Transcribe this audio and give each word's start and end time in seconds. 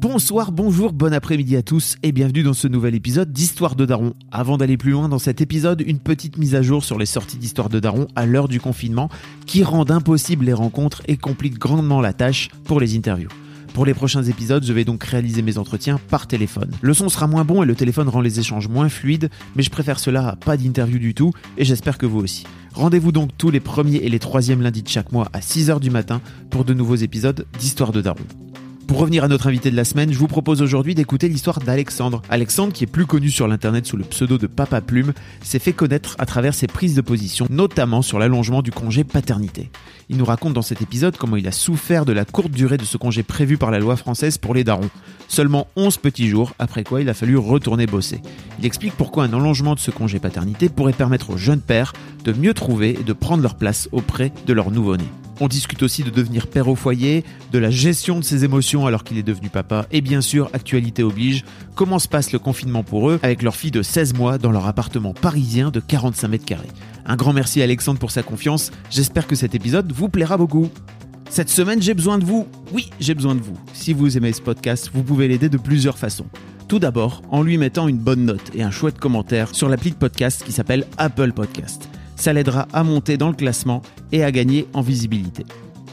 Bonsoir, 0.00 0.52
bonjour, 0.52 0.92
bon 0.92 1.12
après-midi 1.12 1.56
à 1.56 1.62
tous 1.62 1.96
et 2.04 2.12
bienvenue 2.12 2.44
dans 2.44 2.52
ce 2.52 2.68
nouvel 2.68 2.94
épisode 2.94 3.32
d'Histoire 3.32 3.74
de 3.74 3.84
Daron. 3.84 4.14
Avant 4.30 4.56
d'aller 4.56 4.76
plus 4.76 4.92
loin 4.92 5.08
dans 5.08 5.18
cet 5.18 5.40
épisode, 5.40 5.82
une 5.84 5.98
petite 5.98 6.38
mise 6.38 6.54
à 6.54 6.62
jour 6.62 6.84
sur 6.84 7.00
les 7.00 7.04
sorties 7.04 7.36
d'Histoire 7.36 7.68
de 7.68 7.80
Daron 7.80 8.06
à 8.14 8.24
l'heure 8.24 8.46
du 8.46 8.60
confinement 8.60 9.08
qui 9.44 9.64
rendent 9.64 9.90
impossibles 9.90 10.44
les 10.44 10.52
rencontres 10.52 11.02
et 11.08 11.16
compliquent 11.16 11.58
grandement 11.58 12.00
la 12.00 12.12
tâche 12.12 12.48
pour 12.62 12.78
les 12.78 12.96
interviews. 12.96 13.28
Pour 13.74 13.86
les 13.86 13.92
prochains 13.92 14.22
épisodes, 14.22 14.64
je 14.64 14.72
vais 14.72 14.84
donc 14.84 15.02
réaliser 15.02 15.42
mes 15.42 15.58
entretiens 15.58 15.98
par 16.08 16.28
téléphone. 16.28 16.70
Le 16.80 16.94
son 16.94 17.08
sera 17.08 17.26
moins 17.26 17.44
bon 17.44 17.64
et 17.64 17.66
le 17.66 17.74
téléphone 17.74 18.08
rend 18.08 18.20
les 18.20 18.38
échanges 18.38 18.68
moins 18.68 18.88
fluides, 18.88 19.30
mais 19.56 19.64
je 19.64 19.70
préfère 19.70 19.98
cela 19.98 20.28
à 20.28 20.36
pas 20.36 20.56
d'interview 20.56 21.00
du 21.00 21.12
tout 21.12 21.32
et 21.56 21.64
j'espère 21.64 21.98
que 21.98 22.06
vous 22.06 22.20
aussi. 22.20 22.44
Rendez-vous 22.72 23.10
donc 23.10 23.30
tous 23.36 23.50
les 23.50 23.58
premiers 23.58 23.96
et 23.96 24.08
les 24.08 24.20
troisièmes 24.20 24.62
lundis 24.62 24.84
de 24.84 24.88
chaque 24.88 25.10
mois 25.10 25.28
à 25.32 25.40
6h 25.40 25.80
du 25.80 25.90
matin 25.90 26.20
pour 26.50 26.64
de 26.64 26.72
nouveaux 26.72 26.94
épisodes 26.94 27.46
d'Histoire 27.58 27.90
de 27.90 28.00
Daron. 28.00 28.22
Pour 28.88 29.00
revenir 29.00 29.22
à 29.22 29.28
notre 29.28 29.48
invité 29.48 29.70
de 29.70 29.76
la 29.76 29.84
semaine, 29.84 30.14
je 30.14 30.18
vous 30.18 30.28
propose 30.28 30.62
aujourd'hui 30.62 30.94
d'écouter 30.94 31.28
l'histoire 31.28 31.58
d'Alexandre. 31.58 32.22
Alexandre, 32.30 32.72
qui 32.72 32.84
est 32.84 32.86
plus 32.86 33.04
connu 33.04 33.28
sur 33.28 33.46
l'internet 33.46 33.84
sous 33.86 33.98
le 33.98 34.04
pseudo 34.04 34.38
de 34.38 34.46
Papa 34.46 34.80
Plume, 34.80 35.12
s'est 35.42 35.58
fait 35.58 35.74
connaître 35.74 36.16
à 36.18 36.24
travers 36.24 36.54
ses 36.54 36.68
prises 36.68 36.94
de 36.94 37.02
position, 37.02 37.46
notamment 37.50 38.00
sur 38.00 38.18
l'allongement 38.18 38.62
du 38.62 38.70
congé 38.70 39.04
paternité. 39.04 39.70
Il 40.08 40.16
nous 40.16 40.24
raconte 40.24 40.54
dans 40.54 40.62
cet 40.62 40.80
épisode 40.80 41.18
comment 41.18 41.36
il 41.36 41.46
a 41.46 41.52
souffert 41.52 42.06
de 42.06 42.14
la 42.14 42.24
courte 42.24 42.50
durée 42.50 42.78
de 42.78 42.84
ce 42.86 42.96
congé 42.96 43.22
prévu 43.22 43.58
par 43.58 43.70
la 43.70 43.78
loi 43.78 43.94
française 43.94 44.38
pour 44.38 44.54
les 44.54 44.64
darons. 44.64 44.88
Seulement 45.28 45.66
11 45.76 45.98
petits 45.98 46.28
jours, 46.28 46.54
après 46.58 46.82
quoi 46.82 47.02
il 47.02 47.10
a 47.10 47.14
fallu 47.14 47.36
retourner 47.36 47.84
bosser. 47.84 48.22
Il 48.58 48.64
explique 48.64 48.94
pourquoi 48.94 49.24
un 49.24 49.34
allongement 49.34 49.74
de 49.74 49.80
ce 49.80 49.90
congé 49.90 50.18
paternité 50.18 50.70
pourrait 50.70 50.94
permettre 50.94 51.28
aux 51.28 51.36
jeunes 51.36 51.60
pères 51.60 51.92
de 52.24 52.32
mieux 52.32 52.54
trouver 52.54 52.96
et 52.98 53.04
de 53.04 53.12
prendre 53.12 53.42
leur 53.42 53.56
place 53.56 53.90
auprès 53.92 54.32
de 54.46 54.52
leur 54.54 54.70
nouveau-né. 54.70 55.04
On 55.40 55.48
discute 55.48 55.82
aussi 55.82 56.02
de 56.02 56.10
devenir 56.10 56.48
père 56.48 56.68
au 56.68 56.74
foyer, 56.74 57.24
de 57.52 57.58
la 57.58 57.70
gestion 57.70 58.18
de 58.18 58.24
ses 58.24 58.44
émotions 58.44 58.86
alors 58.86 59.04
qu'il 59.04 59.18
est 59.18 59.22
devenu 59.22 59.50
papa, 59.50 59.86
et 59.92 60.00
bien 60.00 60.20
sûr, 60.20 60.50
actualité 60.52 61.02
oblige, 61.02 61.44
comment 61.74 61.98
se 61.98 62.08
passe 62.08 62.32
le 62.32 62.38
confinement 62.38 62.82
pour 62.82 63.10
eux 63.10 63.20
avec 63.22 63.42
leur 63.42 63.54
fille 63.54 63.70
de 63.70 63.82
16 63.82 64.14
mois 64.14 64.38
dans 64.38 64.50
leur 64.50 64.66
appartement 64.66 65.14
parisien 65.14 65.70
de 65.70 65.80
45 65.80 66.28
mètres 66.28 66.44
carrés. 66.44 66.66
Un 67.06 67.16
grand 67.16 67.32
merci 67.32 67.60
à 67.60 67.64
Alexandre 67.64 68.00
pour 68.00 68.10
sa 68.10 68.22
confiance, 68.22 68.72
j'espère 68.90 69.26
que 69.26 69.36
cet 69.36 69.54
épisode 69.54 69.92
vous 69.92 70.08
plaira 70.08 70.36
beaucoup. 70.36 70.68
Cette 71.30 71.50
semaine, 71.50 71.82
j'ai 71.82 71.94
besoin 71.94 72.18
de 72.18 72.24
vous. 72.24 72.48
Oui, 72.72 72.90
j'ai 73.00 73.14
besoin 73.14 73.34
de 73.34 73.40
vous. 73.40 73.56
Si 73.74 73.92
vous 73.92 74.16
aimez 74.16 74.32
ce 74.32 74.40
podcast, 74.40 74.90
vous 74.94 75.02
pouvez 75.02 75.28
l'aider 75.28 75.48
de 75.48 75.58
plusieurs 75.58 75.98
façons. 75.98 76.26
Tout 76.68 76.78
d'abord, 76.78 77.22
en 77.30 77.42
lui 77.42 77.58
mettant 77.58 77.86
une 77.86 77.98
bonne 77.98 78.24
note 78.24 78.50
et 78.54 78.62
un 78.62 78.70
chouette 78.70 78.98
commentaire 78.98 79.54
sur 79.54 79.68
l'appli 79.68 79.90
de 79.90 79.96
podcast 79.96 80.42
qui 80.44 80.52
s'appelle 80.52 80.86
Apple 80.96 81.32
Podcast 81.32 81.88
ça 82.18 82.32
l'aidera 82.32 82.68
à 82.72 82.82
monter 82.82 83.16
dans 83.16 83.28
le 83.28 83.34
classement 83.34 83.82
et 84.12 84.24
à 84.24 84.30
gagner 84.30 84.66
en 84.74 84.82
visibilité. 84.82 85.46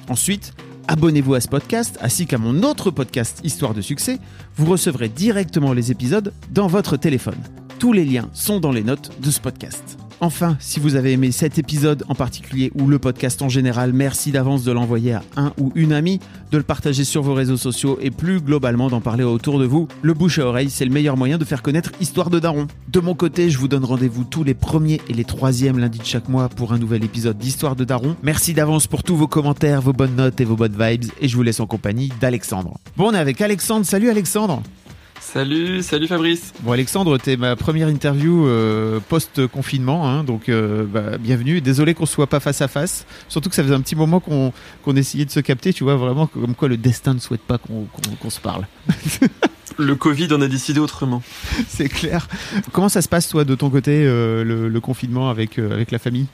Ensuite, 0.10 0.54
abonnez-vous 0.88 1.36
à 1.36 1.42
ce 1.42 1.48
podcast 1.48 1.98
ainsi 2.02 2.26
qu'à 2.26 2.38
mon 2.38 2.64
autre 2.64 2.92
podcast 2.92 3.40
Histoire 3.44 3.74
de 3.74 3.82
succès, 3.82 4.20
vous 4.56 4.66
recevrez 4.66 5.10
directement 5.10 5.74
les 5.74 5.92
épisodes 5.92 6.34
dans 6.52 6.68
votre 6.68 6.98
téléphone. 6.98 7.40
Tous 7.80 7.94
les 7.94 8.06
liens 8.06 8.30
sont 8.34 8.60
dans 8.60 8.72
les 8.72 8.84
notes 8.84 9.12
de 9.22 9.32
ce 9.32 9.40
podcast. 9.40 10.05
Enfin, 10.22 10.58
si 10.60 10.80
vous 10.80 10.96
avez 10.96 11.12
aimé 11.12 11.32
cet 11.32 11.58
épisode 11.58 12.04
en 12.08 12.16
particulier 12.16 12.72
ou 12.76 12.88
le 12.88 13.00
podcast 13.00 13.42
en 13.42 13.50
général, 13.50 13.94
merci 13.94 14.32
d'avance 14.32 14.64
de 14.64 14.72
l'envoyer 14.72 15.14
à 15.14 15.24
un 15.36 15.54
ou 15.60 15.72
une 15.76 15.94
amie, 15.94 16.20
de 16.52 16.58
le 16.58 16.64
partager 16.64 17.04
sur 17.04 17.22
vos 17.22 17.34
réseaux 17.34 17.58
sociaux 17.58 17.98
et 18.02 18.12
plus 18.12 18.40
globalement 18.40 18.90
d'en 18.90 19.02
parler 19.02 19.24
autour 19.24 19.60
de 19.60 19.66
vous. 19.66 19.88
Le 20.02 20.14
bouche 20.14 20.40
à 20.40 20.46
oreille, 20.46 20.70
c'est 20.70 20.86
le 20.86 20.92
meilleur 20.92 21.18
moyen 21.18 21.38
de 21.38 21.46
faire 21.46 21.62
connaître 21.62 21.92
Histoire 22.00 22.30
de 22.30 22.40
Daron. 22.40 22.68
De 22.88 23.00
mon 23.00 23.14
côté, 23.14 23.50
je 23.50 23.58
vous 23.58 23.68
donne 23.68 23.86
rendez-vous 23.86 24.24
tous 24.24 24.44
les 24.44 24.54
premiers 24.54 25.02
et 25.10 25.14
les 25.14 25.26
troisièmes 25.26 25.80
lundis 25.80 26.00
de 26.00 26.06
chaque 26.06 26.30
mois 26.30 26.50
pour 26.50 26.74
un 26.74 26.78
nouvel 26.78 27.04
épisode 27.04 27.38
d'Histoire 27.38 27.76
de 27.76 27.84
Daron. 27.84 28.16
Merci 28.24 28.54
d'avance 28.54 28.88
pour 28.88 29.04
tous 29.04 29.16
vos 29.16 29.28
commentaires, 29.28 29.82
vos 29.82 29.94
bonnes 29.94 30.16
notes 30.16 30.40
et 30.40 30.46
vos 30.46 30.56
bonnes 30.56 30.78
vibes 30.80 31.06
et 31.20 31.28
je 31.28 31.36
vous 31.36 31.44
laisse 31.44 31.60
en 31.60 31.68
compagnie 31.68 32.12
d'Alexandre. 32.22 32.80
Bon, 32.98 33.10
on 33.10 33.14
est 33.14 33.18
avec 33.18 33.42
Alexandre. 33.42 33.86
Salut 33.86 34.10
Alexandre. 34.10 34.62
Salut, 35.34 35.82
salut 35.82 36.08
Fabrice. 36.08 36.54
Bon 36.62 36.72
Alexandre, 36.72 37.18
t'es 37.18 37.36
ma 37.36 37.56
première 37.56 37.90
interview 37.90 38.46
euh, 38.46 39.00
post-confinement, 39.10 40.08
hein, 40.08 40.24
donc 40.24 40.50
euh, 40.50 40.86
bah, 40.86 41.18
bienvenue. 41.18 41.62
Désolé 41.62 41.94
qu'on 41.94 42.06
soit 42.06 42.28
pas 42.28 42.40
face 42.40 42.62
à 42.62 42.68
face, 42.68 43.06
surtout 43.28 43.50
que 43.50 43.56
ça 43.56 43.64
faisait 43.64 43.74
un 43.74 43.82
petit 43.82 43.96
moment 43.96 44.20
qu'on 44.20 44.96
essayait 44.96 45.26
de 45.26 45.32
se 45.32 45.40
capter, 45.40 45.74
tu 45.74 45.84
vois, 45.84 45.96
vraiment 45.96 46.28
comme 46.28 46.54
quoi 46.54 46.68
le 46.68 46.78
destin 46.78 47.16
ne 47.16 47.20
souhaite 47.20 47.42
pas 47.42 47.58
qu'on 47.58 48.30
se 48.30 48.40
parle. 48.40 48.68
le 49.78 49.96
Covid 49.96 50.32
en 50.32 50.42
a 50.42 50.48
décidé 50.48 50.80
autrement. 50.80 51.24
C'est 51.68 51.90
clair. 51.90 52.28
Comment 52.72 52.88
ça 52.88 53.02
se 53.02 53.10
passe 53.10 53.28
toi 53.28 53.44
de 53.44 53.56
ton 53.56 53.72
côté, 53.72 54.06
euh, 54.06 54.44
le, 54.44 54.80
confinement 54.80 55.30
avec, 55.30 55.58
avec 55.58 55.92
la 55.92 56.00
famille? 56.00 56.28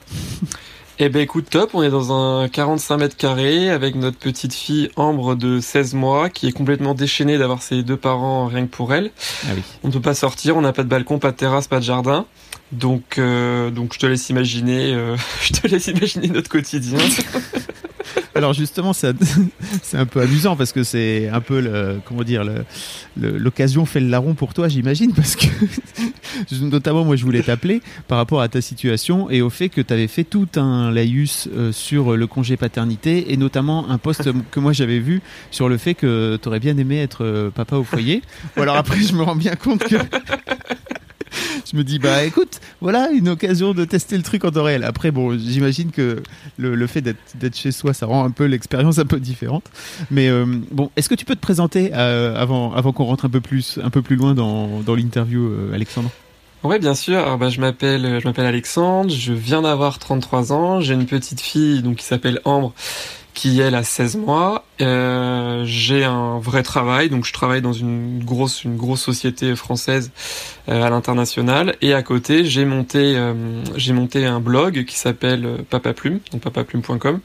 Eh 1.00 1.10
ben 1.10 1.22
écoute, 1.22 1.50
top, 1.50 1.72
on 1.74 1.82
est 1.82 1.90
dans 1.90 2.14
un 2.14 2.48
45 2.48 2.98
mètres 2.98 3.18
carrés 3.18 3.70
avec 3.70 3.96
notre 3.96 4.18
petite 4.18 4.54
fille 4.54 4.90
Ambre 4.96 5.36
de 5.36 5.60
16 5.60 5.94
mois 5.94 6.30
qui 6.30 6.48
est 6.48 6.52
complètement 6.52 6.94
déchaînée 6.94 7.38
d'avoir 7.38 7.62
ses 7.62 7.84
deux 7.84 7.98
parents 7.98 8.48
rien 8.48 8.66
que 8.66 8.72
pour 8.72 8.94
elle. 8.94 9.12
Ah 9.46 9.52
oui. 9.56 9.64
On 9.84 9.88
ne 9.88 9.94
peut 9.94 10.02
pas 10.02 10.14
sortir, 10.14 10.58
on 10.58 10.62
n'a 10.62 10.74
pas 10.74 10.84
de 10.84 10.90
balcon, 10.90 11.18
pas 11.20 11.32
de 11.32 11.38
terrasse, 11.38 11.68
pas 11.68 11.80
de 11.80 11.84
jardin. 11.84 12.26
Donc, 12.72 13.18
euh, 13.18 13.70
donc 13.70 13.94
je 13.94 14.00
te 14.00 14.06
laisse 14.06 14.30
imaginer, 14.30 14.94
euh, 14.94 15.16
je 15.42 15.54
te 15.54 15.68
laisse 15.68 15.88
imaginer 15.88 16.28
notre 16.28 16.50
quotidien. 16.50 17.00
Alors 18.36 18.54
justement, 18.54 18.94
c'est 18.94 19.14
un 19.94 20.06
peu 20.06 20.22
amusant 20.22 20.56
parce 20.56 20.72
que 20.72 20.84
c'est 20.84 21.30
un 21.30 21.42
peu 21.42 21.60
le, 21.60 22.00
comment 22.06 22.24
dire, 22.24 22.44
l'occasion 23.18 23.86
fait 23.86 24.00
le 24.00 24.08
larron 24.08 24.34
pour 24.34 24.54
toi, 24.54 24.68
j'imagine, 24.68 25.14
parce 25.14 25.36
que 25.36 25.48
notamment 26.62 27.06
moi 27.06 27.16
je 27.16 27.24
voulais 27.24 27.42
t'appeler 27.42 27.82
par 28.08 28.18
rapport 28.18 28.42
à 28.42 28.48
ta 28.48 28.62
situation 28.62 29.30
et 29.30 29.42
au 29.42 29.50
fait 29.50 29.70
que 29.70 29.82
tu 29.82 29.94
avais 29.94 30.08
fait 30.08 30.24
tout 30.24 30.48
un 30.56 30.92
laïus 30.92 31.50
euh, 31.56 31.72
sur 31.72 32.16
le 32.16 32.28
congé 32.28 32.58
paternité 32.58 33.34
et 33.34 33.38
notamment 33.38 33.90
un 33.90 33.98
post 33.98 34.30
que 34.52 34.60
moi 34.60 34.74
j'avais 34.74 35.00
vu 35.00 35.22
sur 35.52 35.70
le 35.70 35.78
fait 35.78 35.94
que 35.94 36.38
tu 36.42 36.48
aurais 36.48 36.60
bien 36.60 36.78
aimé 36.78 37.00
être 37.00 37.24
euh, 37.24 37.50
papa 37.50 37.76
au 37.76 37.84
foyer. 37.84 38.22
Ou 38.58 38.62
alors 38.62 38.76
après 38.76 39.02
je 39.02 39.14
me 39.14 39.24
rends 39.24 39.36
bien 39.36 39.56
compte 39.56 39.84
que 39.84 39.96
je 41.72 41.78
me 41.78 41.84
dis 41.84 42.00
bah 42.00 42.24
écoute 42.24 42.60
voilà 42.82 43.10
une 43.12 43.30
occasion 43.30 43.74
de 43.74 43.86
tester 43.86 44.18
le 44.18 44.24
truc 44.24 44.46
en 44.46 44.52
temps 44.52 44.64
réel 44.64 44.84
après 44.84 45.12
bon 45.12 45.38
j'imagine 45.38 45.92
que 45.92 46.22
le, 46.58 46.88
fait 46.88 47.02
d'être 47.02 47.56
chez 47.56 47.72
soi 47.72 47.94
ça 47.94 48.06
rend 48.06 48.24
un 48.24 48.32
peu 48.32 48.46
l'expérience 48.46 49.00
un 49.00 49.06
peu 49.06 49.20
différente 49.20 49.66
mais 50.10 50.30
euh, 50.30 50.46
bon 50.72 50.90
est-ce 50.96 51.10
que 51.10 51.16
tu 51.16 51.26
peux 51.26 51.36
te 51.36 51.42
présenter 51.42 51.92
euh, 51.94 52.36
avant 52.36 52.74
avant 52.74 52.94
qu'on 52.94 53.06
rentre 53.06 53.26
un 53.26 53.30
peu 53.30 53.42
plus 53.42 53.80
un 53.84 53.90
peu 53.90 54.02
plus 54.02 54.16
loin 54.16 54.34
dans, 54.34 54.82
dans 54.82 54.96
l'interview 54.96 55.48
euh, 55.48 55.74
Alexandre? 55.74 56.10
Ouais, 56.64 56.78
bien 56.78 56.94
sûr. 56.94 57.18
Alors, 57.18 57.40
bah, 57.40 57.50
je 57.50 57.60
m'appelle, 57.60 58.20
je 58.22 58.28
m'appelle 58.28 58.46
Alexandre. 58.46 59.10
Je 59.10 59.34
viens 59.34 59.64
d'avoir 59.64 59.98
33 59.98 60.54
ans. 60.54 60.80
J'ai 60.80 60.94
une 60.94 61.08
petite 61.08 61.42
fille, 61.42 61.82
donc 61.82 61.98
qui 61.98 62.06
s'appelle 62.06 62.40
Ambre, 62.46 62.74
qui 63.34 63.60
elle 63.60 63.76
a 63.76 63.84
16 63.84 64.18
mois. 64.18 64.66
Euh, 64.82 65.64
j'ai 65.66 66.04
un 66.04 66.40
vrai 66.40 66.64
travail, 66.64 67.10
donc 67.10 67.26
je 67.26 67.34
travaille 67.34 67.62
dans 67.62 67.74
une 67.74 68.24
grosse 68.24 68.64
une 68.64 68.78
grosse 68.78 69.02
société 69.02 69.56
française 69.56 70.12
euh, 70.70 70.84
à 70.84 70.90
l'international 70.90 71.76
et 71.82 71.94
à 71.94 72.04
côté 72.04 72.46
j'ai 72.46 72.66
monté 72.66 73.16
euh, 73.16 73.34
j'ai 73.76 73.94
monté 73.94 74.26
un 74.26 74.40
blog 74.40 74.86
qui 74.86 74.96
s'appelle 74.96 75.64
Papa 75.70 75.94
Plume, 75.94 76.20
donc 76.32 76.42
papaplume.com 76.42 77.20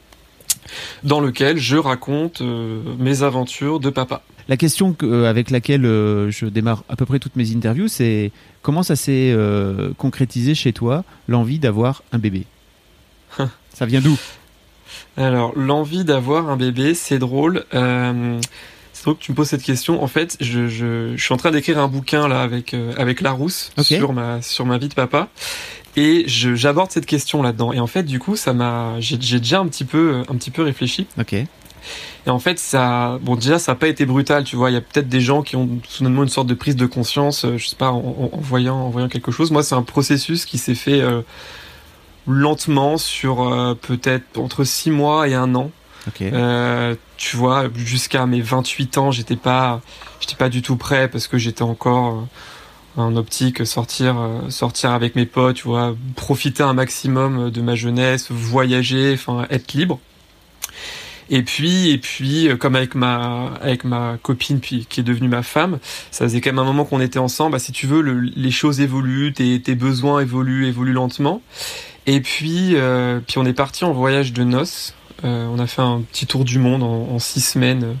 dans 1.03 1.21
lequel 1.21 1.57
je 1.57 1.77
raconte 1.77 2.41
mes 2.41 3.23
aventures 3.23 3.79
de 3.79 3.89
papa. 3.89 4.21
La 4.49 4.57
question 4.57 4.91
que, 4.93 5.23
avec 5.23 5.49
laquelle 5.49 5.83
je 5.83 6.45
démarre 6.45 6.83
à 6.89 6.97
peu 6.97 7.05
près 7.05 7.19
toutes 7.19 7.37
mes 7.37 7.55
interviews, 7.55 7.87
c'est 7.87 8.31
comment 8.63 8.83
ça 8.83 8.97
s'est 8.97 9.33
concrétisé 9.97 10.55
chez 10.55 10.73
toi 10.73 11.05
l'envie 11.29 11.59
d'avoir 11.59 12.03
un 12.11 12.17
bébé? 12.17 12.45
Ça 13.73 13.85
vient 13.85 14.01
d'où? 14.01 14.17
Alors, 15.25 15.51
l'envie 15.55 16.03
d'avoir 16.03 16.49
un 16.49 16.57
bébé, 16.57 16.93
c'est 16.93 17.19
drôle. 17.19 17.65
Euh, 17.73 18.39
c'est 18.93 19.03
drôle 19.03 19.17
que 19.17 19.23
tu 19.23 19.31
me 19.31 19.35
poses 19.35 19.49
cette 19.49 19.63
question. 19.63 20.03
En 20.03 20.07
fait, 20.07 20.37
je, 20.39 20.67
je, 20.67 21.13
je 21.15 21.23
suis 21.23 21.33
en 21.33 21.37
train 21.37 21.51
d'écrire 21.51 21.79
un 21.79 21.87
bouquin 21.87 22.27
là 22.27 22.41
avec 22.41 22.73
euh, 22.73 22.93
avec 22.97 23.21
Larousse 23.21 23.71
sur 23.81 24.13
ma 24.13 24.41
sur 24.41 24.65
ma 24.65 24.77
vie 24.77 24.89
de 24.89 24.93
papa. 24.93 25.29
Et 25.95 26.25
j'aborde 26.27 26.91
cette 26.91 27.07
question 27.07 27.41
là-dedans. 27.41 27.73
Et 27.73 27.79
en 27.79 27.87
fait, 27.87 28.03
du 28.03 28.19
coup, 28.19 28.35
ça 28.35 28.53
m'a, 28.53 28.99
j'ai 28.99 29.17
déjà 29.17 29.59
un 29.59 29.67
petit 29.67 29.83
peu, 29.83 30.21
un 30.29 30.35
petit 30.35 30.51
peu 30.51 30.61
réfléchi. 30.61 31.07
Ok. 31.19 31.33
Et 31.33 31.47
en 32.29 32.37
fait, 32.37 32.59
ça, 32.59 33.17
bon, 33.23 33.35
déjà, 33.35 33.57
ça 33.57 33.71
n'a 33.71 33.77
pas 33.77 33.87
été 33.87 34.05
brutal, 34.05 34.43
tu 34.43 34.55
vois. 34.57 34.69
Il 34.69 34.73
y 34.73 34.77
a 34.77 34.81
peut-être 34.81 35.09
des 35.09 35.21
gens 35.21 35.41
qui 35.41 35.55
ont 35.55 35.67
soudainement 35.87 36.21
une 36.21 36.29
sorte 36.29 36.45
de 36.45 36.53
prise 36.53 36.75
de 36.75 36.85
conscience, 36.85 37.45
euh, 37.45 37.57
je 37.57 37.67
sais 37.67 37.75
pas, 37.75 37.89
en, 37.89 38.29
en 38.31 38.37
voyant, 38.37 38.75
en 38.75 38.89
voyant 38.89 39.07
quelque 39.07 39.31
chose. 39.31 39.49
Moi, 39.49 39.63
c'est 39.63 39.73
un 39.73 39.81
processus 39.81 40.45
qui 40.45 40.59
s'est 40.59 40.75
fait 40.75 41.01
euh, 41.01 41.21
lentement 42.27 42.97
sur 42.97 43.41
euh, 43.41 43.73
peut-être 43.73 44.37
entre 44.37 44.63
six 44.63 44.91
mois 44.91 45.27
et 45.27 45.33
un 45.33 45.55
an. 45.55 45.71
Euh, 46.21 46.95
tu 47.17 47.35
vois, 47.35 47.65
jusqu'à 47.75 48.25
mes 48.25 48.39
28 48.39 48.97
ans, 48.97 49.11
j'étais 49.11 49.35
pas, 49.35 49.81
j'étais 50.21 50.35
pas 50.35 50.49
du 50.49 50.61
tout 50.61 50.77
prêt 50.77 51.09
parce 51.09 51.27
que 51.27 51.37
j'étais 51.37 51.63
encore 51.63 52.27
en 52.95 53.15
optique 53.15 53.65
sortir, 53.65 54.15
sortir 54.49 54.91
avec 54.91 55.15
mes 55.15 55.25
potes, 55.25 55.57
tu 55.57 55.63
vois, 55.65 55.95
profiter 56.15 56.63
un 56.63 56.73
maximum 56.73 57.51
de 57.51 57.61
ma 57.61 57.75
jeunesse, 57.75 58.31
voyager, 58.31 59.13
enfin 59.13 59.45
être 59.49 59.73
libre. 59.73 59.99
Et 61.29 61.43
puis, 61.43 61.89
et 61.89 61.97
puis, 61.97 62.49
comme 62.57 62.75
avec 62.75 62.95
ma, 62.95 63.53
avec 63.61 63.83
ma 63.83 64.17
copine, 64.21 64.59
puis 64.59 64.85
qui 64.89 65.01
est 65.01 65.03
devenue 65.03 65.27
ma 65.27 65.43
femme, 65.43 65.79
ça 66.11 66.25
faisait 66.25 66.39
quand 66.41 66.51
même 66.51 66.59
un 66.59 66.63
moment 66.63 66.85
qu'on 66.85 67.01
était 67.01 67.19
ensemble. 67.19 67.53
Bah, 67.53 67.59
si 67.59 67.71
tu 67.71 67.85
veux, 67.85 68.01
le, 68.01 68.19
les 68.19 68.51
choses 68.51 68.79
évoluent, 68.79 69.33
tes, 69.33 69.61
tes 69.61 69.75
besoins 69.75 70.21
évoluent, 70.21 70.67
évoluent 70.67 70.93
lentement. 70.93 71.41
Et 72.07 72.21
puis, 72.21 72.75
euh, 72.75 73.19
puis 73.19 73.37
on 73.37 73.45
est 73.45 73.53
parti 73.53 73.83
en 73.83 73.91
voyage 73.91 74.31
de 74.31 74.43
noces. 74.45 74.95
Euh, 75.25 75.45
on 75.47 75.59
a 75.59 75.67
fait 75.67 75.81
un 75.81 76.01
petit 76.01 76.25
tour 76.25 76.45
du 76.45 76.57
monde 76.57 76.81
en, 76.81 77.19
six 77.19 77.41
semaines. 77.41 77.97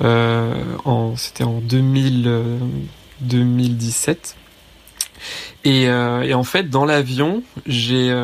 Euh, 0.00 0.54
c'était 1.16 1.44
en 1.44 1.60
2000, 1.60 2.30
2017. 3.20 4.36
Et, 5.64 5.82
et, 5.82 6.34
en 6.34 6.44
fait, 6.44 6.70
dans 6.70 6.86
l'avion, 6.86 7.42
j'ai 7.66 8.14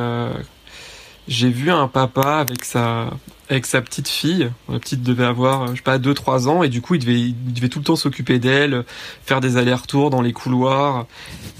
j'ai 1.26 1.48
vu 1.48 1.70
un 1.70 1.88
papa 1.88 2.36
avec 2.36 2.64
sa 2.64 3.10
avec 3.50 3.66
sa 3.66 3.82
petite 3.82 4.08
fille. 4.08 4.50
La 4.70 4.78
petite 4.78 5.02
devait 5.02 5.24
avoir, 5.24 5.68
je 5.68 5.76
sais 5.76 5.82
pas, 5.82 5.98
2-3 5.98 6.48
ans, 6.48 6.62
et 6.62 6.68
du 6.68 6.80
coup, 6.80 6.94
il 6.94 7.00
devait, 7.00 7.20
il 7.20 7.52
devait 7.52 7.68
tout 7.68 7.80
le 7.80 7.84
temps 7.84 7.96
s'occuper 7.96 8.38
d'elle, 8.38 8.84
faire 9.24 9.40
des 9.40 9.58
allers-retours 9.58 10.08
dans 10.08 10.22
les 10.22 10.32
couloirs. 10.32 11.06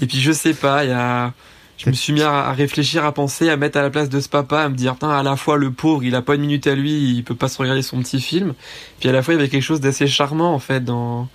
Et 0.01 0.07
puis, 0.07 0.19
je 0.19 0.31
sais 0.31 0.55
pas, 0.55 0.83
il 0.83 0.89
y 0.89 0.93
a, 0.93 1.33
je 1.77 1.89
me 1.89 1.93
suis 1.93 2.13
mis 2.13 2.21
à, 2.21 2.51
réfléchir, 2.53 3.05
à 3.05 3.11
penser, 3.11 3.49
à 3.49 3.57
mettre 3.57 3.77
à 3.77 3.81
la 3.81 3.89
place 3.89 4.09
de 4.09 4.19
ce 4.19 4.29
papa, 4.29 4.61
à 4.61 4.69
me 4.69 4.75
dire, 4.75 4.95
à 5.01 5.23
la 5.23 5.35
fois 5.35 5.57
le 5.57 5.71
pauvre, 5.71 6.03
il 6.03 6.15
a 6.15 6.21
pas 6.21 6.35
une 6.35 6.41
minute 6.41 6.67
à 6.67 6.75
lui, 6.75 7.11
il 7.11 7.23
peut 7.23 7.35
pas 7.35 7.47
se 7.47 7.57
regarder 7.57 7.81
son 7.81 7.99
petit 7.99 8.21
film. 8.21 8.53
Puis 8.99 9.09
à 9.09 9.11
la 9.11 9.21
fois, 9.21 9.33
il 9.33 9.37
y 9.37 9.39
avait 9.39 9.49
quelque 9.49 9.61
chose 9.61 9.81
d'assez 9.81 10.07
charmant, 10.07 10.53
en 10.53 10.59
fait, 10.59 10.83
dans, 10.83 11.27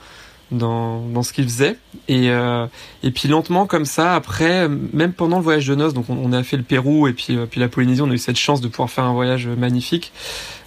dans, 0.50 1.00
dans 1.00 1.22
ce 1.22 1.32
qu'il 1.32 1.44
faisait. 1.44 1.76
Et, 2.08 2.30
euh, 2.30 2.66
et 3.02 3.10
puis 3.10 3.28
lentement 3.28 3.66
comme 3.66 3.84
ça, 3.84 4.14
après, 4.14 4.68
même 4.68 5.12
pendant 5.12 5.38
le 5.38 5.42
voyage 5.42 5.66
de 5.66 5.74
noces, 5.74 5.94
donc 5.94 6.08
on, 6.08 6.32
a 6.32 6.42
fait 6.42 6.56
le 6.56 6.62
Pérou 6.62 7.08
et 7.08 7.12
puis, 7.12 7.36
euh, 7.36 7.46
puis 7.46 7.60
la 7.60 7.68
Polynésie, 7.68 8.02
on 8.02 8.10
a 8.10 8.14
eu 8.14 8.18
cette 8.18 8.38
chance 8.38 8.60
de 8.60 8.68
pouvoir 8.68 8.90
faire 8.90 9.04
un 9.04 9.12
voyage 9.12 9.46
magnifique. 9.46 10.12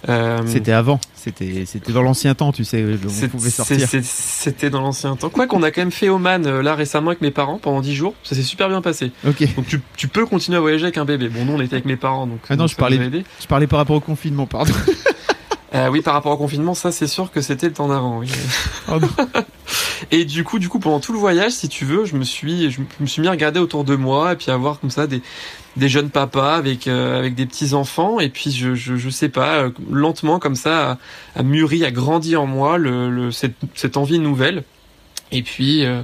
Euh, 0.08 0.40
c'était 0.46 0.72
avant, 0.72 1.00
c'était 1.14 1.64
c'était 1.64 1.92
dans 1.92 2.02
l'ancien 2.02 2.34
temps, 2.34 2.52
tu 2.52 2.64
sais, 2.64 2.84
on 2.84 3.28
pouvait 3.28 3.50
sortir. 3.50 3.88
C'était 4.02 4.68
dans 4.68 4.82
l'ancien 4.82 5.16
temps. 5.16 5.30
Quoi 5.30 5.46
qu'on 5.46 5.62
a 5.62 5.70
quand 5.70 5.80
même 5.80 5.90
fait 5.90 6.10
Oman 6.10 6.46
euh, 6.46 6.62
là 6.62 6.74
récemment 6.74 7.08
avec 7.08 7.22
mes 7.22 7.30
parents 7.30 7.58
pendant 7.58 7.80
10 7.80 7.94
jours, 7.94 8.14
ça 8.22 8.34
s'est 8.34 8.42
super 8.42 8.68
bien 8.68 8.82
passé. 8.82 9.12
Ok. 9.26 9.54
Donc 9.56 9.66
tu, 9.66 9.80
tu 9.96 10.08
peux 10.08 10.26
continuer 10.26 10.58
à 10.58 10.60
voyager 10.60 10.84
avec 10.84 10.98
un 10.98 11.06
bébé. 11.06 11.28
Bon, 11.28 11.44
nous 11.46 11.54
on 11.54 11.60
était 11.60 11.74
avec 11.74 11.86
mes 11.86 11.96
parents, 11.96 12.26
donc. 12.26 12.40
Ah 12.50 12.56
non, 12.56 12.66
je 12.66 12.76
parlais, 12.76 12.98
je 13.40 13.46
parlais 13.46 13.66
par 13.66 13.78
rapport 13.78 13.96
au 13.96 14.00
confinement, 14.00 14.46
pardon. 14.46 14.74
Euh, 15.74 15.88
oui, 15.88 16.02
par 16.02 16.14
rapport 16.14 16.32
au 16.32 16.36
confinement, 16.36 16.74
ça 16.74 16.92
c'est 16.92 17.08
sûr 17.08 17.32
que 17.32 17.40
c'était 17.40 17.66
le 17.66 17.72
temps 17.72 17.88
d'avant. 17.88 18.18
Oui. 18.18 18.30
et 20.12 20.24
du 20.24 20.44
coup, 20.44 20.60
du 20.60 20.68
coup, 20.68 20.78
pendant 20.78 21.00
tout 21.00 21.12
le 21.12 21.18
voyage, 21.18 21.52
si 21.52 21.68
tu 21.68 21.84
veux, 21.84 22.04
je 22.04 22.16
me 22.16 22.22
suis, 22.22 22.70
je 22.70 22.80
me 23.00 23.06
suis 23.06 23.20
mis 23.20 23.26
à 23.28 23.32
regarder 23.32 23.58
autour 23.58 23.82
de 23.82 23.96
moi 23.96 24.32
et 24.32 24.36
puis 24.36 24.52
à 24.52 24.56
voir 24.56 24.78
comme 24.78 24.90
ça 24.90 25.08
des, 25.08 25.20
des 25.76 25.88
jeunes 25.88 26.10
papas 26.10 26.54
avec 26.54 26.86
euh, 26.86 27.18
avec 27.18 27.34
des 27.34 27.46
petits 27.46 27.74
enfants 27.74 28.20
et 28.20 28.28
puis 28.28 28.52
je 28.52 28.76
je, 28.76 28.96
je 28.96 29.10
sais 29.10 29.28
pas, 29.28 29.56
euh, 29.56 29.70
lentement 29.90 30.38
comme 30.38 30.54
ça, 30.54 30.92
a, 30.92 30.98
a, 31.40 31.42
mûri, 31.42 31.84
a 31.84 31.90
grandi 31.90 32.36
en 32.36 32.46
moi 32.46 32.78
le, 32.78 33.10
le 33.10 33.32
cette, 33.32 33.56
cette 33.74 33.96
envie 33.96 34.20
nouvelle. 34.20 34.62
Et 35.32 35.42
puis, 35.42 35.84
euh, 35.84 36.02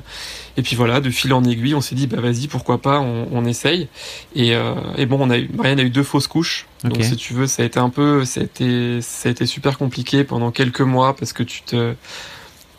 et 0.56 0.62
puis 0.62 0.74
voilà, 0.74 1.00
de 1.00 1.10
fil 1.10 1.32
en 1.32 1.44
aiguille, 1.44 1.74
on 1.74 1.80
s'est 1.80 1.94
dit 1.94 2.06
bah 2.06 2.20
vas-y, 2.20 2.48
pourquoi 2.48 2.82
pas, 2.82 3.00
on, 3.00 3.28
on 3.30 3.44
essaye. 3.44 3.88
Et, 4.34 4.54
euh, 4.54 4.74
et, 4.96 5.06
bon, 5.06 5.18
on 5.20 5.30
a 5.30 5.38
eu, 5.38 5.48
Marianne 5.54 5.78
a 5.80 5.82
eu 5.82 5.90
deux 5.90 6.02
fausses 6.02 6.26
couches. 6.26 6.66
Donc 6.82 7.02
si 7.02 7.16
tu 7.16 7.34
veux, 7.34 7.46
ça 7.46 7.62
a 7.62 7.66
été 7.66 7.78
un 7.78 7.90
peu, 7.90 8.24
ça 8.24 8.40
a 8.40 8.44
été, 8.44 9.00
ça 9.02 9.28
a 9.28 9.32
été 9.32 9.46
super 9.46 9.78
compliqué 9.78 10.24
pendant 10.24 10.50
quelques 10.50 10.80
mois 10.80 11.14
parce 11.14 11.32
que 11.32 11.42
tu 11.42 11.62
te, 11.62 11.94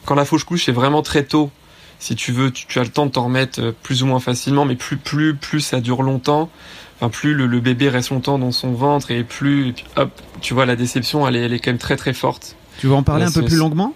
quand 0.05 0.15
la 0.15 0.25
fausse 0.25 0.43
couche 0.43 0.65
c'est 0.65 0.71
vraiment 0.71 1.03
très 1.03 1.23
tôt. 1.23 1.51
Si 1.99 2.15
tu 2.15 2.31
veux, 2.31 2.51
tu, 2.51 2.65
tu 2.65 2.79
as 2.79 2.83
le 2.83 2.89
temps 2.89 3.05
de 3.05 3.11
t'en 3.11 3.25
remettre 3.25 3.61
euh, 3.61 3.71
plus 3.83 4.01
ou 4.01 4.07
moins 4.07 4.19
facilement, 4.19 4.65
mais 4.65 4.75
plus 4.75 4.97
plus 4.97 5.35
plus 5.35 5.61
ça 5.61 5.79
dure 5.79 6.01
longtemps. 6.01 6.49
Enfin, 6.99 7.09
plus 7.09 7.33
le, 7.33 7.47
le 7.47 7.59
bébé 7.59 7.89
reste 7.89 8.09
longtemps 8.09 8.37
dans 8.39 8.51
son 8.51 8.73
ventre 8.73 9.09
et 9.09 9.23
plus, 9.23 9.69
et 9.69 9.71
puis, 9.73 9.85
hop, 9.95 10.11
tu 10.41 10.53
vois, 10.53 10.65
la 10.67 10.75
déception, 10.75 11.27
elle 11.27 11.35
est, 11.35 11.41
elle 11.41 11.53
est 11.53 11.59
quand 11.59 11.71
même 11.71 11.79
très 11.79 11.95
très 11.95 12.13
forte. 12.13 12.55
Tu 12.79 12.87
veux 12.87 12.93
en 12.93 13.03
parler 13.03 13.25
un 13.25 13.31
peu 13.31 13.43
plus 13.43 13.57
longuement? 13.57 13.93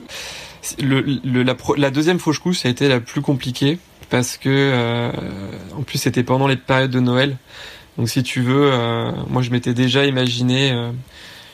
Le, 0.81 1.01
le, 1.01 1.43
la, 1.43 1.55
la, 1.77 1.91
deuxième 1.91 2.19
fausse 2.19 2.39
couche, 2.39 2.59
ça 2.59 2.67
a 2.67 2.71
été 2.71 2.87
la 2.87 2.99
plus 2.99 3.21
compliquée 3.21 3.79
parce 4.09 4.37
que 4.37 4.49
euh, 4.49 5.11
en 5.77 5.83
plus 5.83 5.97
c'était 5.97 6.23
pendant 6.23 6.47
les 6.47 6.55
périodes 6.55 6.91
de 6.91 6.99
Noël. 6.99 7.37
Donc 7.97 8.09
si 8.09 8.23
tu 8.23 8.41
veux, 8.41 8.71
euh, 8.71 9.11
moi 9.29 9.41
je 9.41 9.51
m'étais 9.51 9.73
déjà 9.73 10.05
imaginé, 10.05 10.71
euh, 10.71 10.91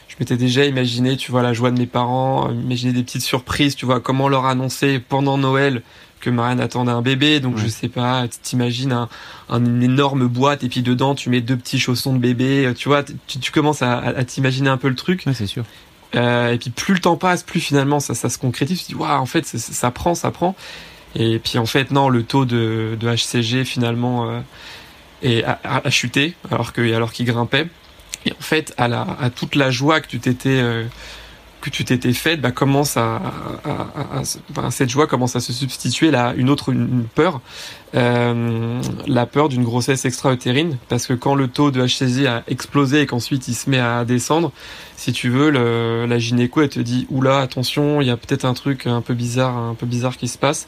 je 0.07 0.15
m'étais 0.19 0.37
déjà 0.37 0.65
imaginé, 0.65 1.17
tu 1.17 1.31
vois, 1.31 1.43
la 1.43 1.53
joie 1.53 1.71
de 1.71 1.79
mes 1.79 1.85
parents, 1.85 2.51
imaginer 2.51 2.93
des 2.93 3.03
petites 3.03 3.21
surprises, 3.21 3.75
tu 3.75 3.85
vois, 3.85 3.99
comment 3.99 4.27
leur 4.27 4.45
annoncer 4.45 4.99
pendant 4.99 5.37
Noël 5.37 5.83
que 6.19 6.29
Marianne 6.29 6.59
attendait 6.59 6.91
un 6.91 7.01
bébé, 7.01 7.39
donc 7.39 7.57
je 7.57 7.67
sais 7.67 7.87
pas, 7.87 8.27
t'imagines 8.27 8.91
un, 8.91 9.09
un 9.49 9.81
énorme 9.81 10.27
boîte 10.27 10.63
et 10.63 10.69
puis 10.69 10.83
dedans 10.83 11.15
tu 11.15 11.29
mets 11.31 11.41
deux 11.41 11.57
petits 11.57 11.79
chaussons 11.79 12.13
de 12.13 12.19
bébé, 12.19 12.71
tu 12.77 12.89
vois, 12.89 13.03
tu, 13.03 13.39
tu 13.39 13.51
commences 13.51 13.81
à, 13.81 13.97
à 13.99 14.23
t'imaginer 14.23 14.69
un 14.69 14.77
peu 14.77 14.89
le 14.89 14.95
truc. 14.95 15.23
Ouais, 15.25 15.33
c'est 15.33 15.47
sûr. 15.47 15.63
Euh, 16.15 16.53
et 16.53 16.57
puis 16.57 16.69
plus 16.69 16.93
le 16.93 16.99
temps 16.99 17.15
passe, 17.15 17.43
plus 17.43 17.59
finalement 17.59 17.99
ça, 17.99 18.13
se 18.15 18.37
concrétise. 18.37 18.79
Tu 18.79 18.85
te 18.85 18.89
dis 18.89 18.95
waouh, 18.95 19.19
en 19.19 19.25
fait 19.25 19.45
ça, 19.45 19.91
prend, 19.91 20.15
ça 20.15 20.31
prend. 20.31 20.55
Et 21.15 21.39
puis 21.39 21.57
en 21.57 21.65
fait 21.65 21.91
non, 21.91 22.09
le 22.09 22.23
taux 22.23 22.45
de, 22.45 22.97
HCG 23.01 23.65
finalement 23.65 24.29
euh, 24.29 24.39
est, 25.23 25.43
a, 25.43 25.59
a, 25.63 25.89
chuté 25.89 26.35
alors 26.49 26.73
qu'il 26.73 27.25
grimpait. 27.25 27.67
Et 28.25 28.31
en 28.33 28.41
fait 28.41 28.73
à 28.77 29.29
toute 29.29 29.55
la 29.55 29.71
joie 29.71 29.99
que 30.01 30.07
tu 30.07 30.19
t'étais 30.19 30.49
euh, 30.49 30.85
que 31.61 32.13
faite, 32.13 32.41
bah, 32.41 32.51
commence 32.51 32.97
à, 32.97 33.21
cette 34.71 34.89
joie 34.89 35.07
commence 35.07 35.35
à 35.35 35.39
se 35.39 35.53
substituer 35.53 36.11
là 36.11 36.33
une 36.35 36.49
autre 36.49 36.71
une 36.71 37.05
peur, 37.05 37.39
euh, 37.95 38.81
la 39.07 39.25
peur 39.25 39.49
d'une 39.49 39.63
grossesse 39.63 40.05
extra-utérine, 40.05 40.77
parce 40.89 41.07
que 41.07 41.13
quand 41.13 41.35
le 41.35 41.47
taux 41.47 41.71
de 41.71 41.85
HCG 41.85 42.27
a 42.27 42.43
explosé 42.47 43.01
et 43.01 43.05
qu'ensuite 43.05 43.47
il 43.47 43.53
se 43.53 43.69
met 43.69 43.79
à 43.79 44.05
descendre, 44.05 44.51
si 44.95 45.11
tu 45.13 45.29
veux, 45.29 45.49
le, 45.49 46.05
la 46.05 46.19
gynéco 46.19 46.61
elle 46.61 46.69
te 46.69 46.79
dit 46.79 47.07
oula 47.09 47.39
attention, 47.39 48.01
il 48.01 48.07
y 48.07 48.11
a 48.11 48.17
peut-être 48.17 48.45
un 48.45 48.53
truc 48.53 48.87
un 48.87 49.01
peu 49.01 49.13
bizarre, 49.13 49.57
un 49.57 49.73
peu 49.73 49.85
bizarre 49.85 50.17
qui 50.17 50.27
se 50.27 50.37
passe, 50.37 50.67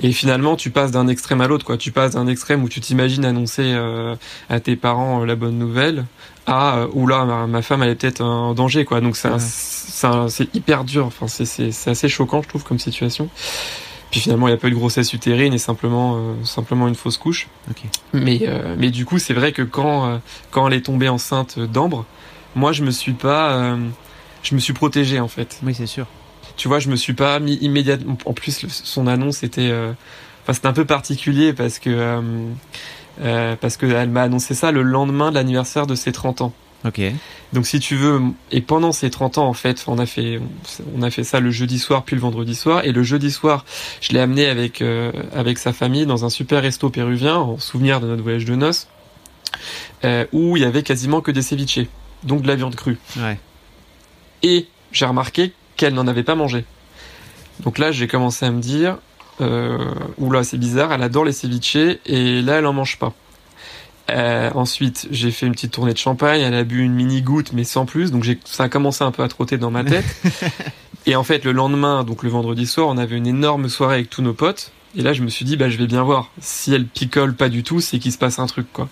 et 0.00 0.12
finalement 0.12 0.56
tu 0.56 0.70
passes 0.70 0.90
d'un 0.90 1.08
extrême 1.08 1.40
à 1.40 1.48
l'autre, 1.48 1.64
quoi. 1.64 1.76
Tu 1.76 1.90
passes 1.90 2.12
d'un 2.12 2.26
extrême 2.26 2.62
où 2.62 2.68
tu 2.68 2.80
t'imagines 2.80 3.24
annoncer 3.24 3.62
euh, 3.64 4.14
à 4.48 4.60
tes 4.60 4.76
parents 4.76 5.22
euh, 5.22 5.26
la 5.26 5.34
bonne 5.34 5.58
nouvelle, 5.58 6.04
à 6.46 6.78
euh, 6.78 6.88
oula 6.92 7.24
ma, 7.24 7.46
ma 7.46 7.62
femme 7.62 7.82
elle 7.82 7.90
est 7.90 7.94
peut-être 7.94 8.20
en 8.20 8.54
danger, 8.54 8.84
quoi. 8.84 9.00
Donc 9.00 9.16
c'est 9.16 9.30
c'est 10.28 10.54
hyper 10.54 10.84
dur. 10.84 11.06
Enfin, 11.06 11.26
c'est 11.28 11.90
assez 11.90 12.08
choquant, 12.08 12.42
je 12.42 12.48
trouve, 12.48 12.64
comme 12.64 12.78
situation. 12.78 13.28
Puis 14.10 14.20
finalement, 14.20 14.48
il 14.48 14.50
n'y 14.50 14.54
a 14.54 14.58
pas 14.58 14.68
eu 14.68 14.72
de 14.72 14.76
grossesse 14.76 15.12
utérine 15.12 15.54
et 15.54 15.58
simplement, 15.58 16.16
euh, 16.16 16.44
simplement 16.44 16.88
une 16.88 16.96
fausse 16.96 17.16
couche. 17.16 17.48
Okay. 17.70 17.88
Mais, 18.12 18.40
euh, 18.42 18.74
mais 18.76 18.90
du 18.90 19.04
coup, 19.04 19.18
c'est 19.18 19.34
vrai 19.34 19.52
que 19.52 19.62
quand, 19.62 20.06
euh, 20.06 20.18
quand 20.50 20.66
elle 20.66 20.74
est 20.74 20.82
tombée 20.82 21.08
enceinte 21.08 21.58
d'Ambre, 21.58 22.04
moi, 22.56 22.72
je 22.72 22.82
me 22.82 22.90
suis 22.90 23.12
pas, 23.12 23.78
je 24.42 24.54
me 24.56 24.60
suis 24.60 24.72
protégé 24.72 25.20
en 25.20 25.28
fait. 25.28 25.60
Oui, 25.62 25.72
c'est 25.72 25.86
sûr. 25.86 26.06
Tu 26.56 26.66
vois, 26.66 26.80
je 26.80 26.88
me 26.88 26.96
suis 26.96 27.12
pas 27.12 27.38
mis 27.38 27.54
immédiatement. 27.54 28.18
En 28.24 28.32
plus, 28.32 28.66
son 28.68 29.06
annonce 29.06 29.44
était, 29.44 29.72
enfin, 30.42 30.52
c'était 30.52 30.66
un 30.66 30.72
peu 30.72 30.84
particulier 30.84 31.52
parce 31.52 31.78
que, 31.78 32.20
parce 33.60 33.76
que 33.76 33.86
elle 33.86 34.10
m'a 34.10 34.22
annoncé 34.22 34.54
ça 34.54 34.72
le 34.72 34.82
lendemain 34.82 35.30
de 35.30 35.36
l'anniversaire 35.36 35.86
de 35.86 35.94
ses 35.94 36.10
30 36.10 36.40
ans. 36.40 36.52
Ok. 36.84 37.00
Donc 37.52 37.66
si 37.66 37.78
tu 37.78 37.96
veux, 37.96 38.20
et 38.50 38.60
pendant 38.62 38.92
ces 38.92 39.10
30 39.10 39.38
ans 39.38 39.46
en 39.46 39.52
fait, 39.52 39.84
on 39.86 39.98
a 39.98 40.06
fait, 40.06 40.40
on 40.96 41.02
a 41.02 41.10
fait 41.10 41.24
ça 41.24 41.40
le 41.40 41.50
jeudi 41.50 41.78
soir 41.78 42.04
puis 42.04 42.16
le 42.16 42.22
vendredi 42.22 42.54
soir, 42.54 42.84
et 42.84 42.92
le 42.92 43.02
jeudi 43.02 43.30
soir, 43.30 43.64
je 44.00 44.12
l'ai 44.12 44.20
amené 44.20 44.46
avec 44.46 44.80
euh, 44.80 45.12
avec 45.34 45.58
sa 45.58 45.72
famille 45.72 46.06
dans 46.06 46.24
un 46.24 46.30
super 46.30 46.62
resto 46.62 46.88
péruvien 46.88 47.36
en 47.36 47.58
souvenir 47.58 48.00
de 48.00 48.06
notre 48.06 48.22
voyage 48.22 48.46
de 48.46 48.54
noces, 48.54 48.88
euh, 50.04 50.24
où 50.32 50.56
il 50.56 50.62
y 50.62 50.66
avait 50.66 50.82
quasiment 50.82 51.20
que 51.20 51.30
des 51.30 51.42
ceviches, 51.42 51.86
donc 52.22 52.42
de 52.42 52.48
la 52.48 52.56
viande 52.56 52.76
crue. 52.76 52.98
Ouais. 53.18 53.38
Et 54.42 54.66
j'ai 54.92 55.04
remarqué 55.04 55.52
qu'elle 55.76 55.94
n'en 55.94 56.06
avait 56.06 56.22
pas 56.22 56.34
mangé. 56.34 56.64
Donc 57.62 57.78
là, 57.78 57.92
j'ai 57.92 58.06
commencé 58.06 58.46
à 58.46 58.50
me 58.50 58.60
dire, 58.60 58.98
euh, 59.40 59.92
oula, 60.18 60.44
c'est 60.44 60.56
bizarre, 60.56 60.92
elle 60.92 61.02
adore 61.02 61.24
les 61.24 61.32
ceviches 61.32 61.98
et 62.06 62.42
là, 62.42 62.58
elle 62.58 62.66
en 62.66 62.72
mange 62.72 62.98
pas. 62.98 63.12
Euh, 64.14 64.50
ensuite, 64.54 65.08
j'ai 65.10 65.30
fait 65.30 65.46
une 65.46 65.52
petite 65.52 65.72
tournée 65.72 65.92
de 65.92 65.98
champagne. 65.98 66.40
Elle 66.40 66.54
a 66.54 66.64
bu 66.64 66.82
une 66.82 66.94
mini 66.94 67.22
goutte, 67.22 67.52
mais 67.52 67.64
sans 67.64 67.86
plus. 67.86 68.10
Donc, 68.10 68.26
ça 68.44 68.64
a 68.64 68.68
commencé 68.68 69.04
un 69.04 69.10
peu 69.10 69.22
à 69.22 69.28
trotter 69.28 69.58
dans 69.58 69.70
ma 69.70 69.84
tête. 69.84 70.04
et 71.06 71.16
en 71.16 71.24
fait, 71.24 71.44
le 71.44 71.52
lendemain, 71.52 72.04
donc 72.04 72.22
le 72.22 72.30
vendredi 72.30 72.66
soir, 72.66 72.88
on 72.88 72.98
avait 72.98 73.16
une 73.16 73.26
énorme 73.26 73.68
soirée 73.68 73.96
avec 73.96 74.10
tous 74.10 74.22
nos 74.22 74.34
potes. 74.34 74.72
Et 74.96 75.02
là, 75.02 75.12
je 75.12 75.22
me 75.22 75.28
suis 75.28 75.44
dit, 75.44 75.56
bah, 75.56 75.68
je 75.68 75.78
vais 75.78 75.86
bien 75.86 76.02
voir. 76.02 76.30
Si 76.40 76.74
elle 76.74 76.86
picole 76.86 77.34
pas 77.34 77.48
du 77.48 77.62
tout, 77.62 77.80
c'est 77.80 77.98
qu'il 77.98 78.12
se 78.12 78.18
passe 78.18 78.38
un 78.38 78.46
truc, 78.46 78.66
quoi. 78.72 78.88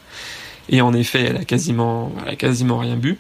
Et 0.68 0.80
en 0.80 0.92
effet, 0.92 1.22
elle 1.22 1.36
a 1.36 1.44
quasiment, 1.44 2.12
elle 2.22 2.32
a 2.32 2.36
quasiment 2.36 2.78
rien 2.78 2.96
bu. 2.96 3.18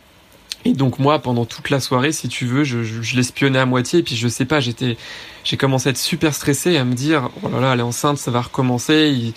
Et 0.64 0.72
donc 0.72 0.98
moi, 0.98 1.20
pendant 1.20 1.44
toute 1.44 1.70
la 1.70 1.80
soirée, 1.80 2.12
si 2.12 2.28
tu 2.28 2.44
veux, 2.44 2.64
je, 2.64 2.82
je, 2.82 3.00
je 3.00 3.16
l'espionnais 3.16 3.58
à 3.58 3.66
moitié. 3.66 4.00
Et 4.00 4.02
puis 4.02 4.16
je 4.16 4.28
sais 4.28 4.44
pas, 4.44 4.60
j'étais, 4.60 4.96
j'ai 5.44 5.56
commencé 5.56 5.88
à 5.88 5.90
être 5.90 5.98
super 5.98 6.34
stressé, 6.34 6.76
à 6.76 6.84
me 6.84 6.94
dire, 6.94 7.30
oh 7.42 7.48
là 7.48 7.60
là, 7.60 7.72
elle 7.72 7.80
est 7.80 7.84
enceinte, 7.84 8.18
ça 8.18 8.30
va 8.30 8.42
recommencer. 8.42 9.12
Il, 9.14 9.34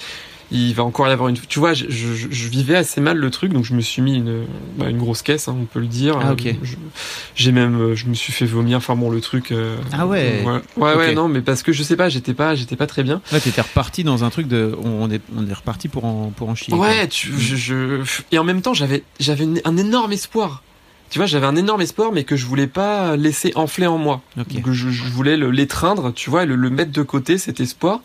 il 0.51 0.73
va 0.73 0.83
encore 0.83 1.07
y 1.07 1.11
avoir 1.11 1.29
une. 1.29 1.37
Tu 1.37 1.59
vois, 1.59 1.73
je, 1.73 1.85
je, 1.89 2.27
je 2.29 2.47
vivais 2.49 2.75
assez 2.75 2.99
mal 3.01 3.17
le 3.17 3.29
truc, 3.29 3.53
donc 3.53 3.63
je 3.65 3.73
me 3.73 3.81
suis 3.81 4.01
mis 4.01 4.15
une, 4.17 4.45
bah, 4.77 4.89
une 4.89 4.97
grosse 4.97 5.21
caisse, 5.21 5.47
hein, 5.47 5.55
on 5.59 5.65
peut 5.65 5.79
le 5.79 5.87
dire. 5.87 6.17
Ah, 6.21 6.33
ok. 6.33 6.55
Je- 6.61 6.75
J'ai 7.35 7.51
même, 7.51 7.93
je 7.95 8.05
me 8.07 8.13
suis 8.13 8.33
fait 8.33 8.45
vomir. 8.45 8.77
Enfin 8.77 8.95
bon, 8.95 9.09
le 9.09 9.21
truc. 9.21 9.51
euh, 9.51 9.77
Ah 9.93 10.05
ouais. 10.07 10.43
Ouais, 10.45 10.51
ouais, 10.77 10.95
ouais, 10.97 11.13
non, 11.15 11.27
mais 11.27 11.41
parce 11.41 11.63
que 11.63 11.71
je 11.71 11.83
sais 11.83 11.95
pas, 11.95 12.09
j'étais 12.09 12.33
pas, 12.33 12.55
j'étais 12.55 12.75
pas 12.75 12.87
très 12.87 13.03
bien. 13.03 13.21
Là, 13.31 13.39
t'étais 13.39 13.61
reparti 13.61 14.03
dans 14.03 14.23
un 14.23 14.29
truc 14.29 14.47
de. 14.47 14.75
On 14.83 15.09
est, 15.09 15.21
on 15.35 15.47
est 15.47 15.53
reparti 15.53 15.87
pour 15.87 16.05
en, 16.05 16.31
pour 16.35 16.49
en 16.49 16.55
chier. 16.55 16.73
Ouais, 16.73 17.07
tu, 17.07 17.31
je, 17.39 17.55
je- 17.55 18.01
et 18.31 18.37
en 18.39 18.43
même 18.43 18.61
temps, 18.61 18.73
j'avais, 18.73 19.03
j'avais 19.19 19.47
un 19.65 19.77
énorme 19.77 20.11
espoir. 20.11 20.63
Tu 21.11 21.19
vois, 21.19 21.25
j'avais 21.27 21.45
un 21.45 21.55
énorme 21.57 21.81
espoir, 21.81 22.11
mais 22.11 22.23
que 22.23 22.35
je 22.37 22.45
voulais 22.45 22.67
pas 22.67 23.15
laisser 23.17 23.51
enfler 23.55 23.85
en 23.85 23.97
moi. 23.99 24.21
Donc 24.61 24.71
je, 24.73 24.89
je 24.89 25.03
voulais 25.03 25.37
l'étreindre, 25.37 26.11
tu 26.13 26.29
vois, 26.29 26.43
et 26.43 26.45
le, 26.45 26.55
le 26.55 26.69
mettre 26.69 26.91
de 26.91 27.03
côté 27.03 27.37
cet 27.37 27.59
espoir, 27.59 27.99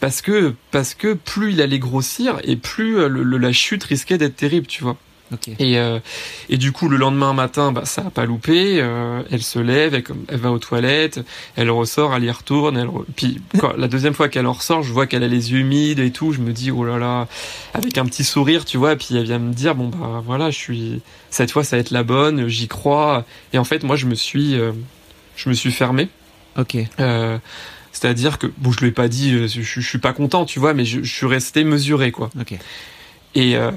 parce 0.00 0.20
que 0.22 0.54
parce 0.72 0.94
que 0.94 1.14
plus 1.14 1.52
il 1.52 1.62
allait 1.62 1.78
grossir 1.78 2.38
et 2.42 2.56
plus 2.56 2.98
euh, 2.98 3.08
le- 3.08 3.22
le- 3.22 3.38
la 3.38 3.52
chute 3.52 3.84
risquait 3.84 4.18
d'être 4.18 4.36
terrible, 4.36 4.66
tu 4.66 4.82
vois. 4.82 4.96
Et 5.58 5.78
euh, 5.78 5.98
et 6.48 6.56
du 6.56 6.72
coup 6.72 6.88
le 6.88 6.96
lendemain 6.96 7.32
matin, 7.34 7.70
bah 7.72 7.84
ça 7.84 8.02
a 8.06 8.10
pas 8.10 8.24
loupé. 8.24 8.80
euh, 8.80 9.22
elle 9.30 9.42
se 9.42 9.58
lève, 9.58 9.94
elle, 9.94 10.04
elle 10.28 10.38
va 10.38 10.50
aux 10.52 10.58
toilettes, 10.58 11.20
elle 11.56 11.70
ressort, 11.70 12.14
elle 12.16 12.24
y 12.24 12.30
retourne. 12.30 12.76
Elle 12.76 12.86
re- 12.88 13.04
Puis 13.16 13.40
quand, 13.60 13.74
la 13.76 13.88
deuxième 13.88 14.14
fois 14.14 14.28
qu'elle 14.28 14.46
en 14.46 14.52
ressort, 14.54 14.82
je 14.82 14.92
vois 14.92 15.06
qu'elle 15.06 15.22
a 15.22 15.28
les 15.28 15.52
yeux 15.52 15.58
humides 15.60 15.98
et 15.98 16.10
tout. 16.10 16.32
Je 16.32 16.40
me 16.40 16.52
dis 16.52 16.70
oh 16.70 16.84
là 16.84 16.98
là, 16.98 17.28
avec 17.74 17.98
un 17.98 18.06
petit 18.06 18.24
sourire, 18.24 18.64
tu 18.64 18.76
vois. 18.78 18.96
Puis 18.96 19.16
elle 19.16 19.24
vient 19.24 19.38
me 19.38 19.52
dire 19.52 19.74
bon 19.74 19.88
bah 19.88 20.22
voilà, 20.24 20.50
je 20.50 20.56
suis 20.56 21.00
cette 21.30 21.50
fois 21.50 21.62
ça 21.64 21.76
va 21.76 21.80
être 21.80 21.90
la 21.90 22.02
bonne, 22.04 22.48
j'y 22.48 22.68
crois. 22.68 23.24
Et 23.52 23.58
en 23.58 23.64
fait 23.64 23.82
moi 23.84 23.96
je 23.96 24.06
me 24.06 24.14
suis 24.14 24.54
euh, 24.58 24.72
je 25.36 25.48
me 25.50 25.54
suis 25.54 25.72
fermé. 25.72 26.08
Ok. 26.56 26.76
C'est-à-dire 27.92 28.38
que 28.38 28.46
bon 28.58 28.70
je 28.70 28.80
lui 28.80 28.88
ai 28.88 28.92
pas 28.92 29.08
dit 29.08 29.32
je, 29.48 29.60
je 29.62 29.80
suis 29.80 29.98
pas 29.98 30.12
content, 30.12 30.44
tu 30.44 30.58
vois, 30.60 30.72
mais 30.74 30.84
je, 30.84 31.02
je 31.02 31.12
suis 31.12 31.26
resté 31.26 31.64
mesuré 31.64 32.12
quoi. 32.12 32.30
Ok. 32.40 32.54
Et, 33.38 33.54
euh, 33.54 33.70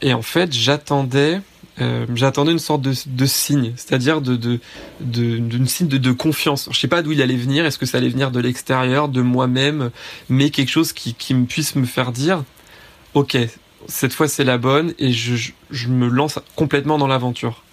et 0.00 0.14
en 0.14 0.22
fait, 0.22 0.52
j'attendais, 0.52 1.40
euh, 1.80 2.06
j'attendais 2.14 2.52
une 2.52 2.60
sorte 2.60 2.82
de, 2.82 3.26
signe, 3.26 3.72
c'est-à-dire 3.74 4.20
de, 4.20 4.60
d'une 5.00 5.66
signe 5.66 5.88
de, 5.88 6.12
confiance. 6.12 6.68
Je 6.70 6.78
sais 6.78 6.86
pas 6.86 7.02
d'où 7.02 7.10
il 7.10 7.20
allait 7.20 7.34
venir. 7.34 7.66
Est-ce 7.66 7.78
que 7.78 7.86
ça 7.86 7.98
allait 7.98 8.10
venir 8.10 8.30
de 8.30 8.38
l'extérieur, 8.38 9.08
de 9.08 9.20
moi-même, 9.20 9.90
mais 10.28 10.50
quelque 10.50 10.70
chose 10.70 10.92
qui, 10.92 11.14
puisse 11.14 11.74
me 11.74 11.84
faire 11.84 12.12
dire, 12.12 12.44
ok, 13.14 13.36
cette 13.88 14.12
fois 14.12 14.28
c'est 14.28 14.44
la 14.44 14.56
bonne, 14.56 14.94
et 15.00 15.12
je, 15.12 15.34
je, 15.34 15.50
je 15.72 15.88
me 15.88 16.06
lance 16.06 16.38
complètement 16.54 16.96
dans 16.96 17.08
l'aventure. 17.08 17.64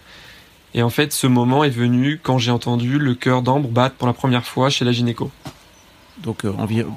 Et 0.73 0.81
en 0.81 0.89
fait, 0.89 1.13
ce 1.13 1.27
moment 1.27 1.63
est 1.63 1.69
venu 1.69 2.19
quand 2.23 2.39
j'ai 2.39 2.49
entendu 2.49 2.97
le 2.97 3.13
cœur 3.13 3.43
d'Ambre 3.43 3.69
battre 3.69 3.97
pour 3.97 4.07
la 4.07 4.13
première 4.13 4.47
fois 4.47 4.71
chez 4.71 4.83
la 4.83 4.91
gynéco. 4.91 5.29
Donc, 6.23 6.45
euh, 6.45 6.53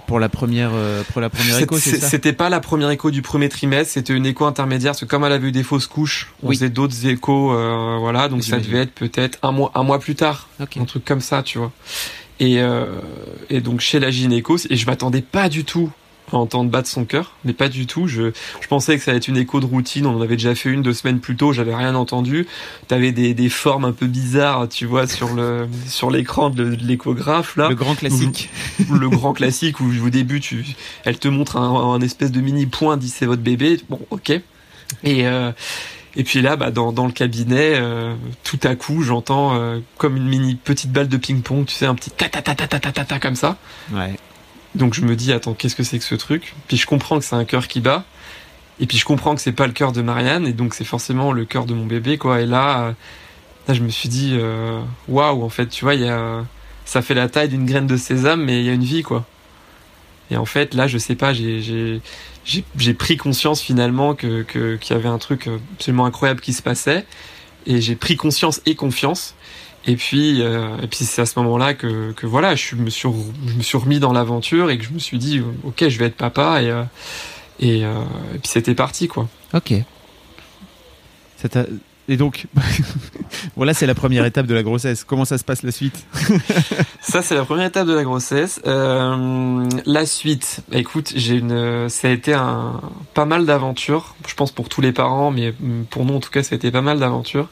pour 0.07 0.21
la 0.21 0.29
première, 0.29 0.71
euh, 0.73 1.03
pour 1.13 1.21
la 1.21 1.29
première 1.29 1.59
écho, 1.59 1.77
c'est 1.79 1.91
c'est- 1.91 1.99
ça 1.99 2.09
C'était 2.09 2.33
pas 2.33 2.49
la 2.49 2.61
première 2.61 2.91
écho 2.91 3.11
du 3.11 3.21
premier 3.21 3.49
trimestre, 3.49 3.93
c'était 3.95 4.15
une 4.15 4.27
écho 4.27 4.45
intermédiaire. 4.47 4.93
Parce 4.93 5.01
que 5.01 5.05
comme 5.07 5.25
elle 5.25 5.33
avait 5.33 5.49
eu 5.49 5.53
des 5.53 5.65
fausses 5.65 5.87
couches, 5.89 6.33
on 6.43 6.49
Oui. 6.49 6.57
faisait 6.57 6.71
d'autres 6.71 7.07
échos, 7.07 7.53
euh, 7.53 7.97
voilà. 7.99 8.29
Donc 8.29 8.45
ça 8.45 8.59
devait 8.59 8.79
être 8.83 8.95
peut-être 8.95 9.39
un 9.43 9.51
mois, 9.53 9.73
un 9.75 9.83
mois 9.83 9.99
plus 9.99 10.15
tard, 10.15 10.49
un 10.61 10.85
truc 10.85 11.05
comme 11.05 11.21
ça, 11.21 11.43
tu 11.43 11.59
vois. 11.59 11.73
Et 12.41 12.61
et 13.51 13.61
donc 13.61 13.81
chez 13.81 13.99
la 13.99 14.11
gynéco, 14.11 14.57
et 14.71 14.77
je 14.77 14.87
m'attendais 14.87 15.23
pas 15.23 15.49
du 15.49 15.65
tout 15.65 15.91
entendre 16.37 16.71
battre 16.71 16.89
son 16.89 17.05
cœur, 17.05 17.35
mais 17.45 17.53
pas 17.53 17.69
du 17.69 17.87
tout. 17.87 18.07
Je, 18.07 18.33
je 18.61 18.67
pensais 18.69 18.97
que 18.99 19.03
ça 19.03 19.11
allait 19.11 19.19
être 19.19 19.29
une 19.29 19.37
écho 19.37 19.61
de 19.61 19.67
routine. 19.67 20.07
On 20.07 20.17
en 20.17 20.21
avait 20.21 20.37
déjà 20.37 20.55
fait 20.55 20.69
une 20.71 20.83
deux 20.83 20.93
semaines 20.93 21.21
plus 21.21 21.37
tôt. 21.37 21.53
J'avais 21.53 21.75
rien 21.75 21.95
entendu. 21.95 22.47
T'avais 22.87 23.13
des, 23.13 23.35
des 23.35 23.49
formes 23.49 23.85
un 23.85 23.93
peu 23.93 24.07
bizarres, 24.07 24.69
tu 24.69 24.87
vois, 24.87 25.07
sur 25.07 25.35
le 25.35 25.69
sur 25.87 26.11
l'écran 26.11 26.51
de, 26.51 26.75
de 26.75 26.85
l'échographe 26.85 27.57
là. 27.57 27.69
Le 27.69 27.75
grand 27.75 27.95
classique. 27.95 28.51
Où, 28.91 28.95
le 28.95 29.09
grand 29.09 29.33
classique 29.33 29.81
où 29.81 29.91
au 30.05 30.11
début 30.11 30.41
tu, 30.41 30.65
elle 31.05 31.19
te 31.19 31.29
montre 31.29 31.57
un, 31.57 31.95
un 31.95 32.01
espèce 32.01 32.33
de 32.33 32.41
mini 32.41 32.67
point, 32.67 32.97
dit 32.97 33.09
c'est 33.09 33.27
votre 33.27 33.43
bébé. 33.43 33.81
Bon, 33.89 34.01
ok. 34.11 34.31
Et 35.05 35.27
euh, 35.27 35.53
et 36.17 36.25
puis 36.25 36.41
là, 36.41 36.57
bah, 36.57 36.71
dans, 36.71 36.91
dans 36.93 37.07
le 37.07 37.13
cabinet, 37.13 37.75
euh, 37.77 38.15
tout 38.43 38.59
à 38.65 38.75
coup, 38.75 39.03
j'entends 39.03 39.55
euh, 39.55 39.79
comme 39.99 40.17
une 40.17 40.27
mini 40.27 40.57
petite 40.57 40.91
balle 40.91 41.09
de 41.09 41.17
ping-pong, 41.17 41.67
tu 41.67 41.75
sais, 41.75 41.87
un 41.87 41.95
petit 41.95 42.11
ta 42.11 42.29
ta 42.29 42.43
ta 42.43 42.55
ta 42.55 42.67
ta 42.67 42.81
ta 42.81 42.93
ta, 42.93 43.05
ta 43.05 43.21
comme 43.21 43.37
ça. 43.37 43.57
Ouais. 43.93 44.15
Donc 44.79 44.95
je 44.95 45.03
me 45.03 45.17
dis 45.17 45.33
attends, 45.33 45.55
qu'est-ce 45.55 45.75
que 45.75 45.83
c'est 45.83 45.99
que 45.99 46.05
ce 46.05 46.15
truc? 46.15 46.55
Puis 46.69 46.77
je 46.77 46.87
comprends 46.87 47.19
que 47.19 47.25
c'est 47.25 47.37
un 47.37 47.45
cœur 47.45 47.69
qui 47.69 47.81
bat. 47.81 48.05
Et 48.81 48.87
puis 48.87 48.97
je 48.97 49.05
comprends 49.05 49.35
que 49.35 49.41
c'est 49.41 49.53
pas 49.53 49.67
le 49.67 49.73
cœur 49.73 49.91
de 49.91 50.03
Marianne 50.03 50.47
et 50.47 50.53
donc 50.53 50.73
c'est 50.73 50.85
forcément 50.85 51.33
le 51.33 51.45
cœur 51.45 51.67
de 51.67 51.75
mon 51.75 51.85
bébé 51.85 52.17
quoi. 52.17 52.41
Et 52.41 52.47
là, 52.47 52.95
euh, 53.69 53.75
je 53.75 53.83
me 53.83 53.89
suis 53.89 54.09
dit 54.09 54.37
euh, 54.39 54.81
waouh, 55.09 55.43
en 55.43 55.49
fait, 55.49 55.67
tu 55.67 55.85
vois, 55.85 55.95
y 55.95 56.09
a 56.09 56.45
ça 56.85 57.03
fait 57.03 57.15
la 57.15 57.29
taille 57.29 57.49
d'une 57.49 57.67
graine 57.67 57.89
de 57.89 57.97
sésame 57.97 58.45
mais 58.45 58.61
il 58.61 58.67
y 58.67 58.71
a 58.71 58.73
une 58.73 58.85
vie 58.85 59.03
quoi. 59.03 59.27
Et 60.31 60.37
en 60.37 60.45
fait, 60.45 60.75
là, 60.75 60.87
je 60.87 60.99
sais 60.99 61.17
pas, 61.17 61.33
j'ai 61.33 62.95
pris 62.95 63.17
conscience 63.17 63.61
finalement 63.61 64.15
que 64.15 64.43
qu'il 64.43 64.97
y 64.97 64.99
avait 64.99 65.09
un 65.09 65.19
truc 65.19 65.49
absolument 65.75 66.07
incroyable 66.07 66.41
qui 66.41 66.53
se 66.53 66.63
passait 66.63 67.05
et 67.67 67.81
j'ai 67.81 67.97
pris 67.97 68.17
conscience 68.17 68.61
et 68.67 68.75
confiance. 68.75 69.35
Et 69.87 69.97
puis, 69.97 70.43
euh, 70.43 70.77
et 70.83 70.87
puis 70.87 71.05
c'est 71.05 71.23
à 71.23 71.27
ce 71.27 71.39
moment-là 71.39 71.75
que, 71.75 72.13
que 72.13 72.27
voilà, 72.27 72.55
je 72.55 72.75
me 72.75 72.91
suis, 72.91 73.09
je 73.47 73.55
me 73.55 73.63
suis 73.63 73.79
remis 73.79 74.01
dans 74.01 74.13
l'aventure 74.13 74.71
et 74.71 74.79
que 74.79 74.85
je 74.85 74.93
me 74.93 74.99
suis 74.99 75.19
dit, 75.19 75.43
ok, 75.65 75.89
je 75.89 75.99
vais 75.99 76.07
être 76.07 76.17
papa 76.17 76.63
et 76.63 76.71
euh, 76.71 76.83
et, 77.61 77.85
euh, 77.85 78.03
et 78.35 78.39
puis 78.39 78.49
c'était 78.49 78.75
parti 78.75 79.09
quoi. 79.09 79.29
Ok. 79.55 79.73
Et 82.09 82.17
donc, 82.17 82.47
voilà, 83.57 83.75
c'est 83.75 83.87
la 83.87 83.95
première 83.95 84.25
étape 84.25 84.47
de 84.47 84.55
la 84.55 84.63
grossesse. 84.63 85.05
Comment 85.05 85.27
ça 85.27 85.37
se 85.37 85.45
passe 85.45 85.63
la 85.63 85.73
suite 85.73 86.07
Ça 87.03 87.21
c'est 87.21 87.35
la 87.35 87.45
première 87.45 87.67
étape 87.67 87.87
de 87.87 87.93
la 87.93 88.03
grossesse. 88.03 88.61
Euh, 88.67 89.69
la 89.85 90.07
suite, 90.07 90.61
écoute, 90.73 91.13
j'ai 91.15 91.37
une, 91.37 91.89
ça 91.91 92.09
a 92.09 92.11
été 92.11 92.33
un 92.33 92.81
pas 93.13 93.27
mal 93.27 93.45
d'aventures. 93.45 94.15
Je 94.27 94.35
pense 94.35 94.53
pour 94.53 94.71
tous 94.71 94.81
les 94.81 94.93
parents, 94.93 95.31
mais 95.31 95.53
pour 95.91 96.07
nous 96.07 96.15
en 96.15 96.21
tout 96.21 96.31
cas, 96.31 96.43
ça 96.43 96.55
a 96.55 96.57
été 96.57 96.71
pas 96.71 96.81
mal 96.81 96.99
d'aventures. 96.99 97.49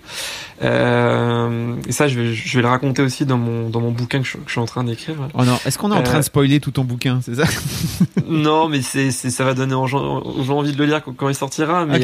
Euh, 0.62 1.75
et 1.86 1.92
ça, 1.92 2.08
je 2.08 2.18
vais, 2.18 2.34
je 2.34 2.56
vais 2.56 2.62
le 2.62 2.68
raconter 2.68 3.02
aussi 3.02 3.26
dans 3.26 3.36
mon 3.36 3.68
dans 3.68 3.80
mon 3.80 3.90
bouquin 3.90 4.20
que 4.20 4.26
je, 4.26 4.38
que 4.38 4.44
je 4.46 4.52
suis 4.52 4.60
en 4.60 4.66
train 4.66 4.84
d'écrire. 4.84 5.16
Oh 5.34 5.44
non, 5.44 5.58
est-ce 5.66 5.76
qu'on 5.76 5.92
est 5.92 5.96
en 5.96 6.02
train 6.02 6.16
Euh, 6.16 6.20
de 6.20 6.25
spoiler 6.25 6.60
tout 6.60 6.70
ton 6.70 6.84
bouquin, 6.84 7.20
c'est 7.22 7.34
ça 7.34 7.44
non, 8.26 8.68
mais 8.68 8.80
c'est, 8.80 9.10
ça 9.10 9.44
va 9.44 9.52
donner 9.52 9.75
aux 9.75 9.86
gens, 9.86 10.22
envie 10.48 10.72
de 10.72 10.78
le 10.78 10.86
lire 10.86 11.02
quand, 11.02 11.28
il 11.28 11.34
sortira. 11.34 11.84
Mais. 11.84 12.00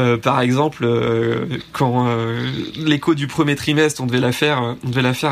Euh, 0.00 0.16
par 0.16 0.40
exemple, 0.40 0.84
euh, 0.84 1.58
quand 1.72 2.06
euh, 2.08 2.50
l'écho 2.76 3.14
du 3.14 3.26
premier 3.26 3.54
trimestre, 3.54 4.02
on 4.02 4.06
devait 4.06 4.20
la 4.20 4.32
faire, 4.32 4.74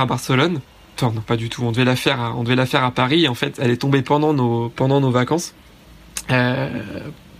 à 0.00 0.06
Barcelone. 0.06 0.60
Non, 1.02 1.12
pas 1.26 1.36
du 1.36 1.48
tout. 1.48 1.62
On 1.62 1.72
devait 1.72 1.84
la 1.84 1.96
faire, 1.96 2.20
à, 2.20 2.34
on 2.34 2.42
devait 2.42 2.56
la 2.56 2.66
faire 2.66 2.84
à 2.84 2.90
Paris. 2.90 3.28
En 3.28 3.34
fait, 3.34 3.58
elle 3.58 3.70
est 3.70 3.78
tombée 3.78 4.02
pendant 4.02 4.34
nos, 4.34 5.10
vacances, 5.10 5.54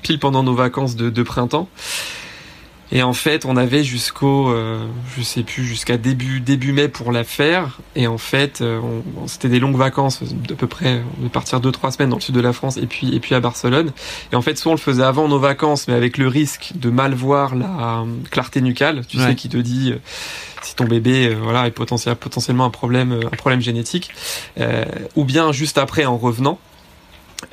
pile 0.02 0.18
pendant 0.20 0.42
nos 0.42 0.54
vacances 0.54 0.96
de 0.96 1.22
printemps. 1.22 1.68
Et 2.90 3.02
en 3.02 3.12
fait, 3.12 3.44
on 3.44 3.56
avait 3.58 3.84
jusqu'au, 3.84 4.48
euh, 4.50 4.86
je 5.16 5.22
sais 5.22 5.42
plus, 5.42 5.64
jusqu'à 5.64 5.98
début 5.98 6.40
début 6.40 6.72
mai 6.72 6.88
pour 6.88 7.12
la 7.12 7.22
faire. 7.22 7.78
Et 7.96 8.06
en 8.06 8.16
fait, 8.16 8.60
euh, 8.62 8.80
on- 8.82 9.26
c'était 9.26 9.48
des 9.50 9.60
longues 9.60 9.76
vacances, 9.76 10.22
d'à 10.22 10.54
peu 10.54 10.66
près, 10.66 11.02
on 11.16 11.20
devait 11.20 11.28
partir 11.28 11.60
deux 11.60 11.70
trois 11.72 11.90
semaines 11.90 12.08
dans 12.08 12.16
le 12.16 12.22
sud 12.22 12.34
de 12.34 12.40
la 12.40 12.52
France 12.54 12.78
et 12.78 12.86
puis 12.86 13.14
et 13.14 13.20
puis 13.20 13.34
à 13.34 13.40
Barcelone. 13.40 13.92
Et 14.32 14.36
en 14.36 14.42
fait, 14.42 14.56
soit 14.56 14.72
on 14.72 14.74
le 14.74 14.80
faisait 14.80 15.02
avant 15.02 15.28
nos 15.28 15.38
vacances, 15.38 15.86
mais 15.86 15.94
avec 15.94 16.16
le 16.16 16.28
risque 16.28 16.72
de 16.76 16.88
mal 16.88 17.12
voir 17.14 17.54
la 17.54 18.00
euh, 18.00 18.04
clarté 18.30 18.60
nucale, 18.62 19.04
tu 19.06 19.18
Ouais. 19.18 19.26
sais, 19.26 19.34
qui 19.34 19.48
te 19.50 19.58
dit 19.58 19.92
euh, 19.92 19.98
si 20.62 20.74
ton 20.74 20.84
bébé, 20.84 21.28
euh, 21.28 21.34
voilà, 21.42 21.66
est 21.66 21.70
potentiel- 21.72 22.16
potentiellement 22.16 22.64
un 22.64 22.70
problème, 22.70 23.12
un 23.30 23.36
problème 23.36 23.60
génétique, 23.60 24.10
euh, 24.58 24.84
ou 25.14 25.24
bien 25.24 25.52
juste 25.52 25.76
après 25.78 26.04
en 26.06 26.16
revenant. 26.16 26.58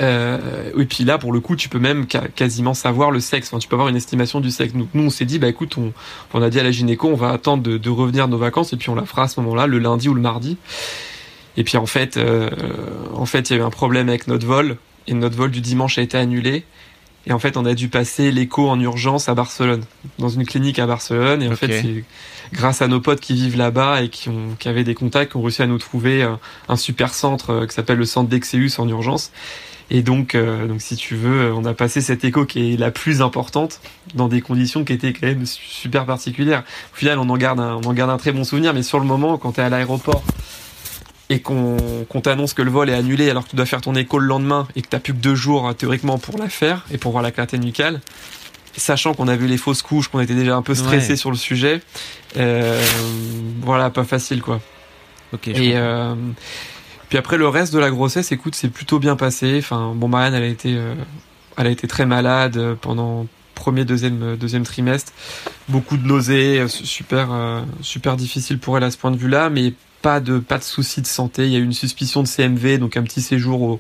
Euh, 0.02 0.72
et 0.78 0.86
puis 0.86 1.04
là, 1.04 1.18
pour 1.18 1.32
le 1.32 1.40
coup, 1.40 1.56
tu 1.56 1.70
peux 1.70 1.80
même 1.80 2.06
quasiment 2.08 2.74
savoir 2.74 3.12
le 3.12 3.20
sexe. 3.20 3.50
Enfin, 3.50 3.60
tu 3.60 3.68
peux 3.68 3.76
avoir 3.76 3.90
une 3.90 3.96
estimation 3.96 4.40
du 4.40 4.52
sexe. 4.52 4.74
Donc 4.74 4.90
nous, 4.94 5.04
on 5.04 5.10
s'est 5.10 5.26
dit, 5.26 5.40
bah 5.40 5.48
écoute, 5.48 5.78
on, 5.78 5.94
on 6.34 6.42
a 6.42 6.50
dit 6.50 6.60
à 6.60 6.64
la 6.64 6.72
gynéco, 6.72 7.08
on 7.08 7.16
va 7.16 7.30
attendre 7.30 7.64
de, 7.64 7.78
de 7.78 7.90
revenir 7.90 8.28
de 8.28 8.32
nos 8.32 8.38
vacances 8.38 8.74
et 8.74 8.78
puis 8.78 8.90
on 8.90 8.96
la 8.96 9.06
fera 9.06 9.24
à 9.24 9.28
ce 9.28 9.40
moment-là, 9.42 9.68
le 9.68 9.80
lundi 9.80 10.10
ou 10.10 10.14
le 10.14 10.22
mardi. 10.22 10.58
Et 11.58 11.64
puis 11.64 11.78
en 11.78 11.86
fait, 11.86 12.18
euh, 12.18 12.50
en 13.14 13.26
fait, 13.26 13.50
il 13.50 13.54
y 13.54 13.60
a 13.60 13.62
eu 13.62 13.66
un 13.66 13.70
problème 13.70 14.10
avec 14.10 14.28
notre 14.28 14.46
vol 14.46 14.78
et 15.08 15.14
notre 15.14 15.38
vol 15.38 15.52
du 15.52 15.62
dimanche 15.62 15.98
a 15.98 16.02
été 16.02 16.18
annulé. 16.18 16.66
Et 17.28 17.34
en 17.34 17.40
fait, 17.40 17.58
on 17.58 17.66
a 17.66 17.74
dû 17.74 17.90
passer 17.90 18.32
l'écho 18.32 18.70
en 18.70 18.80
urgence 18.80 19.30
à 19.30 19.34
Barcelone, 19.34 19.84
dans 20.20 20.30
une 20.30 20.46
clinique 20.46 20.78
à 20.78 20.86
Barcelone. 20.86 21.42
Et 21.42 21.48
en 21.48 21.56
fait, 21.56 21.82
c'est 21.82 22.04
grâce 22.54 22.84
à 22.84 22.88
nos 22.88 23.00
potes 23.00 23.20
qui 23.20 23.34
vivent 23.34 23.58
là-bas 23.58 24.04
et 24.04 24.10
qui, 24.10 24.30
ont, 24.30 24.56
qui 24.60 24.68
avaient 24.68 24.84
des 24.84 24.94
contacts, 24.94 25.32
qui 25.32 25.38
ont 25.38 25.42
réussi 25.42 25.64
à 25.64 25.68
nous 25.68 25.80
trouver 25.80 26.22
un, 26.22 26.40
un 26.70 26.76
super 26.76 27.16
centre 27.16 27.50
euh, 27.50 27.66
qui 27.66 27.74
s'appelle 27.74 27.98
le 27.98 28.06
centre 28.06 28.30
d'Exeus 28.30 28.80
en 28.80 28.88
urgence. 28.88 29.32
Et 29.92 30.02
donc, 30.02 30.34
euh, 30.34 30.66
donc, 30.68 30.82
si 30.82 30.96
tu 30.96 31.16
veux, 31.16 31.54
on 31.54 31.64
a 31.66 31.74
passé 31.76 32.02
cette 32.02 32.24
écho 32.26 32.46
qui 32.46 32.74
est 32.74 32.78
la 32.78 32.90
plus 32.92 33.22
importante 33.22 33.82
dans 34.16 34.28
des 34.28 34.42
conditions 34.42 34.84
qui 34.84 34.94
étaient 34.94 35.14
quand 35.14 35.28
même 35.28 35.46
su- 35.46 35.62
super 35.64 36.06
particulières. 36.06 36.64
Au 36.94 36.96
final, 36.96 37.20
on 37.20 37.30
en 37.30 37.38
garde 37.38 37.60
un, 37.60 37.76
on 37.76 37.82
en 37.88 37.94
garde 37.94 38.10
un 38.10 38.18
très 38.18 38.32
bon 38.32 38.44
souvenir, 38.44 38.74
mais 38.74 38.82
sur 38.84 39.00
le 39.00 39.06
moment, 39.06 39.38
quand 39.38 39.52
tu 39.54 39.62
es 39.62 39.64
à 39.64 39.70
l'aéroport 39.70 40.24
et 41.30 41.40
qu'on 41.40 41.96
t'annonce 42.24 42.54
que 42.54 42.62
le 42.62 42.70
vol 42.72 42.90
est 42.90 42.94
annulé 42.94 43.30
alors 43.32 43.46
que 43.46 43.50
tu 43.52 43.56
dois 43.56 43.66
faire 43.66 43.82
ton 43.82 43.96
écho 43.96 44.20
le 44.20 44.28
lendemain 44.28 44.68
et 44.76 44.82
que 44.84 44.88
t'as 44.88 45.00
plus 45.00 45.14
que 45.14 45.18
deux 45.20 45.34
jours 45.36 45.68
euh, 45.70 45.74
théoriquement 45.74 46.18
pour 46.20 46.38
la 46.38 46.50
faire 46.50 46.86
et 46.92 46.98
pour 47.00 47.12
voir 47.14 47.24
la 47.24 47.32
clarté 47.32 47.58
nucale, 47.58 48.00
sachant 48.78 49.14
qu'on 49.16 49.28
a 49.28 49.36
vu 49.36 49.48
les 49.48 49.58
fausses 49.58 49.82
couches, 49.82 50.08
qu'on 50.08 50.20
était 50.20 50.36
déjà 50.36 50.56
un 50.56 50.62
peu 50.62 50.76
stressé 50.76 51.12
Ouais. 51.12 51.16
sur 51.16 51.32
le 51.32 51.38
sujet, 51.38 51.82
euh, 52.38 52.80
voilà, 53.62 53.90
pas 53.90 54.04
facile 54.04 54.42
quoi. 54.42 54.62
Ok. 55.34 55.48
Et 55.48 55.74
puis 57.10 57.18
après 57.18 57.38
le 57.38 57.48
reste 57.48 57.74
de 57.74 57.80
la 57.80 57.90
grossesse, 57.90 58.32
écoute, 58.32 58.56
c'est 58.56 58.70
plutôt 58.70 59.00
bien 59.00 59.16
passé. 59.16 59.56
Enfin, 59.60 59.94
bon, 59.96 60.08
Marianne, 60.08 60.34
elle 60.34 60.44
a 60.44 60.48
été 60.48 60.76
euh, 60.76 60.94
elle 61.58 61.68
a 61.68 61.70
été 61.70 61.88
très 61.88 62.06
malade 62.06 62.78
pendant 62.82 63.28
premier 63.54 63.86
deuxième 63.86 64.36
deuxième 64.36 64.64
trimestre 64.64 65.14
beaucoup 65.70 65.96
de 65.96 66.06
nausées 66.06 66.66
super 66.68 67.30
super 67.80 68.18
difficile 68.18 68.60
pour 68.60 68.76
elle 68.76 68.84
à 68.84 68.92
ce 68.92 68.98
point 68.98 69.12
de 69.12 69.16
vue 69.16 69.30
là 69.30 69.50
mais 69.50 69.72
pas 70.02 70.20
de 70.20 70.40
pas 70.40 70.58
de 70.58 70.64
soucis 70.64 71.02
de 71.02 71.08
santé 71.08 71.46
il 71.46 71.54
y 71.54 71.56
a 71.56 71.60
eu 71.60 71.64
une 71.64 71.72
suspicion 71.72 72.22
de 72.22 72.28
CMV 72.28 72.80
donc 72.80 72.98
un 72.98 73.04
petit 73.04 73.22
séjour 73.22 73.80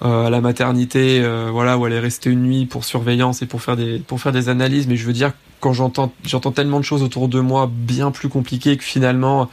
euh, 0.00 0.26
à 0.26 0.30
la 0.30 0.40
maternité, 0.40 1.20
euh, 1.24 1.48
voilà, 1.50 1.76
où 1.76 1.84
elle 1.84 1.92
est 1.92 1.98
restée 1.98 2.30
une 2.30 2.42
nuit 2.42 2.66
pour 2.66 2.84
surveillance 2.84 3.42
et 3.42 3.46
pour 3.46 3.62
faire 3.62 3.76
des 3.76 3.98
pour 3.98 4.20
faire 4.20 4.30
des 4.30 4.48
analyses. 4.48 4.86
Mais 4.86 4.94
je 4.94 5.04
veux 5.04 5.12
dire, 5.12 5.32
quand 5.58 5.72
j'entends 5.72 6.12
j'entends 6.24 6.52
tellement 6.52 6.78
de 6.78 6.84
choses 6.84 7.02
autour 7.02 7.26
de 7.26 7.40
moi 7.40 7.68
bien 7.68 8.12
plus 8.12 8.28
compliquées 8.28 8.76
que 8.76 8.84
finalement, 8.84 9.50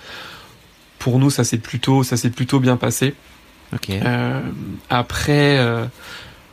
pour 1.06 1.20
nous, 1.20 1.30
ça 1.30 1.44
s'est 1.44 1.60
plutôt 1.60 2.02
ça 2.02 2.18
s'est 2.18 2.32
plutôt 2.32 2.60
bien 2.60 2.78
passé. 2.78 3.14
Euh, 3.92 4.42
après, 4.90 5.60
euh, 5.60 5.86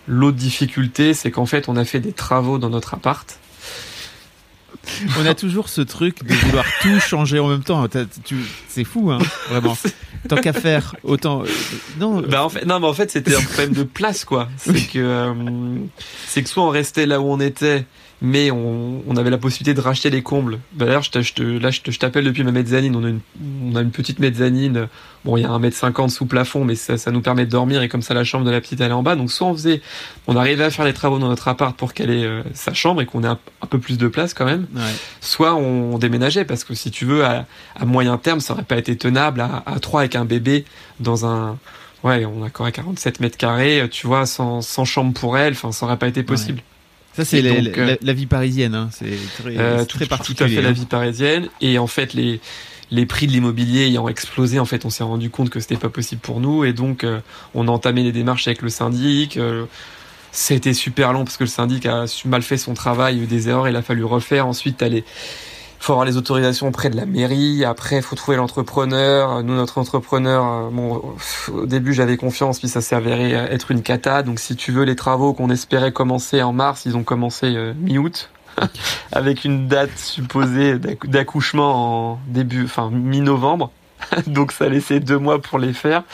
l'autre 0.07 0.37
difficulté, 0.37 1.15
c'est 1.15 1.31
qu'en 1.31 1.47
fait, 1.47 1.71
on 1.71 1.77
a 1.79 1.87
fait 1.87 2.01
des 2.01 2.13
travaux 2.13 2.59
dans 2.59 2.69
notre 2.69 2.93
appart 2.93 3.39
on 5.19 5.27
a 5.27 5.35
toujours 5.35 5.69
ce 5.69 5.81
truc 5.81 6.25
de 6.25 6.35
vouloir 6.35 6.65
tout 6.83 6.99
changer 7.01 7.39
en 7.39 7.49
même 7.49 7.63
temps. 7.63 7.87
C'est 8.69 8.85
fou, 8.85 9.11
hein, 9.11 9.19
vraiment. 9.49 9.77
Tant 10.29 10.37
qu'à 10.37 10.53
faire, 10.53 10.97
autant. 11.05 11.43
Euh, 11.43 11.47
non. 11.99 12.21
Bah 12.21 12.45
en 12.45 12.49
fait, 12.49 12.65
non, 12.65 12.81
mais 12.81 12.87
en 12.87 12.93
fait, 12.93 13.11
c'était 13.11 13.35
un 13.35 13.41
problème 13.41 13.73
de 13.73 13.85
place, 13.85 14.25
quoi. 14.25 14.49
C'est 14.57 14.87
que, 14.93 14.99
euh, 14.99 15.35
c'est 16.27 16.43
que 16.43 16.49
soit 16.49 16.65
on 16.65 16.71
restait 16.71 17.07
là 17.07 17.21
où 17.21 17.25
on 17.25 17.41
était 17.41 17.87
mais 18.23 18.53
on, 18.53 19.03
on, 19.09 19.17
avait 19.17 19.31
la 19.31 19.37
possibilité 19.37 19.75
de 19.75 19.81
racheter 19.81 20.09
les 20.09 20.23
combles. 20.23 20.61
Bah, 20.75 20.87
d'ailleurs, 20.87 21.03
je 21.03 21.59
là, 21.59 21.71
je 21.71 21.99
t'appelle 21.99 22.25
depuis 22.25 22.45
ma 22.45 22.53
mezzanine. 22.53 22.95
On 22.95 23.05
a, 23.05 23.09
une, 23.09 23.21
on 23.65 23.75
a 23.75 23.83
une 23.83 23.91
petite 23.91 24.21
mezzanine. 24.21 24.87
Bon, 25.25 25.37
il 25.37 25.43
y 25.43 25.45
a 25.45 25.51
un 25.51 25.59
mètre 25.59 25.77
cinquante 25.77 26.11
sous 26.11 26.27
plafond, 26.27 26.65
mais 26.65 26.77
ça, 26.77 26.97
ça 26.99 27.11
nous 27.11 27.21
permet 27.21 27.47
de 27.47 27.51
dormir 27.51 27.83
et 27.83 27.89
comme 27.89 28.01
ça, 28.01 28.15
la 28.15 28.23
chambre 28.23 28.45
de 28.45 28.53
la 28.53 28.61
petite, 28.61 28.81
elle 28.81 28.93
est 28.93 28.95
en 28.95 29.03
bas. 29.03 29.17
Donc, 29.17 29.33
soit 29.33 29.49
on 29.49 29.55
faisait, 29.55 29.83
on 30.29 30.37
arrivait 30.37 30.63
à 30.63 30.71
faire 30.71 30.85
les 30.85 30.93
travaux 30.93 31.19
dans 31.19 31.29
notre 31.29 31.49
appart 31.49 31.77
pour 31.77 31.95
qu'elle 31.95 32.11
ait 32.11 32.25
euh, 32.25 32.43
sa 32.55 32.73
chambre 32.73 33.03
et 33.03 33.07
qu'on 33.07 33.25
ait 33.25 33.29
un, 33.29 33.39
peu 33.69 33.81
plus 33.81 33.99
de 33.99 34.07
place 34.07 34.35
quand 34.35 34.45
même. 34.45 34.69
Ouais. 34.73 34.83
Soit 35.21 35.57
on, 35.57 35.99
déménageait 35.99 36.45
parce 36.45 36.63
que 36.63 36.75
si 36.75 36.93
tu 36.93 37.05
veux, 37.05 37.25
à, 37.25 37.47
à, 37.75 37.85
moyen 37.85 38.19
terme, 38.19 38.39
ça 38.39 38.53
aurait 38.53 38.63
pas 38.63 38.79
été 38.79 38.97
tenable 38.97 39.41
à, 39.41 39.65
à 39.67 39.81
trois 39.81 40.03
avec 40.03 40.15
un 40.15 40.25
bébé 40.25 40.65
dans 41.01 41.27
un, 41.27 41.59
ouais, 42.05 42.25
on 42.25 42.45
a 42.45 42.47
encore 42.47 42.67
à 42.67 42.73
47 42.73 43.19
mètres 43.19 43.37
carrés, 43.37 43.89
tu 43.91 44.07
vois, 44.07 44.27
sans, 44.27 44.63
sans 44.63 44.85
chambre 44.85 45.13
pour 45.13 45.37
elle. 45.37 45.55
Enfin, 45.55 45.73
ça 45.73 45.87
aurait 45.87 45.97
pas 45.97 46.09
été 46.09 46.23
possible. 46.23 46.63
Ça, 47.15 47.25
c'est 47.25 47.43
euh, 47.45 47.97
la, 48.01 48.13
vie 48.13 48.27
parisienne. 48.27 48.75
Hein. 48.75 48.89
C'est 48.93 49.19
très, 49.39 49.59
euh, 49.59 49.85
très 49.85 50.07
particulier. 50.07 50.37
Tout 50.37 50.45
à 50.45 50.49
fait 50.49 50.63
la 50.63 50.69
hein. 50.71 50.73
vie 50.73 50.87
parisienne. 50.87 51.49
Et 51.61 51.79
en 51.79 51.87
fait, 51.87 52.15
les, 52.15 52.41
les 52.91 53.07
prix 53.07 53.27
de 53.27 53.33
l'immobilier 53.33 53.87
ayant 53.87 54.09
explosé, 54.09 54.59
en 54.59 54.65
fait, 54.65 54.85
on 54.85 54.91
s'est 54.91 55.05
rendu 55.05 55.29
compte 55.29 55.51
que 55.51 55.61
c'était 55.61 55.77
pas 55.77 55.91
possible 55.91 56.21
pour 56.21 56.41
nous. 56.41 56.65
Et 56.65 56.73
donc, 56.73 57.05
euh, 57.05 57.21
on 57.55 57.69
a 57.69 57.71
entamé 57.71 58.03
les 58.03 58.13
démarches 58.13 58.47
avec 58.49 58.63
le 58.63 58.71
syndic. 58.71 59.39
c'était 60.31 60.73
super 60.73 61.13
long 61.13 61.25
parce 61.25 61.37
que 61.37 61.45
le 61.45 61.51
syndic 61.51 61.85
a 61.87 62.07
mal 62.25 62.43
fait 62.43 62.57
son 62.57 62.73
travail, 62.75 63.21
eu 63.21 63.27
des 63.27 63.49
erreurs, 63.49 63.69
il 63.69 63.77
a 63.77 63.83
fallu 63.83 64.05
refaire. 64.05 64.47
Ensuite, 64.47 64.79
t'as 64.79 64.89
les 64.89 65.05
faut 65.83 65.93
avoir 65.93 66.05
les 66.05 66.17
autorisations 66.17 66.69
auprès 66.69 66.91
de 66.91 66.97
la 66.97 67.07
mairie. 67.07 67.65
Après, 67.65 68.01
faut 68.03 68.15
trouver 68.15 68.37
l'entrepreneur. 68.37 69.43
Nous, 69.43 69.55
notre 69.55 69.79
entrepreneur, 69.79 70.45
euh, 70.45 70.71
bon, 70.71 71.03
au 71.53 71.67
début, 71.67 71.93
j'avais 71.93 72.17
confiance, 72.17 72.61
puis 72.61 72.69
ça 72.69 72.81
s'est 72.81 72.95
avéré 72.95 73.33
être 73.33 73.71
une 73.73 73.83
cata. 73.83 74.23
Donc, 74.23 74.39
si 74.39 74.55
tu 74.55 74.71
veux, 74.71 74.85
les 74.85 74.97
travaux 74.97 75.33
qu'on 75.33 75.51
espérait 75.51 75.93
commencer 75.93 76.41
en 76.43 76.53
mars, 76.53 76.87
ils 76.87 76.97
ont 76.97 77.03
commencé 77.03 77.55
euh, 77.57 77.75
mi-août. 77.77 78.31
avec 79.13 79.45
une 79.45 79.67
date 79.67 79.97
supposée 79.97 80.79
d'accouchement 80.79 82.13
en 82.13 82.19
début, 82.29 82.65
enfin 82.65 82.91
mi-novembre. 82.93 83.71
donc 84.27 84.53
ça 84.53 84.69
laissait 84.69 85.01
deux 85.01 85.19
mois 85.19 85.41
pour 85.41 85.59
les 85.59 85.73
faire. 85.73 86.05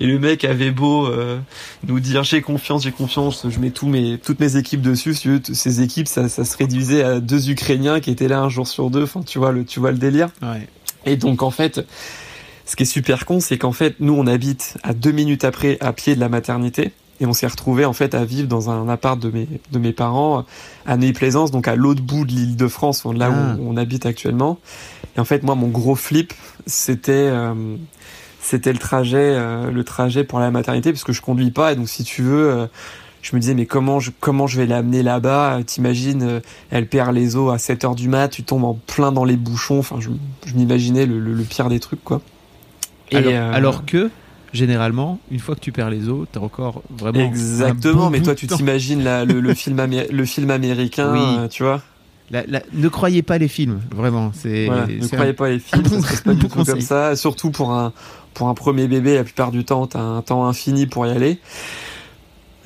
Et 0.00 0.06
le 0.06 0.18
mec 0.18 0.44
avait 0.44 0.70
beau 0.70 1.06
euh, 1.06 1.38
nous 1.86 2.00
dire 2.00 2.24
j'ai 2.24 2.42
confiance, 2.42 2.82
j'ai 2.82 2.92
confiance, 2.92 3.46
je 3.48 3.58
mets 3.58 3.70
tous 3.70 3.88
mes, 3.88 4.18
toutes 4.18 4.40
mes 4.40 4.56
équipes 4.56 4.82
dessus. 4.82 5.14
ces 5.14 5.80
équipes, 5.80 6.08
ça, 6.08 6.28
ça, 6.28 6.44
se 6.44 6.56
réduisait 6.56 7.02
à 7.02 7.20
deux 7.20 7.50
Ukrainiens 7.50 8.00
qui 8.00 8.10
étaient 8.10 8.28
là 8.28 8.40
un 8.40 8.48
jour 8.48 8.66
sur 8.66 8.90
deux. 8.90 9.04
Enfin, 9.04 9.22
tu 9.22 9.38
vois 9.38 9.52
le, 9.52 9.64
tu 9.64 9.80
vois 9.80 9.92
le 9.92 9.98
délire. 9.98 10.28
Ouais. 10.42 10.68
Et 11.04 11.16
donc 11.16 11.42
en 11.42 11.50
fait, 11.50 11.80
ce 12.64 12.76
qui 12.76 12.82
est 12.82 12.86
super 12.86 13.26
con, 13.26 13.40
c'est 13.40 13.58
qu'en 13.58 13.72
fait 13.72 13.96
nous 14.00 14.14
on 14.14 14.26
habite 14.26 14.76
à 14.82 14.92
deux 14.92 15.12
minutes 15.12 15.44
après 15.44 15.78
à 15.80 15.92
pied 15.92 16.14
de 16.14 16.20
la 16.20 16.28
maternité 16.28 16.92
et 17.20 17.26
on 17.26 17.32
s'est 17.32 17.46
retrouvé 17.46 17.84
en 17.84 17.92
fait 17.92 18.14
à 18.14 18.24
vivre 18.24 18.48
dans 18.48 18.70
un 18.70 18.88
appart 18.88 19.18
de 19.18 19.30
mes 19.30 19.48
de 19.72 19.78
mes 19.78 19.92
parents 19.92 20.44
à 20.86 20.96
Neuilly-Plaisance, 20.96 21.50
donc 21.50 21.68
à 21.68 21.76
l'autre 21.76 22.02
bout 22.02 22.24
de 22.24 22.32
l'île 22.32 22.56
de 22.56 22.68
France, 22.68 23.04
là 23.04 23.30
où 23.30 23.34
ah. 23.34 23.56
on 23.60 23.76
habite 23.76 24.06
actuellement. 24.06 24.58
Et 25.16 25.20
en 25.20 25.24
fait, 25.24 25.42
moi, 25.42 25.54
mon 25.54 25.68
gros 25.68 25.94
flip, 25.94 26.34
c'était 26.66 27.12
euh, 27.12 27.76
c'était 28.40 28.72
le 28.72 28.78
trajet 28.78 29.16
euh, 29.18 29.70
le 29.70 29.84
trajet 29.84 30.24
pour 30.24 30.38
la 30.38 30.50
maternité, 30.50 30.90
puisque 30.90 31.12
je 31.12 31.22
conduis 31.22 31.50
pas. 31.50 31.72
Et 31.72 31.76
donc, 31.76 31.88
si 31.88 32.04
tu 32.04 32.22
veux, 32.22 32.50
euh, 32.50 32.66
je 33.22 33.34
me 33.34 33.40
disais 33.40 33.54
mais 33.54 33.66
comment 33.66 33.98
je 33.98 34.10
comment 34.20 34.46
je 34.46 34.58
vais 34.60 34.66
l'amener 34.66 35.02
là-bas? 35.02 35.60
T'imagines, 35.66 36.42
elle 36.70 36.88
perd 36.88 37.14
les 37.14 37.36
os 37.36 37.52
à 37.52 37.58
7 37.58 37.84
heures 37.84 37.94
du 37.94 38.08
mat, 38.08 38.28
tu 38.28 38.42
tombes 38.42 38.64
en 38.64 38.74
plein 38.74 39.10
dans 39.10 39.24
les 39.24 39.36
bouchons. 39.36 39.78
Enfin, 39.78 39.96
je, 40.00 40.10
je 40.44 40.54
m'imaginais 40.54 41.06
le, 41.06 41.18
le, 41.18 41.44
pire 41.44 41.68
des 41.68 41.80
trucs, 41.80 42.04
quoi. 42.04 42.20
Et 43.10 43.16
alors, 43.16 43.54
alors 43.54 43.86
que 43.86 44.10
généralement, 44.52 45.18
une 45.30 45.40
fois 45.40 45.54
que 45.54 45.60
tu 45.60 45.72
perds 45.72 45.90
les 45.90 46.08
os, 46.08 46.26
t'as 46.30 46.40
encore 46.40 46.82
vraiment. 46.90 47.20
Exactement, 47.20 48.10
mais 48.10 48.22
toi, 48.22 48.34
tu 48.34 48.46
t'imagines 48.46 49.02
le, 49.02 49.40
le, 49.40 49.54
film 49.54 49.80
le 50.10 50.24
film 50.24 50.50
américain, 50.50 51.14
euh, 51.14 51.48
tu 51.48 51.62
vois 51.62 51.82
ne 52.30 52.88
croyez 52.88 53.22
pas 53.22 53.38
les 53.38 53.48
films, 53.48 53.80
vraiment. 53.94 54.32
C'est, 54.34 54.68
ne 54.68 55.06
croyez 55.06 55.32
pas 55.32 55.48
les 55.48 55.58
films, 55.58 55.84
ça 55.84 56.16
se 56.16 56.22
pas 56.22 56.34
du 56.34 56.48
tout 56.48 56.64
comme 56.64 56.80
ça. 56.80 57.16
Surtout 57.16 57.50
pour 57.50 57.72
un, 57.72 57.92
pour 58.34 58.48
un 58.48 58.54
premier 58.54 58.88
bébé, 58.88 59.14
la 59.14 59.24
plupart 59.24 59.50
du 59.50 59.64
temps, 59.64 59.86
t'as 59.86 60.00
un 60.00 60.22
temps 60.22 60.46
infini 60.46 60.86
pour 60.86 61.06
y 61.06 61.10
aller. 61.10 61.38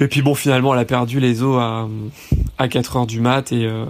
Et 0.03 0.07
puis 0.07 0.23
bon, 0.23 0.35
finalement, 0.35 0.73
elle 0.73 0.81
a 0.81 0.87
perdu 0.87 1.21
les 1.21 1.43
os 1.43 1.59
à, 1.61 1.87
à 2.57 2.69
4 2.69 2.97
heures 2.97 3.07
du 3.07 3.21
mat 3.21 3.53
et, 3.53 3.67
euh, 3.67 3.85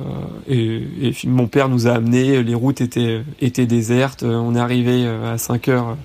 et, 0.49 0.83
et, 1.03 1.15
mon 1.27 1.47
père 1.47 1.69
nous 1.69 1.87
a 1.87 1.93
amenés. 1.93 2.43
Les 2.43 2.55
routes 2.55 2.81
étaient, 2.81 3.23
étaient 3.41 3.67
désertes. 3.67 4.25
On 4.25 4.57
est 4.57 4.61
arrivé 4.61 5.05
euh, 5.07 5.35
à 5.35 5.39
5 5.39 5.69
heures 5.69 5.97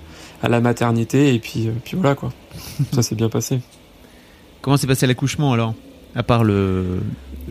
à 0.46 0.50
la 0.50 0.62
maternité 0.62 1.34
et 1.34 1.40
puis, 1.40 1.68
euh, 1.68 1.72
puis 1.84 1.98
voilà 1.98 2.16
quoi. 2.16 2.32
Ça 2.94 3.02
s'est 3.02 3.16
bien 3.16 3.30
passé. 3.30 3.60
Comment 4.62 4.78
s'est 4.78 4.88
passé 4.88 5.08
l'accouchement 5.08 5.54
alors 5.54 5.74
À 6.16 6.24
part 6.24 6.44
le. 6.44 7.02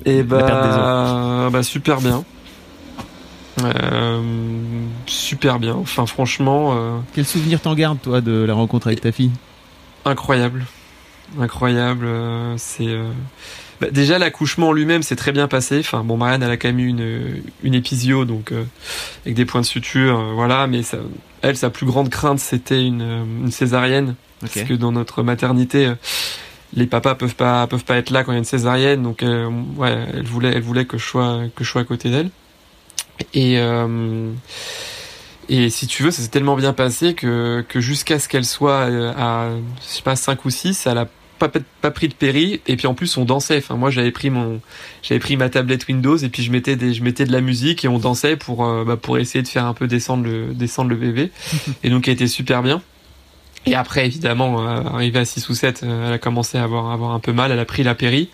Et 0.04 0.18
eh 0.18 0.22
bah, 0.22 1.48
bah 1.52 1.62
super 1.62 2.00
bien. 2.00 2.24
Euh, 3.62 4.20
super 5.06 5.58
bien. 5.58 5.74
Enfin 5.74 6.06
franchement. 6.06 6.74
Euh, 6.76 6.98
Quel 7.14 7.24
souvenir 7.24 7.60
t'en 7.60 7.74
gardes 7.74 8.00
toi 8.00 8.20
de 8.20 8.44
la 8.46 8.54
rencontre 8.54 8.86
avec 8.86 9.00
ta 9.00 9.10
fille? 9.10 9.32
Incroyable, 10.04 10.64
incroyable. 11.40 12.06
C'est 12.58 12.96
bah, 13.80 13.88
déjà 13.90 14.18
l'accouchement 14.18 14.72
lui-même 14.72 15.02
s'est 15.02 15.16
très 15.16 15.32
bien 15.32 15.48
passé. 15.48 15.80
Enfin 15.80 16.04
bon, 16.04 16.16
Marianne 16.16 16.44
elle 16.44 16.50
a 16.50 16.56
quand 16.56 16.68
même 16.68 16.78
eu 16.78 16.88
une, 16.88 17.42
une 17.64 17.74
épisio 17.74 18.24
donc 18.24 18.52
avec 19.24 19.34
des 19.34 19.44
points 19.44 19.62
de 19.62 19.66
suture, 19.66 20.32
voilà. 20.34 20.66
Mais 20.66 20.82
ça, 20.82 20.98
elle 21.44 21.56
sa 21.56 21.70
plus 21.70 21.86
grande 21.86 22.08
crainte 22.08 22.38
c'était 22.38 22.84
une, 22.84 23.02
euh, 23.02 23.24
une 23.24 23.52
césarienne. 23.52 24.14
Parce 24.40 24.62
que 24.62 24.74
dans 24.74 24.92
notre 24.92 25.22
maternité 25.22 25.90
les 26.74 26.86
papas 26.86 27.14
peuvent 27.14 27.36
pas 27.36 27.66
peuvent 27.66 27.84
pas 27.84 27.96
être 27.96 28.10
là 28.10 28.24
quand 28.24 28.32
il 28.32 28.34
y 28.34 28.36
a 28.36 28.40
une 28.40 28.44
césarienne. 28.44 29.02
Donc 29.02 29.22
ouais 29.22 30.06
elle 30.12 30.26
voulait 30.26 30.52
elle 30.54 30.62
voulait 30.62 30.84
que 30.84 30.98
je 30.98 31.04
sois 31.04 31.44
que 31.54 31.64
je 31.64 31.70
sois 31.70 31.80
à 31.80 31.84
côté 31.84 32.10
d'elle. 32.10 32.30
Et 33.32 33.58
et 35.48 35.70
si 35.70 35.86
tu 35.86 36.02
veux 36.02 36.10
ça 36.10 36.20
s'est 36.20 36.28
tellement 36.28 36.56
bien 36.56 36.74
passé 36.74 37.14
que 37.14 37.64
que 37.66 37.80
jusqu'à 37.80 38.18
ce 38.18 38.28
qu'elle 38.28 38.44
soit 38.44 38.82
à 38.82 39.48
je 39.80 39.86
sais 39.86 40.02
pas 40.02 40.16
5 40.16 40.44
ou 40.44 40.50
6 40.50 40.86
elle 40.86 40.98
a 40.98 41.08
pas, 41.38 41.50
pas 41.80 41.90
pris 41.90 42.08
de 42.08 42.14
péri. 42.14 42.60
Et 42.66 42.76
puis 42.76 42.86
en 42.86 42.94
plus 42.94 43.16
on 43.16 43.24
dansait. 43.24 43.58
Enfin 43.58 43.76
moi 43.76 43.90
j'avais 43.90 44.10
pris 44.10 44.30
mon 44.30 44.60
j'avais 45.02 45.18
pris 45.18 45.36
ma 45.36 45.48
tablette 45.48 45.86
Windows 45.88 46.16
et 46.16 46.28
puis 46.28 46.42
je 46.42 46.50
mettais 46.50 46.76
des 46.76 46.94
je 46.94 47.02
mettais 47.02 47.24
de 47.24 47.32
la 47.32 47.40
musique 47.40 47.84
et 47.84 47.88
on 47.88 47.98
dansait 47.98 48.36
pour 48.36 48.64
euh, 48.64 48.84
bah, 48.84 48.96
pour 48.96 49.18
essayer 49.18 49.42
de 49.42 49.48
faire 49.48 49.66
un 49.66 49.74
peu 49.74 49.86
descendre 49.86 50.24
le 50.24 50.54
descendre 50.54 50.90
le 50.90 50.96
bébé 50.96 51.30
et 51.82 51.90
donc 51.90 52.08
elle 52.08 52.14
était 52.14 52.26
super 52.26 52.62
bien. 52.62 52.82
Et 53.66 53.74
après 53.74 54.06
évidemment 54.06 54.66
euh, 54.66 54.82
arrivée 54.82 55.20
à 55.20 55.24
6 55.24 55.48
ou 55.48 55.54
7 55.54 55.82
euh, 55.82 56.08
elle 56.08 56.14
a 56.14 56.18
commencé 56.18 56.58
à 56.58 56.64
avoir 56.64 56.90
avoir 56.90 57.12
un 57.12 57.20
peu 57.20 57.32
mal. 57.32 57.52
Elle 57.52 57.58
a 57.58 57.64
pris 57.64 57.82
la 57.82 57.94
péri. 57.94 58.30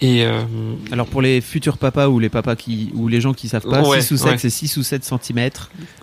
Et 0.00 0.26
alors 0.92 1.06
pour 1.06 1.22
les 1.22 1.40
futurs 1.40 1.78
papas 1.78 2.08
ou 2.08 2.18
les 2.18 2.28
papas 2.28 2.56
qui 2.56 2.90
ou 2.92 3.08
les 3.08 3.22
gens 3.22 3.32
qui 3.32 3.48
savent 3.48 3.66
pas 3.66 3.82
6 3.82 4.10
ou 4.10 4.16
7 4.18 4.38
c'est 4.38 4.50
6 4.50 4.76
ou 4.76 4.82
7 4.82 5.02
cm 5.02 5.50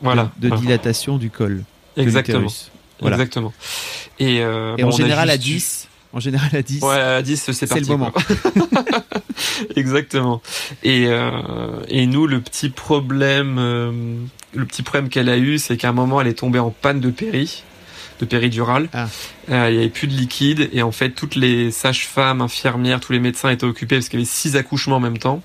voilà, 0.02 0.32
de, 0.40 0.50
dilatation 0.50 1.18
du 1.18 1.30
col 1.30 1.64
exactement. 1.98 2.48
Exactement. 3.06 3.54
Et, 4.18 4.38
et 4.38 4.84
en 4.84 4.90
général 4.90 5.30
à 5.30 5.38
10, 5.38 5.90
en 6.14 6.20
général, 6.20 6.50
à 6.54 6.62
10. 6.62 6.84
Ouais, 6.84 7.00
à 7.00 7.22
10, 7.22 7.52
c'est 7.52 7.68
parti. 7.68 7.84
le 7.84 7.90
moment. 7.90 8.12
Exactement. 9.76 10.42
Et, 10.84 11.06
euh, 11.08 11.32
et 11.88 12.06
nous, 12.06 12.28
le 12.28 12.42
petit 12.42 12.70
problème, 12.70 13.58
euh, 13.60 13.92
le 14.54 14.66
petit 14.66 14.84
problème 14.84 15.10
qu'elle 15.10 15.30
a 15.30 15.38
eu, 15.38 15.58
c'est 15.58 15.78
qu'à 15.78 15.90
un 15.90 15.94
moment, 15.94 16.20
elle 16.22 16.28
est 16.28 16.40
tombée 16.40 16.60
en 16.60 16.70
panne 16.70 17.00
de 17.00 17.10
péri, 17.10 17.64
de 18.20 18.26
péridurale. 18.26 18.90
Ah. 18.94 19.08
Euh, 19.50 19.70
il 19.70 19.76
y 19.76 19.80
avait 19.80 19.90
plus 19.90 20.08
de 20.08 20.14
liquide 20.14 20.70
et 20.74 20.82
en 20.82 20.92
fait, 20.92 21.12
toutes 21.12 21.36
les 21.36 21.72
sages-femmes, 21.72 22.42
infirmières, 22.42 23.00
tous 23.00 23.14
les 23.14 23.20
médecins 23.20 23.50
étaient 23.50 23.66
occupés 23.66 23.96
parce 23.96 24.10
qu'il 24.10 24.20
y 24.20 24.24
avait 24.24 24.30
six 24.30 24.56
accouchements 24.56 24.98
en 24.98 25.02
même 25.02 25.18
temps. 25.18 25.42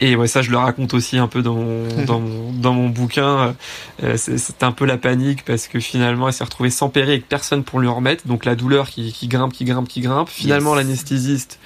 Et 0.00 0.16
ouais, 0.16 0.26
ça, 0.26 0.42
je 0.42 0.50
le 0.50 0.56
raconte 0.56 0.92
aussi 0.94 1.18
un 1.18 1.28
peu 1.28 1.42
dans 1.42 1.54
mon, 1.54 2.04
dans 2.06 2.20
mon, 2.20 2.52
dans 2.52 2.72
mon 2.72 2.88
bouquin. 2.88 3.54
Euh, 4.02 4.16
C'était 4.16 4.64
un 4.64 4.72
peu 4.72 4.84
la 4.84 4.96
panique 4.96 5.44
parce 5.44 5.68
que 5.68 5.80
finalement, 5.80 6.28
elle 6.28 6.34
s'est 6.34 6.44
retrouvée 6.44 6.70
sans 6.70 6.88
périr 6.88 7.10
avec 7.10 7.28
personne 7.28 7.64
pour 7.64 7.80
lui 7.80 7.88
remettre. 7.88 8.26
Donc 8.26 8.44
la 8.44 8.54
douleur 8.54 8.88
qui, 8.88 9.12
qui 9.12 9.28
grimpe, 9.28 9.52
qui 9.52 9.64
grimpe, 9.64 9.88
qui 9.88 10.00
grimpe. 10.00 10.28
Finalement, 10.28 10.74
l'anesthésiste 10.74 11.58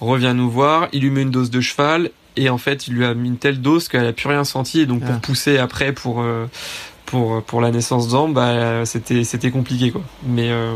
revient 0.00 0.32
nous 0.34 0.50
voir. 0.50 0.88
Il 0.92 1.02
lui 1.02 1.10
met 1.10 1.22
une 1.22 1.30
dose 1.30 1.50
de 1.50 1.60
cheval. 1.60 2.10
Et 2.38 2.50
en 2.50 2.58
fait, 2.58 2.86
il 2.86 2.94
lui 2.94 3.06
a 3.06 3.14
mis 3.14 3.28
une 3.28 3.38
telle 3.38 3.62
dose 3.62 3.88
qu'elle 3.88 4.06
a 4.06 4.12
plus 4.12 4.28
rien 4.28 4.44
senti. 4.44 4.80
Et 4.80 4.86
donc, 4.86 5.00
pour 5.00 5.14
ah. 5.14 5.20
pousser 5.22 5.56
après 5.56 5.92
pour, 5.92 6.20
euh, 6.20 6.46
pour, 7.06 7.42
pour 7.42 7.62
la 7.62 7.70
naissance 7.70 8.08
d'Ambre, 8.08 8.34
bah, 8.34 8.84
c'était, 8.84 9.24
c'était 9.24 9.50
compliqué, 9.50 9.90
quoi. 9.90 10.02
Mais, 10.26 10.50
euh, 10.50 10.74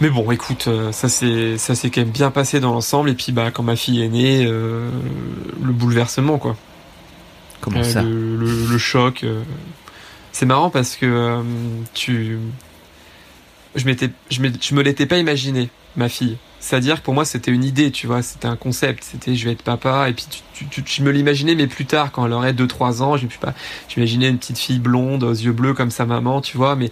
mais 0.00 0.10
bon, 0.10 0.30
écoute, 0.32 0.66
euh, 0.66 0.92
ça 0.92 1.08
s'est 1.08 1.56
ça 1.56 1.74
s'est 1.74 1.90
quand 1.90 2.00
même 2.00 2.10
bien 2.10 2.30
passé 2.30 2.60
dans 2.60 2.72
l'ensemble. 2.72 3.10
Et 3.10 3.14
puis 3.14 3.32
bah 3.32 3.50
quand 3.50 3.62
ma 3.62 3.76
fille 3.76 4.02
est 4.02 4.08
née, 4.08 4.44
euh, 4.46 4.90
le 5.62 5.72
bouleversement 5.72 6.38
quoi. 6.38 6.56
Comment 7.60 7.80
euh, 7.80 7.84
ça 7.84 8.02
le, 8.02 8.78
choc. 8.78 9.24
C'est 10.32 10.46
marrant 10.46 10.68
parce 10.68 10.96
que 10.96 11.40
tu, 11.94 12.38
je 13.76 13.84
m'étais, 13.86 14.10
je, 14.30 14.40
me 14.74 14.82
l'étais 14.82 15.06
pas 15.06 15.16
imaginé 15.16 15.70
ma 15.96 16.08
fille. 16.08 16.36
C'est-à-dire 16.58 16.96
que 16.96 17.02
pour 17.02 17.14
moi 17.14 17.24
c'était 17.24 17.52
une 17.52 17.62
idée, 17.62 17.90
tu 17.90 18.06
vois, 18.06 18.20
c'était 18.20 18.48
un 18.48 18.56
concept, 18.56 19.04
c'était 19.04 19.36
je 19.36 19.44
vais 19.44 19.52
être 19.52 19.62
papa 19.62 20.08
et 20.08 20.12
puis 20.12 20.26
tu, 20.54 20.66
tu, 20.66 20.82
tu, 20.82 21.02
me 21.02 21.10
l'imaginais 21.10 21.54
mais 21.54 21.66
plus 21.66 21.86
tard 21.86 22.10
quand 22.10 22.26
elle 22.26 22.32
aurait 22.32 22.52
2 22.52 22.66
3 22.66 23.02
ans, 23.02 23.16
je 23.16 23.26
pas 23.40 23.54
j'imaginais 23.88 24.28
une 24.28 24.38
petite 24.38 24.58
fille 24.58 24.78
blonde 24.78 25.22
aux 25.22 25.32
yeux 25.32 25.52
bleus 25.52 25.74
comme 25.74 25.90
sa 25.90 26.04
maman, 26.04 26.40
tu 26.40 26.56
vois, 26.56 26.74
mais 26.74 26.90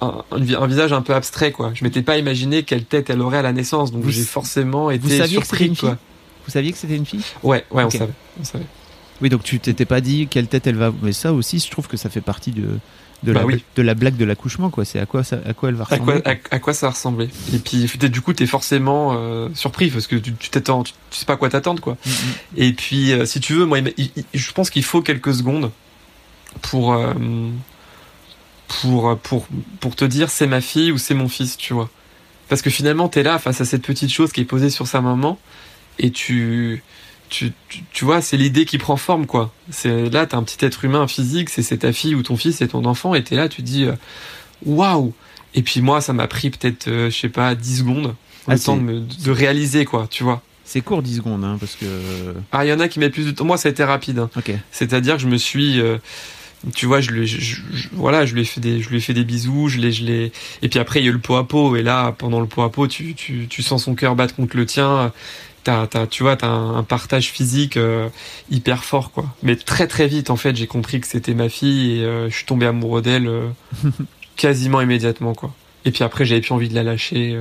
un, 0.00 0.24
un, 0.30 0.66
visage 0.66 0.92
un 0.92 1.02
peu 1.02 1.14
abstrait 1.14 1.52
quoi. 1.52 1.72
Je 1.74 1.84
m'étais 1.84 2.02
pas 2.02 2.18
imaginé 2.18 2.62
quelle 2.62 2.84
tête 2.84 3.10
elle 3.10 3.20
aurait 3.20 3.38
à 3.38 3.42
la 3.42 3.52
naissance, 3.52 3.92
donc 3.92 4.08
j'ai 4.08 4.22
forcément 4.22 4.90
été 4.90 5.06
vous 5.06 5.26
surpris 5.26 5.72
que 5.72 5.80
quoi. 5.80 5.98
Vous 6.46 6.52
saviez 6.52 6.72
que 6.72 6.78
c'était 6.78 6.96
une 6.96 7.06
fille? 7.06 7.22
Ouais, 7.42 7.64
ouais, 7.72 7.84
on, 7.84 7.90
savait, 7.90 8.12
on 8.40 8.44
savait. 8.44 8.66
Oui, 9.20 9.30
donc 9.30 9.42
tu 9.42 9.58
t'étais 9.58 9.84
pas 9.84 10.00
dit 10.00 10.28
quelle 10.28 10.46
tête 10.46 10.66
elle 10.66 10.76
va. 10.76 10.92
Mais 11.02 11.12
ça 11.12 11.32
aussi, 11.32 11.58
je 11.58 11.70
trouve 11.70 11.88
que 11.88 11.96
ça 11.96 12.08
fait 12.08 12.20
partie 12.20 12.52
de 12.52 12.78
de, 13.22 13.32
bah 13.32 13.42
la, 13.48 13.56
de 13.76 13.82
la 13.82 13.94
blague 13.94 14.16
de 14.16 14.24
l'accouchement 14.24 14.70
quoi. 14.70 14.84
C'est 14.84 14.98
à 14.98 15.06
quoi 15.06 15.24
ça, 15.24 15.38
à 15.46 15.54
quoi 15.54 15.70
elle 15.70 15.74
va 15.74 15.84
ressembler. 15.84 16.20
À 16.24 16.34
quoi, 16.34 16.48
à, 16.50 16.58
quoi 16.58 16.74
ça 16.74 16.90
ressemblait. 16.90 17.28
Et 17.52 17.58
puis 17.58 17.86
du 17.86 18.20
coup, 18.20 18.32
t'es 18.32 18.46
forcément 18.46 19.14
euh, 19.16 19.48
surpris 19.54 19.90
parce 19.90 20.06
que 20.06 20.16
tu 20.16 20.50
t'attends, 20.50 20.82
tu, 20.82 20.92
sais 21.10 21.24
pas 21.24 21.34
à 21.34 21.36
quoi 21.36 21.48
t'attendre 21.48 21.82
quoi. 21.82 21.96
Mm, 22.04 22.10
mm. 22.10 22.14
Et 22.56 22.72
puis 22.72 23.12
euh, 23.12 23.24
si 23.24 23.40
tu 23.40 23.54
veux, 23.54 23.64
moi, 23.64 23.78
je 24.34 24.52
pense 24.52 24.70
qu'il 24.70 24.84
faut 24.84 25.02
quelques 25.02 25.34
secondes 25.34 25.70
pour 26.62 26.92
euh, 26.92 27.12
pour, 28.68 29.16
pour, 29.18 29.46
pour 29.80 29.96
te 29.96 30.04
dire 30.04 30.30
c'est 30.30 30.46
ma 30.46 30.60
fille 30.60 30.92
ou 30.92 30.98
c'est 30.98 31.14
mon 31.14 31.28
fils, 31.28 31.56
tu 31.56 31.74
vois. 31.74 31.90
Parce 32.48 32.62
que 32.62 32.70
finalement, 32.70 33.08
t'es 33.08 33.22
là 33.22 33.38
face 33.38 33.60
à 33.60 33.64
cette 33.64 33.82
petite 33.82 34.12
chose 34.12 34.32
qui 34.32 34.40
est 34.40 34.44
posée 34.44 34.70
sur 34.70 34.86
sa 34.86 35.00
maman 35.00 35.38
et 35.98 36.10
tu, 36.10 36.82
tu, 37.28 37.52
tu, 37.92 38.04
vois, 38.04 38.20
c'est 38.20 38.36
l'idée 38.36 38.64
qui 38.64 38.78
prend 38.78 38.96
forme, 38.96 39.26
quoi. 39.26 39.52
C'est 39.70 40.10
là, 40.10 40.26
t'as 40.26 40.36
un 40.36 40.42
petit 40.42 40.64
être 40.64 40.84
humain 40.84 41.08
physique, 41.08 41.50
c'est 41.50 41.78
ta 41.78 41.92
fille 41.92 42.14
ou 42.14 42.22
ton 42.22 42.36
fils, 42.36 42.56
c'est 42.56 42.68
ton 42.68 42.84
enfant, 42.84 43.14
et 43.14 43.24
t'es 43.24 43.34
là, 43.34 43.48
tu 43.48 43.62
dis, 43.62 43.84
euh, 43.84 43.94
waouh! 44.64 45.12
Et 45.54 45.62
puis 45.62 45.80
moi, 45.80 46.00
ça 46.00 46.12
m'a 46.12 46.28
pris 46.28 46.50
peut-être, 46.50 46.88
euh, 46.88 47.10
je 47.10 47.16
sais 47.16 47.28
pas, 47.28 47.54
10 47.54 47.78
secondes, 47.78 48.14
le 48.46 48.54
ah, 48.54 48.58
temps 48.58 48.76
de, 48.76 49.00
de 49.00 49.30
réaliser, 49.30 49.84
quoi, 49.84 50.06
tu 50.08 50.22
vois. 50.22 50.42
C'est 50.66 50.80
court 50.80 51.00
10 51.00 51.16
secondes, 51.16 51.44
hein, 51.44 51.56
parce 51.60 51.76
que. 51.76 51.86
Ah, 52.50 52.64
il 52.64 52.68
y 52.68 52.72
en 52.72 52.80
a 52.80 52.88
qui 52.88 52.98
mettent 52.98 53.12
plus 53.12 53.24
de 53.26 53.30
temps. 53.30 53.44
Moi, 53.44 53.56
ça 53.56 53.68
a 53.68 53.70
été 53.70 53.84
rapide. 53.84 54.18
Hein. 54.18 54.30
C'est-à-dire 54.72 55.14
que 55.14 55.22
je 55.22 55.28
me 55.28 55.36
suis. 55.36 55.80
Euh, 55.80 55.98
tu 56.74 56.86
vois, 56.86 57.00
je 57.00 57.10
lui, 57.10 57.56
voilà, 57.92 58.26
je 58.26 58.34
lui 58.34 58.42
ai 58.42 58.44
fait 58.44 58.60
des, 58.60 58.80
je 58.80 58.88
lui 58.88 58.96
ai 58.96 59.00
fait 59.00 59.14
des 59.14 59.24
bisous, 59.24 59.68
je 59.68 59.78
l'ai, 59.78 59.92
je 59.92 60.04
l'ai, 60.04 60.32
et 60.62 60.68
puis 60.68 60.78
après 60.78 61.00
il 61.00 61.04
y 61.04 61.06
a 61.06 61.10
eu 61.10 61.12
le 61.12 61.20
pot 61.20 61.36
à 61.36 61.46
pot, 61.46 61.76
et 61.76 61.82
là, 61.82 62.12
pendant 62.12 62.40
le 62.40 62.46
pot 62.46 62.62
à 62.62 62.70
pot, 62.70 62.88
tu, 62.88 63.14
tu, 63.14 63.46
tu 63.48 63.62
sens 63.62 63.84
son 63.84 63.94
cœur 63.94 64.16
battre 64.16 64.34
contre 64.34 64.56
le 64.56 64.66
tien, 64.66 65.12
t'as, 65.66 65.86
t'as, 65.88 66.06
tu 66.06 66.22
vois, 66.22 66.36
t'as 66.36 66.48
un, 66.48 66.84
partage 66.84 67.30
physique 67.30 67.76
euh, 67.76 68.08
hyper 68.50 68.84
fort, 68.84 69.10
quoi. 69.10 69.26
Mais 69.42 69.56
très 69.56 69.88
très 69.88 70.06
vite, 70.06 70.30
en 70.30 70.36
fait, 70.36 70.54
j'ai 70.54 70.68
compris 70.68 71.00
que 71.00 71.08
c'était 71.08 71.34
ma 71.34 71.48
fille 71.48 71.98
et 71.98 72.04
euh, 72.04 72.30
je 72.30 72.36
suis 72.36 72.46
tombé 72.46 72.66
amoureux 72.66 73.02
d'elle 73.02 73.26
euh, 73.26 73.48
quasiment 74.36 74.80
immédiatement, 74.80 75.34
quoi. 75.34 75.52
Et 75.84 75.90
puis 75.90 76.04
après, 76.04 76.24
j'avais 76.24 76.40
plus 76.40 76.52
envie 76.52 76.68
de 76.68 76.74
la 76.74 76.84
lâcher. 76.84 77.38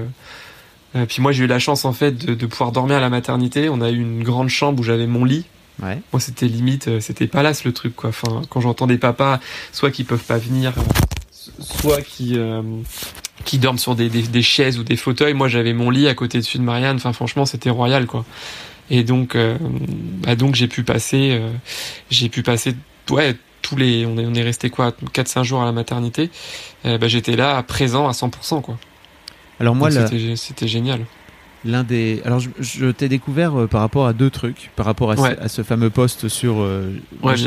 puis 1.08 1.21
moi, 1.21 1.32
j'ai 1.32 1.43
eu 1.43 1.47
la 1.47 1.60
chance, 1.60 1.86
en 1.86 1.93
fait, 1.93 2.12
de, 2.12 2.34
de 2.36 2.45
pouvoir 2.45 2.71
dormir 2.71 2.97
à 2.97 2.99
la 2.99 3.10
maternité. 3.10 3.69
On 3.69 3.82
a 3.82 3.89
eu 3.89 3.99
une 3.99 4.23
grande 4.23 4.49
chambre 4.49 4.80
où 4.80 4.84
j'avais 4.84 5.08
mon 5.08 5.25
lit 5.25 5.45
Ouais. 5.82 6.00
Moi, 6.14 6.20
c'était 6.20 6.48
limite, 6.48 6.88
euh, 6.88 7.00
c'était 7.00 7.28
palace 7.28 7.66
le 7.66 7.74
truc, 7.74 7.96
quoi. 7.96 8.10
Enfin, 8.10 8.42
quand 8.50 8.62
j'entends 8.62 8.88
des 8.88 8.98
papas, 8.98 9.40
soit 9.72 9.92
qui 9.92 10.04
peuvent 10.04 10.24
pas 10.24 10.38
venir, 10.38 10.74
soit 11.32 12.02
qui 12.02 12.38
euh, 12.38 12.62
qui 13.44 13.60
dorment 13.60 13.78
sur 13.78 13.96
des, 13.96 14.10
des, 14.10 14.42
chaises 14.42 14.80
ou 14.80 14.84
des 14.84 14.96
fauteuils. 14.96 15.34
Moi, 15.34 15.48
j'avais 15.48 15.74
mon 15.74 15.90
lit 15.90 16.08
à 16.08 16.16
côté 16.16 16.38
dessus 16.40 16.58
de 16.58 16.64
Marianne. 16.64 16.96
Enfin, 16.96 17.14
franchement, 17.14 17.46
c'était 17.46 17.70
royal, 17.70 18.06
quoi. 18.06 18.26
Et 18.90 19.04
donc, 19.04 19.36
euh, 19.36 19.58
bah 20.22 20.36
donc 20.36 20.56
j'ai 20.56 20.68
pu 20.68 20.84
passer, 20.84 21.42
j'ai 22.12 22.30
pu 22.30 22.44
passer, 22.44 22.76
ouais, 23.10 23.36
tous 23.64 23.76
les, 23.76 24.06
on 24.06 24.18
est, 24.18 24.26
on 24.28 24.34
est 24.36 24.44
resté 24.44 24.70
quoi, 24.70 24.94
4-5 25.14 25.44
jours 25.44 25.62
à 25.64 25.66
la 25.66 25.72
maternité. 25.72 26.30
bah, 26.84 27.08
j'étais 27.08 27.36
là, 27.36 27.62
présent 27.64 28.08
à 28.08 28.12
100%, 28.12 28.62
quoi. 28.62 28.78
Alors 29.60 29.74
moi, 29.74 29.90
c'était 29.90 30.68
génial 30.68 31.06
l'un 31.65 31.84
des. 31.84 32.21
Alors, 32.25 32.39
je, 32.39 32.91
t'ai 32.91 33.10
découvert 33.10 33.60
euh, 33.60 33.67
par 33.67 33.82
rapport 33.82 34.08
à 34.08 34.13
deux 34.13 34.30
trucs, 34.30 34.69
par 34.75 34.86
rapport 34.86 35.12
à, 35.12 35.47
ce, 35.47 35.63
fameux 35.63 35.89
poste 35.89 36.28
sur. 36.28 36.62
Euh, 36.62 36.91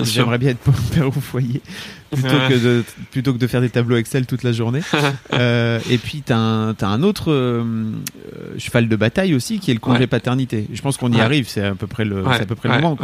j'aimerais 0.05 0.39
bien 0.39 0.51
être 0.51 0.73
père 0.93 1.09
au 1.09 1.13
foyer 1.13 1.63
plutôt 2.11 2.39
que 2.49 2.59
de 2.59 2.85
plutôt 3.11 3.33
que 3.33 3.39
de 3.39 3.47
faire 3.47 3.61
des 3.61 3.71
tableaux 3.71 3.97
Excel 3.97 4.27
toute 4.27 4.43
la 4.43 4.53
journée. 4.53 4.81
euh, 5.33 5.79
et 5.89 5.99
puis 5.99 6.23
t'as 6.25 6.37
un 6.37 6.71
as 6.73 6.87
un 6.87 7.03
autre 7.03 7.65
cheval 8.59 8.89
de 8.89 8.97
bataille 8.97 9.35
aussi 9.35 9.61
qui 9.61 9.71
est 9.71 9.75
le 9.75 9.81
congé 9.81 10.07
paternité. 10.07 10.67
Je 10.73 10.83
pense 10.83 10.97
qu'on 10.97 11.13
y 11.13 11.21
arrive, 11.21 11.49
c'est 11.49 11.65
à 11.65 11.75
peu 11.75 11.87
près 11.87 12.05
le 12.05 12.27
à 12.27 12.39
peu 12.41 12.55
près 12.55 12.69
le 12.69 12.81
moment. 12.81 12.99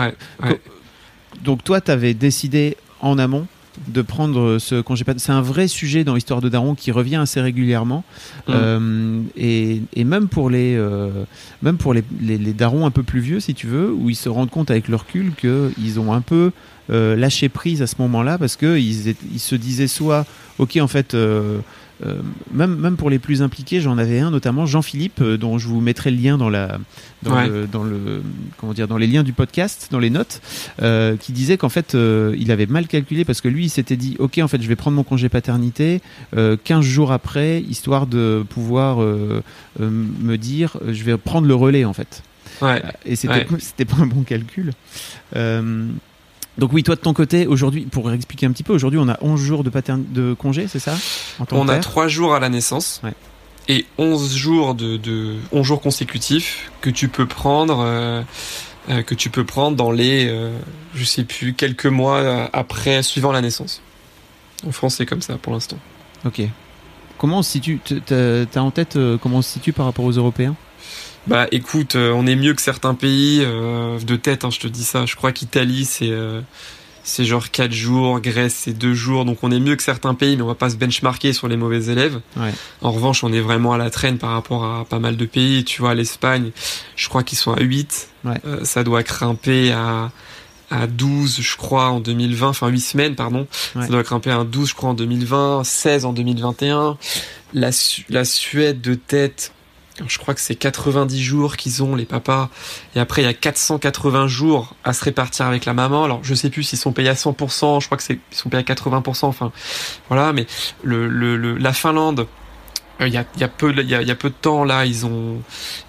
Donc 1.43 1.65
toi, 1.65 1.81
t'avais 1.81 2.15
décidé 2.15 2.77
en 3.01 3.19
amont 3.19 3.47
de 3.89 4.03
prendre 4.03 4.59
ce 4.59 4.81
congé 4.81 5.05
C'est 5.17 5.33
un 5.33 5.41
vrai 5.41 5.69
sujet 5.69 6.05
dans 6.05 6.15
l'histoire 6.15 6.41
de 6.41 6.49
Daron 6.49 6.75
qui 6.75 6.91
revient 6.91 7.17
assez 7.17 7.41
régulièrement. 7.41 8.05
Mmh. 8.47 8.53
Euh, 8.55 9.21
et, 9.37 10.05
même 10.05 10.29
pour 10.29 10.51
les, 10.51 10.75
euh, 10.77 11.11
même 11.63 11.77
pour 11.77 11.95
les, 11.95 12.05
les, 12.21 12.39
darons 12.53 12.87
un 12.87 12.91
peu 12.91 13.03
plus 13.03 13.21
vieux, 13.21 13.41
si 13.41 13.55
tu 13.55 13.67
veux, 13.67 13.93
où 13.93 14.11
ils 14.11 14.17
se 14.17 14.29
rendent 14.29 14.51
compte 14.51 14.71
avec 14.71 14.89
leur 14.89 15.01
recul 15.01 15.33
qu'ils 15.35 16.01
ont 16.01 16.13
un 16.13 16.21
peu 16.21 16.53
euh, 16.91 17.17
lâché 17.17 17.49
prise 17.49 17.83
à 17.83 17.87
ce 17.87 17.97
moment-là 17.99 18.39
parce 18.39 18.57
qu'ils 18.57 19.09
ils 19.09 19.41
se 19.41 19.55
disaient 19.55 19.89
soit, 19.89 20.27
ok, 20.59 20.79
en 20.81 20.89
fait, 20.89 21.17
euh, 22.07 22.21
même, 22.53 22.77
même 22.77 22.97
pour 22.97 23.11
les 23.11 23.19
plus 23.19 23.43
impliqués, 23.43 23.81
j'en 23.81 23.99
avais 23.99 24.21
un 24.21 24.31
notamment 24.31 24.67
Jean-Philippe, 24.67 25.21
euh, 25.21 25.37
dont 25.37 25.59
je 25.59 25.69
vous 25.69 25.81
mettrai 25.81 26.11
le 26.11 26.17
lien 26.17 26.37
dans 26.37 26.51
la 26.51 26.79
dans, 27.23 27.41
le, 27.41 27.67
dans 27.67 27.85
le 27.85 28.23
comment 28.59 28.75
dire 28.75 28.87
dans 28.87 28.99
les 28.99 29.07
liens 29.07 29.23
du 29.23 29.33
podcast, 29.33 29.89
dans 29.91 29.99
les 29.99 30.11
notes, 30.11 30.43
euh, 30.83 31.17
qui 31.17 31.33
disait 31.33 31.57
qu'en 31.57 31.71
fait 31.71 31.95
il 31.95 32.51
avait 32.51 32.67
mal 32.67 32.87
calculé 32.87 33.25
parce 33.25 33.41
que 33.41 33.49
lui 33.49 33.65
il 33.67 33.71
s'était 33.71 33.97
dit 33.97 34.17
ok 34.19 34.39
en 34.39 34.49
fait 34.49 34.61
je 34.61 34.69
vais 34.69 34.77
prendre 34.77 34.97
mon 34.97 35.05
congé 35.05 35.29
paternité 35.29 36.03
15 36.35 36.85
jours 36.85 37.13
après 37.13 37.61
histoire 37.63 38.07
de 38.07 38.45
pouvoir 38.49 38.99
me 39.79 40.37
dire 40.37 40.77
je 40.87 41.03
vais 41.05 41.17
prendre 41.17 41.47
le 41.47 41.55
relais 41.55 41.85
en 41.85 41.93
fait. 41.93 42.23
Ouais. 42.61 42.83
Et 43.07 43.17
c'était 43.17 43.47
c'était 43.59 43.85
pas 43.85 43.97
un 43.97 44.07
bon 44.07 44.23
calcul. 44.23 44.73
Donc 46.59 46.73
oui, 46.73 46.83
toi 46.83 46.95
de 46.95 47.01
ton 47.01 47.15
côté, 47.15 47.47
aujourd'hui, 47.47 47.83
pour 47.83 48.13
expliquer 48.13 48.47
un 48.47 48.53
petit 48.53 48.63
peu, 48.63 48.73
aujourd'hui 48.73 49.01
on 49.03 49.09
a 49.09 49.19
11 49.21 49.41
jours 49.41 49.65
de, 49.65 49.71
de 49.97 50.35
congé, 50.35 50.69
c'est 50.69 50.79
ça? 50.79 50.97
On 51.51 51.69
a 51.69 51.79
3 51.79 52.09
jours 52.09 52.35
à 52.35 52.41
la 52.41 52.49
naissance 52.49 53.03
et 53.69 53.87
11 53.99 54.37
jours 54.37 54.75
de, 54.75 54.97
de 54.97 55.37
11 55.53 55.67
jours 55.67 55.81
consécutifs 55.81 56.71
que 56.81 56.91
tu 56.91 57.09
peux 57.09 57.27
prendre 57.27 57.81
euh, 57.81 58.23
euh, 58.91 59.03
que 59.03 59.15
tu 59.15 59.31
peux 59.31 59.45
prendre 59.45 59.77
dans 59.77 59.91
les 59.91 60.29
euh, 60.29 60.57
je 60.95 61.05
sais 61.05 61.25
plus 61.25 61.55
quelques 61.55 61.87
mois 61.87 62.49
après 62.53 63.03
suivant 63.03 63.33
la 63.33 63.41
naissance. 63.41 63.81
En 64.67 64.73
France, 64.73 64.97
c'est 64.97 65.07
comme 65.07 65.23
ça 65.23 65.37
pour 65.37 65.53
l'instant. 65.53 65.79
OK. 66.25 66.43
Comment 67.19 67.39
on 67.39 67.43
se 67.43 67.51
situe 67.51 67.81
T'as 68.07 68.61
en 68.61 68.71
tête 68.71 68.99
comment 69.23 69.39
on 69.39 69.43
se 69.43 69.51
situe 69.51 69.73
par 69.73 69.87
rapport 69.87 70.05
aux 70.05 70.13
Européens? 70.13 70.57
Bah 71.27 71.47
écoute, 71.53 71.97
euh, 71.97 72.13
on 72.13 72.27
est 72.27 72.37
mieux 72.37 72.55
que 72.55 72.63
certains 72.63 72.95
pays 72.95 73.41
euh, 73.43 73.99
de 73.99 74.17
tête, 74.17 74.45
hein, 74.45 74.51
je 74.51 74.61
te 74.61 74.67
dis 74.67 74.85
ça. 74.85 75.07
Je 75.07 75.17
crois 75.17 75.33
qu'Italie 75.33 75.85
c'est 75.85 76.11
euh, 76.11 76.41
c'est 77.03 77.25
genre 77.25 77.51
4 77.51 77.73
jours, 77.73 78.21
Grèce 78.21 78.55
c'est 78.65 78.73
2 78.73 78.95
jours, 78.95 79.25
donc 79.25 79.39
on 79.43 79.51
est 79.51 79.61
mieux 79.61 79.77
que 79.77 79.83
certains 79.83 80.15
pays, 80.15 80.37
mais 80.37 80.43
on 80.43 80.47
va 80.47 80.55
pas 80.55 80.71
se 80.71 80.77
benchmarker 80.77 81.33
sur 81.33 81.49
les 81.49 81.57
mauvais 81.57 81.87
élèves. 81.87 82.21
Ouais. 82.37 82.53
En 82.83 82.93
revanche, 82.93 83.25
on 83.25 83.33
est 83.33 83.41
vraiment 83.41 83.73
à 83.73 83.79
la 83.79 83.91
traîne 83.91 84.19
par 84.19 84.31
rapport 84.31 84.65
à 84.65 84.85
pas 84.85 84.99
mal 84.99 85.17
de 85.17 85.25
pays. 85.25 85.65
Tu 85.65 85.81
vois, 85.81 85.95
l'Espagne, 85.95 86.51
je 86.97 87.09
crois 87.09 87.23
qu'ils 87.23 87.39
sont 87.39 87.53
à 87.53 87.61
8. 87.61 88.09
Ouais. 88.25 88.41
ça 88.63 88.85
doit 88.85 89.03
grimper 89.03 89.73
à 89.73 90.11
à 90.71 90.87
12, 90.87 91.41
je 91.41 91.57
crois, 91.57 91.91
en 91.91 92.01
2020, 92.01 92.49
enfin 92.49 92.69
8 92.69 92.81
semaines, 92.81 93.15
pardon. 93.15 93.47
Ça 93.75 93.87
doit 93.87 94.03
grimper 94.03 94.31
à 94.31 94.43
12, 94.45 94.71
je 94.71 94.75
crois, 94.75 94.91
en 94.91 94.95
2020, 94.95 95.63
16 95.63 96.05
en 96.05 96.13
2021. 96.13 96.97
La, 97.53 97.71
la 98.09 98.25
Suède 98.25 98.81
de 98.81 98.95
tête, 98.95 99.53
je 100.07 100.19
crois 100.19 100.35
que 100.35 100.41
c'est 100.41 100.57
90 100.57 101.23
jours 101.23 101.57
qu'ils 101.57 101.83
ont 101.83 101.95
les 101.95 102.05
papas 102.05 102.49
et 102.97 103.01
après 103.01 103.23
il 103.23 103.27
y 103.27 103.29
a 103.29 103.35
480 103.35 104.27
jours 104.27 104.75
à 104.83 104.93
se 104.93 105.05
répartir 105.05 105.47
avec 105.47 105.65
la 105.65 105.75
maman. 105.75 106.05
Alors 106.05 106.21
je 106.23 106.35
sais 106.35 106.51
plus 106.51 106.65
s'ils 106.65 106.79
sont 106.79 106.93
payés 106.93 107.11
à 107.11 107.15
100%, 107.15 107.81
je 107.81 107.87
crois 107.87 107.97
que 107.97 108.03
c'est 108.03 108.19
ils 108.33 108.37
sont 108.37 108.49
payés 108.49 108.65
à 108.69 108.73
80%. 108.75 109.27
Enfin 109.27 109.53
voilà, 110.09 110.33
mais 110.33 110.47
le, 110.83 111.09
le, 111.09 111.57
la 111.57 111.73
Finlande 111.73 112.27
euh, 113.01 113.09
il 113.09 113.15
y, 113.15 113.17
a, 113.17 113.25
y, 113.39 113.45
a 113.45 113.49
peu, 113.49 113.73
y 113.73 114.11
a 114.11 114.15
peu 114.15 114.31
de 114.31 114.35
temps 114.35 114.65
là, 114.65 114.87
ils 114.87 115.05
ont 115.07 115.41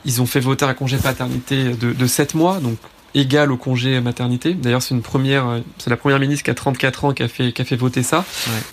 ils 0.06 0.22
ont 0.22 0.26
fait 0.26 0.39
voter 0.39 0.65
un 0.65 0.74
congé 0.74 0.98
paternité 0.98 1.70
de, 1.70 1.94
de 1.94 2.08
7 2.08 2.34
mois, 2.36 2.60
donc 2.60 2.78
égal 3.15 3.51
au 3.51 3.58
congé 3.58 3.99
maternité. 4.01 4.54
D'ailleurs, 4.54 4.84
c'est 4.84 4.93
une 4.93 5.01
première, 5.01 5.62
c'est 5.80 5.89
la 5.89 5.97
première 5.97 6.19
ministre 6.19 6.43
qui 6.43 6.51
a 6.51 6.54
34 6.54 7.06
ans 7.06 7.13
qui 7.13 7.23
a 7.23 7.28
fait, 7.28 7.51
qui 7.51 7.62
a 7.62 7.65
fait 7.65 7.75
voter 7.75 8.04
ça, 8.04 8.25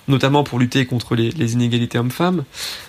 notamment 0.07 0.43
pour 0.43 0.59
lutter 0.59 0.85
contre 0.85 1.15
les, 1.15 1.31
les 1.31 1.53
inégalités 1.53 1.97
hommes-femmes. 1.97 2.43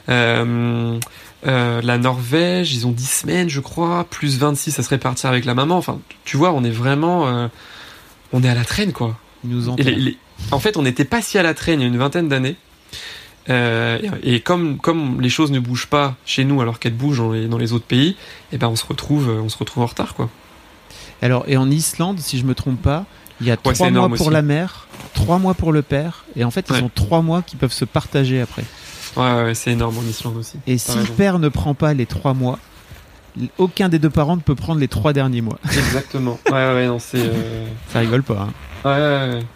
Euh, 0.08 0.98
euh, 1.46 1.82
la 1.82 1.98
Norvège, 1.98 2.72
ils 2.74 2.86
ont 2.86 2.90
10 2.90 3.06
semaines, 3.06 3.48
je 3.48 3.60
crois, 3.60 4.04
plus 4.04 4.38
26, 4.38 4.72
ça 4.72 4.82
serait 4.82 4.98
partir 4.98 5.28
avec 5.28 5.44
la 5.44 5.54
maman. 5.54 5.76
Enfin, 5.76 6.00
tu 6.24 6.36
vois, 6.36 6.52
on 6.52 6.64
est 6.64 6.70
vraiment, 6.70 7.28
euh, 7.28 7.48
on 8.32 8.42
est 8.42 8.48
à 8.48 8.54
la 8.54 8.64
traîne, 8.64 8.92
quoi. 8.92 9.18
Ils 9.44 9.50
nous. 9.50 9.68
En 10.50 10.58
fait, 10.58 10.76
on 10.76 10.82
n'était 10.82 11.04
pas 11.04 11.20
si 11.20 11.38
à 11.38 11.42
la 11.42 11.54
traîne 11.54 11.80
il 11.80 11.82
y 11.82 11.86
a 11.86 11.88
une 11.88 11.98
vingtaine 11.98 12.28
d'années. 12.28 12.56
Euh, 13.50 13.98
et 14.22 14.40
comme 14.40 14.78
comme 14.78 15.20
les 15.20 15.28
choses 15.28 15.50
ne 15.50 15.60
bougent 15.60 15.88
pas 15.88 16.16
chez 16.24 16.44
nous 16.44 16.62
alors 16.62 16.78
qu'elles 16.78 16.94
bougent 16.94 17.18
dans 17.18 17.32
les, 17.32 17.46
dans 17.46 17.58
les 17.58 17.74
autres 17.74 17.84
pays, 17.84 18.16
eh 18.52 18.56
ben 18.56 18.68
on 18.68 18.76
se 18.76 18.86
retrouve 18.86 19.28
on 19.28 19.50
se 19.50 19.58
retrouve 19.58 19.82
en 19.82 19.86
retard, 19.86 20.14
quoi. 20.14 20.30
Alors, 21.22 21.44
et 21.46 21.56
en 21.56 21.70
Islande, 21.70 22.18
si 22.18 22.38
je 22.38 22.44
me 22.44 22.54
trompe 22.54 22.80
pas, 22.80 23.04
il 23.40 23.46
y 23.46 23.50
a 23.50 23.56
trois 23.56 23.90
mois 23.90 24.08
pour 24.08 24.30
la 24.30 24.42
mère, 24.42 24.86
trois 25.14 25.38
mois 25.38 25.54
pour 25.54 25.72
le 25.72 25.82
père, 25.82 26.24
et 26.36 26.44
en 26.44 26.50
fait, 26.50 26.66
ils 26.70 26.82
ont 26.82 26.90
trois 26.94 27.22
mois 27.22 27.42
qui 27.42 27.56
peuvent 27.56 27.72
se 27.72 27.84
partager 27.84 28.40
après. 28.40 28.64
Ouais, 29.16 29.54
c'est 29.54 29.72
énorme 29.72 29.98
en 29.98 30.02
Islande 30.02 30.36
aussi. 30.36 30.58
Et 30.66 30.78
si 30.78 30.96
le 30.96 31.04
père 31.04 31.38
ne 31.38 31.48
prend 31.48 31.74
pas 31.74 31.94
les 31.94 32.06
trois 32.06 32.34
mois, 32.34 32.58
aucun 33.58 33.88
des 33.88 33.98
deux 33.98 34.10
parents 34.10 34.36
ne 34.36 34.40
peut 34.40 34.54
prendre 34.54 34.80
les 34.80 34.88
trois 34.88 35.12
derniers 35.12 35.40
mois. 35.40 35.58
Exactement. 35.64 36.38
Ouais, 36.46 36.52
ouais, 36.52 36.86
non, 36.86 36.98
c'est. 36.98 37.18
Euh, 37.18 37.66
Ça 37.92 38.00
rigole 38.00 38.22
pas. 38.22 38.48
Hein. 38.48 38.52
Ouais, 38.84 38.90
ouais, 38.96 39.34
ouais. 39.34 39.46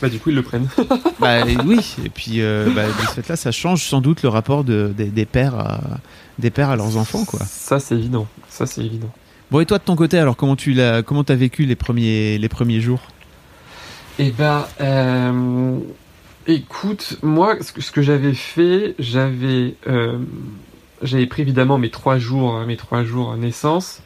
Bah, 0.00 0.08
du 0.08 0.18
coup, 0.18 0.30
ils 0.30 0.36
le 0.36 0.42
prennent. 0.42 0.68
bah, 1.20 1.44
oui, 1.64 1.96
et 2.04 2.08
puis 2.08 2.40
euh, 2.40 2.70
bah, 2.74 2.86
de 2.86 3.06
ce 3.06 3.14
fait-là, 3.14 3.36
ça 3.36 3.50
change 3.50 3.82
sans 3.82 4.00
doute 4.00 4.22
le 4.22 4.28
rapport 4.28 4.62
de, 4.62 4.94
des, 4.96 5.26
pères 5.26 5.58
à, 5.58 5.80
des 6.38 6.50
pères 6.50 6.70
à 6.70 6.76
leurs 6.76 6.96
enfants, 6.96 7.24
quoi. 7.24 7.40
Ça, 7.40 7.80
c'est 7.80 7.96
évident. 7.96 8.26
Ça, 8.48 8.66
c'est 8.66 8.84
évident. 8.84 9.10
Bon, 9.50 9.60
et 9.60 9.66
toi, 9.66 9.78
de 9.78 9.84
ton 9.84 9.96
côté, 9.96 10.18
alors, 10.18 10.36
comment 10.36 10.56
tu 10.56 10.72
l'as, 10.72 11.02
comment 11.02 11.24
t'as 11.24 11.34
vécu 11.34 11.64
les 11.64 11.76
premiers, 11.76 12.36
les 12.38 12.48
premiers 12.48 12.80
jours? 12.80 13.00
Eh 14.18 14.30
bah, 14.30 14.68
euh, 14.80 15.78
Écoute, 16.46 17.18
moi, 17.22 17.56
ce 17.60 17.90
que, 17.90 18.02
j'avais 18.02 18.34
fait, 18.34 18.94
j'avais, 18.98 19.74
euh, 19.86 20.18
j'avais 21.02 21.26
pris 21.26 21.42
évidemment 21.42 21.78
mes 21.78 21.90
trois 21.90 22.18
jours, 22.18 22.56
hein, 22.56 22.66
mes 22.66 22.76
trois 22.76 23.04
jours 23.04 23.36
naissance, 23.36 24.02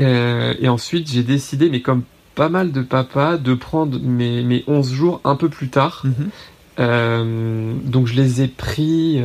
euh, 0.00 0.54
et 0.58 0.68
ensuite 0.68 1.10
j'ai 1.10 1.22
décidé, 1.22 1.68
mais 1.70 1.80
comme 1.80 2.02
pas 2.34 2.48
mal 2.48 2.72
de 2.72 2.82
papas, 2.82 3.36
de 3.36 3.54
prendre 3.54 3.98
mes, 4.00 4.42
mes 4.42 4.64
11 4.66 4.92
jours 4.92 5.20
un 5.24 5.36
peu 5.36 5.48
plus 5.48 5.68
tard. 5.68 6.04
Mhm. 6.04 7.80
Donc 7.84 8.06
je 8.06 8.14
les 8.14 8.42
ai 8.42 8.48
pris. 8.48 9.22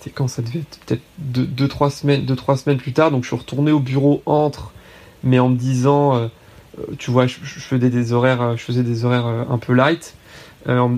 C'était 0.00 0.10
quand 0.10 0.28
ça 0.28 0.42
devait 0.42 0.60
être 0.60 0.78
peut-être 0.86 1.02
deux, 1.18 1.68
trois 1.68 1.90
semaines, 1.90 2.24
deux, 2.24 2.36
trois 2.36 2.56
semaines 2.56 2.78
plus 2.78 2.92
tard. 2.92 3.10
Donc 3.10 3.22
je 3.22 3.28
suis 3.28 3.36
retourné 3.36 3.70
au 3.70 3.80
bureau 3.80 4.22
entre, 4.26 4.72
mais 5.22 5.38
en 5.38 5.50
me 5.50 5.56
disant, 5.56 6.30
tu 6.98 7.10
vois, 7.10 7.26
je, 7.26 7.36
je, 7.42 7.60
faisais 7.60 7.90
des 7.90 8.12
horaires, 8.12 8.56
je 8.56 8.62
faisais 8.62 8.82
des 8.82 9.04
horaires 9.04 9.26
un 9.26 9.58
peu 9.58 9.74
light. 9.74 10.14
Euh, 10.68 10.88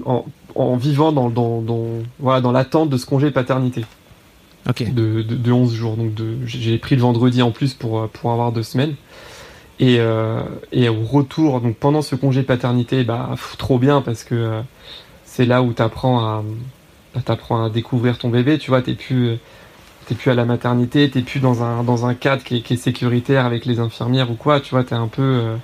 en, 0.54 0.76
vivant 0.76 1.12
dans, 1.12 1.30
dans, 1.30 1.84
voilà, 2.18 2.40
dans 2.40 2.52
l'attente 2.52 2.90
de 2.90 2.96
ce 2.96 3.06
congé 3.06 3.30
paternité. 3.30 3.84
De, 4.78 5.22
de, 5.22 5.52
11 5.52 5.74
jours. 5.74 5.96
Donc 5.96 6.12
j'ai 6.46 6.78
pris 6.78 6.94
le 6.94 7.02
vendredi 7.02 7.42
en 7.42 7.50
plus 7.50 7.74
pour, 7.74 8.08
pour 8.08 8.32
avoir 8.32 8.52
deux 8.52 8.62
semaines. 8.62 8.94
Et, 9.80 9.96
euh, 9.98 10.42
et 10.70 10.88
au 10.88 11.02
retour, 11.02 11.60
donc 11.60 11.76
pendant 11.76 12.02
ce 12.02 12.14
congé 12.14 12.42
paternité, 12.42 13.02
bah, 13.02 13.30
trop 13.58 13.78
bien 13.78 14.02
parce 14.02 14.22
que 14.22 14.34
euh, 14.34 14.60
c'est 15.24 15.46
là 15.46 15.62
où 15.62 15.72
tu 15.72 15.82
apprends 15.82 16.20
à, 16.20 16.44
à 17.14 17.68
découvrir 17.70 18.18
ton 18.18 18.28
bébé. 18.28 18.58
Tu 18.58 18.70
vois, 18.70 18.82
t'es 18.82 18.94
plus, 18.94 19.38
plus 20.18 20.30
à 20.30 20.34
la 20.34 20.44
maternité, 20.44 21.10
t'es 21.10 21.22
plus 21.22 21.40
dans 21.40 21.62
un, 21.62 22.14
cadre 22.14 22.42
qui 22.42 22.58
est, 22.58 22.60
qui 22.60 22.76
sécuritaire 22.76 23.46
avec 23.46 23.64
les 23.64 23.80
infirmières 23.80 24.30
ou 24.30 24.34
quoi. 24.34 24.60
Tu 24.60 24.70
vois, 24.70 24.84
t'es 24.84 24.94
un 24.94 25.08
peu, 25.08 25.56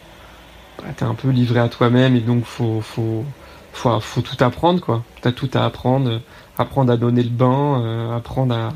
es 0.86 1.02
un 1.02 1.14
peu 1.14 1.30
livré 1.30 1.60
à 1.60 1.68
toi-même 1.68 2.16
et 2.16 2.20
donc 2.20 2.44
faut, 2.44 2.80
faut, 2.80 3.24
faut, 3.72 4.00
faut 4.00 4.20
tout 4.20 4.42
apprendre 4.42 4.80
quoi. 4.80 5.02
T'as 5.22 5.32
tout 5.32 5.50
à 5.54 5.64
apprendre, 5.64 6.20
apprendre 6.58 6.92
à 6.92 6.96
donner 6.96 7.22
le 7.22 7.30
bain, 7.30 7.82
euh, 7.82 8.16
apprendre 8.16 8.54
à. 8.54 8.72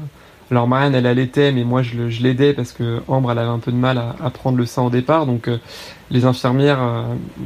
Alors 0.50 0.68
Marianne 0.68 0.94
elle 0.94 1.06
allaitait, 1.06 1.50
mais 1.50 1.64
moi 1.64 1.82
je, 1.82 2.22
l'aidais 2.22 2.52
parce 2.52 2.72
que 2.72 3.00
Ambre 3.08 3.32
elle 3.32 3.38
avait 3.38 3.48
un 3.48 3.58
peu 3.58 3.72
de 3.72 3.76
mal 3.76 3.96
à, 3.96 4.28
prendre 4.28 4.58
le 4.58 4.66
sein 4.66 4.82
au 4.82 4.90
départ, 4.90 5.24
donc 5.24 5.48
euh, 5.48 5.56
les 6.11 6.26
infirmières, 6.26 6.78
euh, 6.82 7.04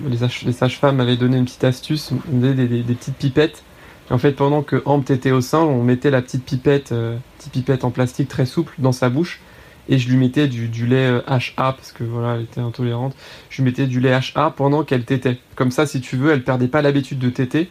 les, 0.09 0.53
sages-femmes 0.53 0.97
m'avaient 0.97 1.17
donné 1.17 1.37
une 1.37 1.45
petite 1.45 1.63
astuce, 1.63 2.11
on 2.33 2.39
des, 2.39 2.55
des, 2.55 2.95
petites 2.95 3.15
pipettes. 3.15 3.63
En 4.11 4.19
fait 4.19 4.33
pendant 4.33 4.63
que 4.63 4.83
Ambre 4.85 5.11
était 5.11 5.33
au 5.33 5.41
sein, 5.41 5.61
on 5.61 5.83
mettait 5.83 6.11
la 6.11 6.23
petite 6.23 6.45
pipette, 6.45 6.95
petite 7.39 7.53
pipette 7.53 7.85
en 7.85 7.91
plastique 7.91 8.29
très 8.29 8.47
souple 8.47 8.75
dans 8.79 8.93
sa 8.93 9.09
bouche 9.09 9.41
et 9.89 9.99
je 9.99 10.09
lui 10.09 10.17
mettais 10.17 10.49
du, 10.49 10.69
du 10.69 10.87
lait 10.87 11.09
HA 11.27 11.35
euh, 11.37 11.41
parce 11.57 11.93
que 11.93 12.05
voilà 12.05 12.35
elle 12.37 12.43
était 12.43 12.61
intolérante 12.61 13.15
je 13.51 13.63
lui 13.63 13.65
mettais 13.65 13.87
du 13.87 14.01
lait 14.01 14.13
HA 14.13 14.51
pendant 14.51 14.85
qu'elle 14.85 15.05
tétait 15.05 15.39
comme 15.55 15.71
ça 15.71 15.87
si 15.87 16.01
tu 16.01 16.17
veux 16.17 16.33
elle 16.33 16.43
perdait 16.43 16.69
pas 16.69 16.83
l'habitude 16.83 17.19
de 17.19 17.31
téter 17.31 17.71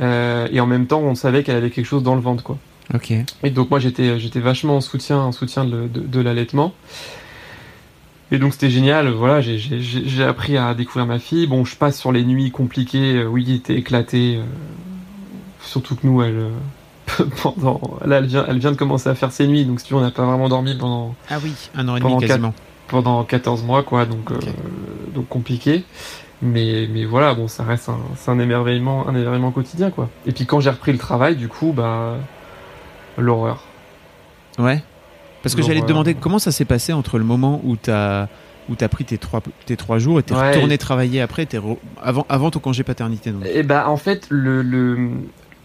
euh, 0.00 0.48
et 0.50 0.60
en 0.60 0.66
même 0.66 0.86
temps 0.86 1.00
on 1.00 1.14
savait 1.14 1.42
qu'elle 1.42 1.56
avait 1.56 1.70
quelque 1.70 1.86
chose 1.86 2.02
dans 2.02 2.14
le 2.14 2.20
ventre 2.20 2.42
quoi 2.42 2.58
ok 2.94 3.12
et 3.42 3.50
donc 3.50 3.70
moi 3.70 3.80
j'étais 3.80 4.18
j'étais 4.18 4.40
vachement 4.40 4.76
en 4.76 4.80
soutien 4.80 5.18
en 5.18 5.32
soutien 5.32 5.64
de, 5.64 5.88
de, 5.88 6.20
l'allaitement 6.20 6.74
et 8.32 8.38
donc 8.38 8.52
c'était 8.52 8.70
génial, 8.70 9.08
voilà, 9.08 9.40
j'ai 9.40 10.22
appris 10.22 10.56
à 10.56 10.72
découvrir 10.72 11.04
ma 11.04 11.18
fille. 11.18 11.48
Bon, 11.48 11.64
je 11.64 11.74
passe 11.74 11.98
sur 11.98 12.12
les 12.12 12.22
nuits 12.22 12.52
compliquées, 12.52 13.14
euh, 13.16 13.24
oui, 13.24 13.44
il 13.44 13.56
était 13.56 13.74
éclaté. 13.74 14.38
Surtout 15.62 15.96
que 15.96 16.06
nous, 16.06 16.22
elle, 16.22 16.48
pendant. 17.42 17.80
Là, 18.04 18.18
elle 18.18 18.26
vient, 18.26 18.44
elle 18.48 18.58
vient 18.58 18.72
de 18.72 18.76
commencer 18.76 19.08
à 19.08 19.14
faire 19.14 19.32
ses 19.32 19.46
nuits, 19.46 19.64
donc 19.64 19.80
si 19.80 19.86
tu 19.86 19.94
veux, 19.94 20.00
on 20.00 20.02
n'a 20.02 20.10
pas 20.10 20.24
vraiment 20.24 20.48
dormi 20.48 20.76
pendant. 20.76 21.14
Ah 21.28 21.38
oui, 21.42 21.52
un 21.74 21.88
an 21.88 21.96
et 21.96 22.00
demi 22.00 22.18
quasiment. 22.18 22.54
pendant 22.88 23.24
14 23.24 23.62
mois, 23.62 23.82
quoi, 23.82 24.06
donc, 24.06 24.30
euh, 24.30 24.38
donc 25.14 25.28
compliqué. 25.28 25.84
Mais, 26.42 26.88
mais 26.90 27.04
voilà, 27.04 27.34
bon, 27.34 27.48
ça 27.48 27.64
reste 27.64 27.90
un, 27.90 27.98
c'est 28.16 28.30
un 28.30 28.38
émerveillement, 28.38 29.06
un 29.08 29.14
émerveillement 29.14 29.50
quotidien, 29.50 29.90
quoi. 29.90 30.08
Et 30.26 30.32
puis 30.32 30.46
quand 30.46 30.60
j'ai 30.60 30.70
repris 30.70 30.92
le 30.92 30.98
travail, 30.98 31.36
du 31.36 31.48
coup, 31.48 31.72
bah. 31.72 32.16
L'horreur. 33.18 33.64
Ouais. 34.58 34.82
Parce 35.42 35.54
que 35.54 35.62
j'allais 35.62 35.80
te 35.80 35.86
demander 35.86 36.14
comment 36.14 36.38
ça 36.38 36.52
s'est 36.52 36.64
passé 36.64 36.92
entre 36.92 37.18
le 37.18 37.24
moment 37.24 37.60
où 37.64 37.76
t'as 37.76 38.28
où 38.68 38.76
t'as 38.76 38.88
pris 38.88 39.04
tes 39.04 39.18
trois, 39.18 39.42
tes 39.66 39.76
trois 39.76 39.98
jours 39.98 40.20
et 40.20 40.22
t'es 40.22 40.34
retourné 40.34 40.78
travailler 40.78 41.20
après, 41.20 41.48
avant, 42.00 42.26
avant 42.28 42.50
ton 42.50 42.60
congé 42.60 42.84
paternité. 42.84 43.30
Et 43.44 43.50
eh 43.54 43.62
bah 43.64 43.88
en 43.88 43.96
fait, 43.96 44.26
le, 44.28 44.62
le, 44.62 45.10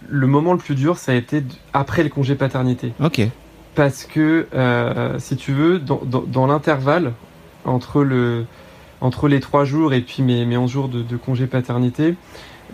le 0.10 0.28
moment 0.28 0.54
le 0.54 0.60
plus 0.60 0.76
dur, 0.76 0.98
ça 0.98 1.12
a 1.12 1.16
été 1.16 1.44
après 1.74 2.04
le 2.04 2.10
congé 2.10 2.36
paternité. 2.36 2.94
Ok. 3.04 3.22
Parce 3.76 4.06
que, 4.06 4.48
euh, 4.54 5.20
si 5.20 5.36
tu 5.36 5.52
veux, 5.52 5.80
dans, 5.80 6.48
l'intervalle 6.48 7.14
entre, 7.66 8.04
le, 8.04 8.46
entre 9.02 9.28
les 9.28 9.40
trois 9.40 9.66
jours 9.66 9.94
et 9.94 10.02
puis 10.02 10.24
mes, 10.24 10.46
mes 10.46 10.58
11 10.58 10.72
jours 10.72 10.88
de, 10.88 11.18
congé 11.18 11.46
paternité, 11.48 12.16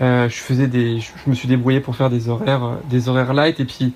euh, 0.01 0.29
je 0.29 0.35
faisais 0.35 0.67
des, 0.67 0.99
je, 0.99 1.11
me 1.27 1.33
suis 1.33 1.47
débrouillé 1.47 1.79
pour 1.79 1.95
faire 1.95 2.09
des 2.09 2.29
horaires, 2.29 2.77
des 2.89 3.09
horaires 3.09 3.33
light. 3.33 3.59
Et 3.59 3.65
puis, 3.65 3.93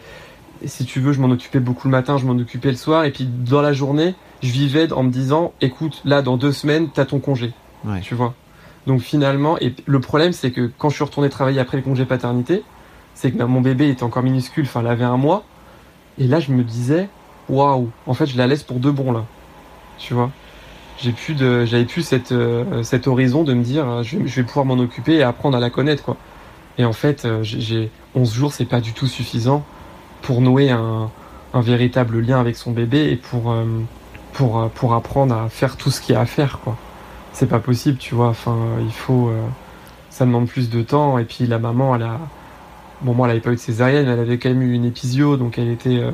si 0.66 0.86
tu 0.86 1.00
veux, 1.00 1.14
je 1.14 1.22
m'en 1.22 1.30
occupais 1.30 1.60
beaucoup 1.60 1.88
le 1.88 1.92
matin, 1.92 2.18
je 2.18 2.26
m'en 2.26 2.38
occupais 2.38 2.72
le 2.72 2.78
soir. 2.78 3.06
Et 3.06 3.12
puis, 3.12 3.26
dans 3.26 3.62
la 3.62 3.74
journée, 3.74 4.16
je 4.42 4.52
vivais 4.52 4.92
en 4.92 5.04
me 5.04 5.12
disant, 5.12 5.54
écoute, 5.62 6.02
là, 6.06 6.22
dans 6.24 6.38
deux 6.38 6.52
semaines, 6.52 6.90
t'as 6.94 7.06
ton 7.06 7.20
congé. 7.20 7.54
Ouais. 7.86 8.02
Tu 8.02 8.16
vois? 8.16 8.34
Donc 8.88 9.02
finalement, 9.02 9.58
et 9.60 9.74
le 9.86 10.00
problème, 10.00 10.32
c'est 10.32 10.52
que 10.52 10.72
quand 10.78 10.90
je 10.90 10.96
suis 10.96 11.04
retourné 11.04 11.30
travailler 11.30 11.60
après 11.60 11.78
le 11.78 11.84
congé 11.84 12.06
paternité, 12.06 12.64
c'est 13.16 13.32
que 13.32 13.42
mon 13.42 13.62
bébé 13.62 13.90
était 13.90 14.04
encore 14.04 14.22
minuscule, 14.22 14.66
enfin, 14.66 14.82
elle 14.82 14.88
avait 14.88 15.06
un 15.06 15.18
mois. 15.18 15.44
Et 16.20 16.28
là, 16.28 16.40
je 16.40 16.52
me 16.52 16.64
disais, 16.64 17.10
waouh, 17.50 17.90
en 18.06 18.14
fait, 18.14 18.28
je 18.28 18.38
la 18.38 18.46
laisse 18.46 18.64
pour 18.64 18.78
deux 18.78 18.92
bons 18.92 19.12
là. 19.12 19.26
Tu 19.98 20.14
vois? 20.14 20.30
J'ai 20.98 21.12
plus 21.12 21.38
j'avais 21.38 21.86
plus 21.86 22.04
cette 22.04 22.32
euh, 22.32 22.84
cet 22.84 23.08
horizon 23.08 23.44
de 23.44 23.54
me 23.54 23.64
dire 23.64 23.88
euh, 23.88 24.04
je, 24.04 24.18
vais, 24.18 24.44
pouvoir 24.44 24.66
m'en 24.66 24.76
occuper 24.76 25.16
et 25.16 25.24
apprendre 25.24 25.58
à 25.58 25.60
la 25.60 25.70
connaître 25.70 26.04
quoi 26.04 26.16
et 26.78 26.86
en 26.86 26.94
fait 26.94 27.26
euh, 27.26 27.44
j'ai 27.44 27.92
11 28.16 28.34
jours 28.34 28.54
c'est 28.54 28.66
pas 28.66 28.80
du 28.80 28.94
tout 28.94 29.08
suffisant 29.08 29.66
pour 30.22 30.40
nouer 30.40 30.72
un, 30.72 31.10
véritable 31.54 32.20
lien 32.20 32.40
avec 32.40 32.56
son 32.56 32.72
bébé 32.72 33.12
et 33.12 33.16
pour 33.16 33.56
pour 34.34 34.70
pour 34.72 34.94
apprendre 34.94 35.34
à 35.36 35.48
faire 35.48 35.78
tout 35.78 35.90
ce 35.90 36.02
qu'il 36.02 36.14
y 36.14 36.18
a 36.18 36.22
à 36.22 36.26
faire 36.26 36.60
quoi 36.60 36.76
c'est 37.32 37.48
pas 37.48 37.60
possible 37.60 37.98
tu 37.98 38.14
vois 38.14 38.28
enfin 38.28 38.58
il 38.82 38.92
faut 38.92 39.32
ça 40.10 40.26
demande 40.26 40.48
plus 40.48 40.70
de 40.70 40.82
temps 40.82 41.18
et 41.18 41.24
puis 41.24 41.48
la 41.48 41.60
maman 41.60 41.96
elle 41.96 42.04
a 42.04 42.20
Bon, 43.06 43.14
moi, 43.14 43.28
elle 43.28 43.34
n'avait 43.34 43.42
pas 43.42 43.52
eu 43.52 43.56
de 43.56 43.60
césarienne, 43.60 44.08
mais 44.08 44.14
elle 44.14 44.20
avait 44.20 44.40
quand 44.40 44.50
même 44.50 44.64
eu 44.64 44.74
une 44.74 44.84
épisio, 44.84 45.38
donc 45.38 45.60
elle 45.60 45.70
était, 45.70 46.00
euh, 46.00 46.10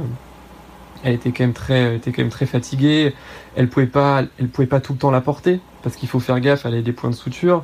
elle 1.06 1.13
était 1.13 1.32
quand 1.32 1.45
même 1.45 1.54
très, 1.54 1.95
était 1.95 2.12
quand 2.12 2.21
même 2.21 2.32
très 2.32 2.45
fatiguée. 2.45 3.15
Elle 3.56 3.69
pouvait 3.69 3.86
pas, 3.86 4.23
elle 4.38 4.49
pouvait 4.49 4.67
pas 4.67 4.82
tout 4.82 4.91
le 4.91 4.99
temps 4.99 5.10
la 5.10 5.21
porter 5.21 5.62
parce 5.84 5.95
qu'il 5.95 6.10
faut 6.10 6.19
faire 6.19 6.41
gaffe, 6.41 6.65
elle 6.65 6.73
avait 6.73 6.82
des 6.82 6.91
points 6.91 7.10
de 7.10 7.15
suture. 7.15 7.63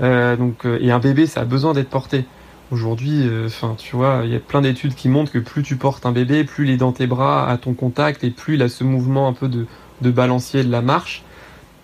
Euh, 0.00 0.36
donc, 0.36 0.64
euh, 0.64 0.78
et 0.80 0.90
un 0.90 1.00
bébé, 1.00 1.26
ça 1.26 1.42
a 1.42 1.44
besoin 1.44 1.74
d'être 1.74 1.90
porté. 1.90 2.24
Aujourd'hui, 2.70 3.28
enfin, 3.44 3.74
tu 3.76 3.94
vois, 3.94 4.22
il 4.24 4.32
y 4.32 4.34
a 4.34 4.40
plein 4.40 4.62
d'études 4.62 4.94
qui 4.94 5.10
montrent 5.10 5.30
que 5.30 5.38
plus 5.38 5.62
tu 5.62 5.76
portes 5.76 6.06
un 6.06 6.12
bébé, 6.12 6.42
plus 6.42 6.64
il 6.64 6.70
est 6.70 6.78
dans 6.78 6.92
tes 6.92 7.06
bras, 7.06 7.46
à 7.46 7.58
ton 7.58 7.74
contact, 7.74 8.24
et 8.24 8.30
plus 8.30 8.54
il 8.54 8.62
a 8.62 8.70
ce 8.70 8.84
mouvement 8.84 9.28
un 9.28 9.34
peu 9.34 9.48
de, 9.48 9.66
de 10.00 10.10
balancier 10.10 10.64
de 10.64 10.70
la 10.70 10.80
marche, 10.80 11.22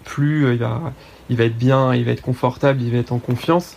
plus 0.05 0.51
il 0.51 0.59
va, 0.59 0.95
il 1.29 1.37
va 1.37 1.45
être 1.45 1.59
bien, 1.59 1.95
il 1.95 2.07
va 2.07 2.13
être 2.13 2.23
confortable, 2.23 2.81
il 2.81 2.91
va 2.91 2.97
être 2.97 3.13
en 3.13 3.19
confiance. 3.19 3.77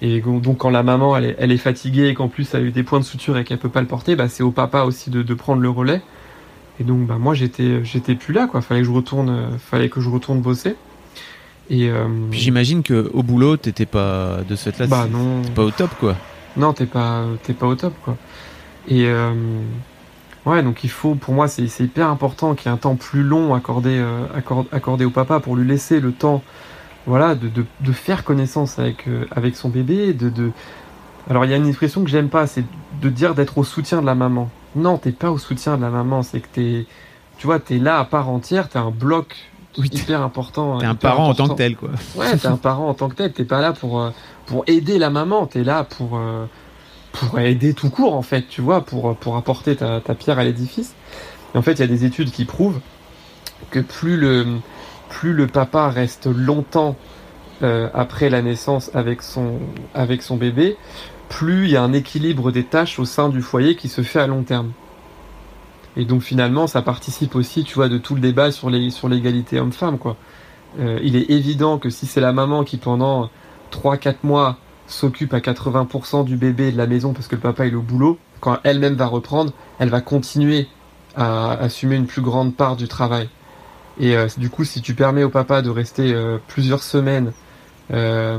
Et 0.00 0.20
donc 0.20 0.58
quand 0.58 0.70
la 0.70 0.82
maman 0.82 1.16
elle 1.16 1.24
est, 1.24 1.36
elle 1.38 1.50
est 1.50 1.58
fatiguée 1.58 2.08
et 2.08 2.14
qu'en 2.14 2.28
plus 2.28 2.54
elle 2.54 2.60
a 2.60 2.64
eu 2.64 2.70
des 2.70 2.84
points 2.84 3.00
de 3.00 3.04
suture 3.04 3.36
et 3.36 3.44
qu'elle 3.44 3.58
peut 3.58 3.68
pas 3.68 3.80
le 3.80 3.86
porter, 3.86 4.14
bah, 4.14 4.28
c'est 4.28 4.42
au 4.42 4.52
papa 4.52 4.82
aussi 4.82 5.10
de, 5.10 5.22
de, 5.22 5.34
prendre 5.34 5.60
le 5.60 5.70
relais. 5.70 6.02
Et 6.80 6.84
donc 6.84 7.06
bah, 7.06 7.16
moi 7.18 7.34
j'étais 7.34 7.84
j'étais 7.84 8.14
plus 8.14 8.32
là 8.32 8.46
quoi, 8.46 8.60
fallait 8.60 8.80
que 8.80 8.86
je 8.86 8.92
retourne 8.92 9.58
fallait 9.58 9.88
que 9.88 10.00
je 10.00 10.08
retourne 10.08 10.40
bosser. 10.40 10.76
Et 11.70 11.90
euh, 11.90 12.06
Puis 12.30 12.40
j'imagine 12.40 12.82
que 12.82 13.10
au 13.12 13.22
boulot, 13.22 13.56
t'étais 13.56 13.86
pas 13.86 14.38
de 14.48 14.56
cette 14.56 14.78
là, 14.78 14.86
bah 14.86 15.06
non, 15.10 15.42
pas 15.54 15.64
au 15.64 15.70
top 15.70 15.90
quoi. 15.98 16.16
non, 16.56 16.72
t'es 16.72 16.86
pas, 16.86 17.24
t'es 17.42 17.52
pas 17.52 17.66
au 17.66 17.74
top 17.74 17.92
quoi. 18.04 18.16
Et 18.88 19.06
euh, 19.06 19.32
ouais, 20.46 20.62
donc 20.62 20.82
il 20.82 20.90
faut, 20.90 21.14
pour 21.14 21.34
moi, 21.34 21.46
c'est 21.46 21.66
hyper 21.80 22.08
important 22.08 22.54
qu'il 22.54 22.66
y 22.66 22.68
ait 22.68 22.74
un 22.74 22.78
temps 22.78 22.96
plus 22.96 23.22
long 23.22 23.54
accordé, 23.54 23.98
euh, 23.98 24.24
accor- 24.36 24.66
accordé 24.72 25.04
au 25.04 25.10
papa 25.10 25.40
pour 25.40 25.56
lui 25.56 25.68
laisser 25.68 26.00
le 26.00 26.12
temps, 26.12 26.42
voilà, 27.06 27.34
de, 27.34 27.48
de, 27.48 27.64
de 27.80 27.92
faire 27.92 28.24
connaissance 28.24 28.78
avec 28.78 29.08
euh, 29.08 29.24
avec 29.34 29.56
son 29.56 29.68
bébé, 29.68 30.12
de, 30.12 30.28
de. 30.28 30.50
Alors 31.30 31.44
il 31.44 31.50
y 31.50 31.54
a 31.54 31.56
une 31.56 31.66
expression 31.68 32.02
que 32.04 32.10
j'aime 32.10 32.28
pas, 32.28 32.46
c'est 32.46 32.64
de 33.00 33.08
dire 33.08 33.34
d'être 33.34 33.58
au 33.58 33.64
soutien 33.64 34.00
de 34.00 34.06
la 34.06 34.14
maman. 34.14 34.50
Non, 34.76 34.98
t'es 34.98 35.12
pas 35.12 35.30
au 35.30 35.38
soutien 35.38 35.76
de 35.76 35.82
la 35.82 35.90
maman, 35.90 36.22
c'est 36.22 36.40
que 36.40 36.48
t'es, 36.52 36.86
tu 37.38 37.46
vois, 37.46 37.58
t'es 37.58 37.78
là 37.78 37.98
à 37.98 38.04
part 38.04 38.28
entière, 38.28 38.68
t'es 38.68 38.78
un 38.78 38.90
bloc 38.90 39.36
Oui, 39.78 39.88
hyper 39.92 40.22
important. 40.22 40.78
T'es 40.78 40.86
un 40.86 40.94
parent 40.94 41.28
en 41.28 41.34
tant 41.34 41.48
que 41.48 41.54
tel 41.54 41.76
quoi. 41.76 41.90
Ouais, 42.16 42.36
t'es 42.36 42.46
un 42.46 42.56
parent 42.56 42.88
en 42.88 42.94
tant 42.94 43.08
que 43.08 43.14
tel, 43.14 43.32
t'es 43.32 43.44
pas 43.44 43.60
là 43.60 43.72
pour, 43.72 44.00
euh, 44.00 44.10
pour 44.46 44.64
aider 44.66 44.98
la 44.98 45.10
maman, 45.10 45.46
t'es 45.46 45.64
là 45.64 45.84
pour, 45.84 46.16
euh, 46.16 46.46
pour 47.12 47.38
aider 47.38 47.72
tout 47.74 47.90
court 47.90 48.14
en 48.14 48.22
fait, 48.22 48.46
tu 48.48 48.60
vois, 48.60 48.82
pour, 48.82 49.16
pour 49.16 49.36
apporter 49.36 49.76
ta, 49.76 50.00
ta 50.00 50.14
pierre 50.14 50.38
à 50.38 50.44
l'édifice. 50.44 50.94
Et 51.54 51.58
en 51.58 51.62
fait, 51.62 51.72
il 51.72 51.80
y 51.80 51.84
a 51.84 51.86
des 51.86 52.04
études 52.04 52.30
qui 52.30 52.44
prouvent 52.44 52.80
que 53.70 53.80
plus 53.80 54.16
le, 54.16 54.46
plus 55.08 55.32
le 55.32 55.46
papa 55.46 55.88
reste 55.88 56.26
longtemps 56.26 56.96
euh, 57.62 57.88
après 57.92 58.30
la 58.30 58.40
naissance 58.40 58.90
avec 58.94 59.22
son, 59.22 59.58
bébé, 60.36 60.76
plus 61.28 61.64
il 61.64 61.70
y 61.72 61.76
a 61.76 61.82
un 61.82 61.92
équilibre 61.92 62.52
des 62.52 62.64
tâches 62.64 62.98
au 62.98 63.04
sein 63.04 63.28
du 63.28 63.42
foyer 63.42 63.74
qui 63.74 63.88
se 63.88 64.02
fait 64.02 64.20
à 64.20 64.26
long 64.26 64.42
terme. 64.42 64.72
Et 65.96 66.04
donc 66.04 66.22
finalement, 66.22 66.68
ça 66.68 66.82
participe 66.82 67.34
aussi, 67.34 67.64
tu 67.64 67.74
vois, 67.74 67.88
de 67.88 67.98
tout 67.98 68.14
le 68.14 68.20
débat 68.20 68.52
sur 68.52 68.70
les, 68.70 68.90
sur 68.90 69.08
l'égalité 69.08 69.58
homme-femme. 69.58 69.98
Euh, 70.78 71.00
il 71.02 71.16
est 71.16 71.30
évident 71.30 71.78
que 71.78 71.90
si 71.90 72.06
c'est 72.06 72.20
la 72.20 72.32
maman 72.32 72.62
qui 72.62 72.76
pendant 72.76 73.30
3-4 73.72 74.16
mois 74.22 74.58
s'occupe 74.86 75.34
à 75.34 75.40
80% 75.40 76.24
du 76.24 76.36
bébé 76.36 76.68
et 76.68 76.72
de 76.72 76.78
la 76.78 76.86
maison 76.86 77.12
parce 77.12 77.26
que 77.26 77.34
le 77.34 77.40
papa 77.40 77.66
est 77.66 77.74
au 77.74 77.82
boulot, 77.82 78.18
quand 78.40 78.58
elle-même 78.62 78.94
va 78.94 79.06
reprendre, 79.06 79.52
elle 79.80 79.88
va 79.88 80.00
continuer 80.00 80.68
à 81.16 81.52
assumer 81.54 81.96
une 81.96 82.06
plus 82.06 82.22
grande 82.22 82.54
part 82.54 82.76
du 82.76 82.86
travail. 82.86 83.28
Et 83.98 84.16
euh, 84.16 84.28
du 84.36 84.50
coup, 84.50 84.64
si 84.64 84.80
tu 84.80 84.94
permets 84.94 85.24
au 85.24 85.28
papa 85.28 85.62
de 85.62 85.70
rester 85.70 86.12
euh, 86.14 86.38
plusieurs 86.46 86.82
semaines 86.82 87.32
euh, 87.92 88.38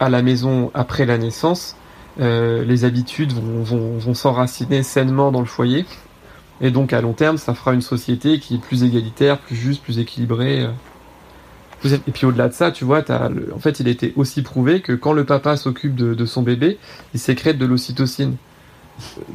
à 0.00 0.08
la 0.08 0.22
maison 0.22 0.70
après 0.74 1.06
la 1.06 1.18
naissance, 1.18 1.76
les 2.18 2.86
habitudes 2.86 3.34
vont, 3.34 4.14
s'enraciner 4.14 4.82
sainement 4.82 5.30
dans 5.30 5.40
le 5.40 5.46
foyer. 5.46 5.84
Et 6.62 6.70
donc 6.70 6.94
à 6.94 7.02
long 7.02 7.12
terme, 7.12 7.36
ça 7.36 7.52
fera 7.52 7.74
une 7.74 7.82
société 7.82 8.38
qui 8.38 8.54
est 8.54 8.58
plus 8.58 8.84
égalitaire, 8.84 9.38
plus 9.38 9.54
juste, 9.54 9.82
plus 9.82 9.98
équilibrée. 9.98 10.66
Et 11.84 12.12
puis 12.12 12.24
au-delà 12.24 12.48
de 12.48 12.54
ça, 12.54 12.70
tu 12.70 12.86
vois, 12.86 13.04
en 13.54 13.58
fait, 13.58 13.80
il 13.80 13.88
était 13.88 14.14
aussi 14.16 14.40
prouvé 14.40 14.80
que 14.80 14.94
quand 14.94 15.12
le 15.12 15.24
papa 15.24 15.58
s'occupe 15.58 15.94
de 15.94 16.24
son 16.24 16.40
bébé, 16.40 16.78
il 17.12 17.20
sécrète 17.20 17.58
de 17.58 17.66
l'ocytocine. 17.66 18.36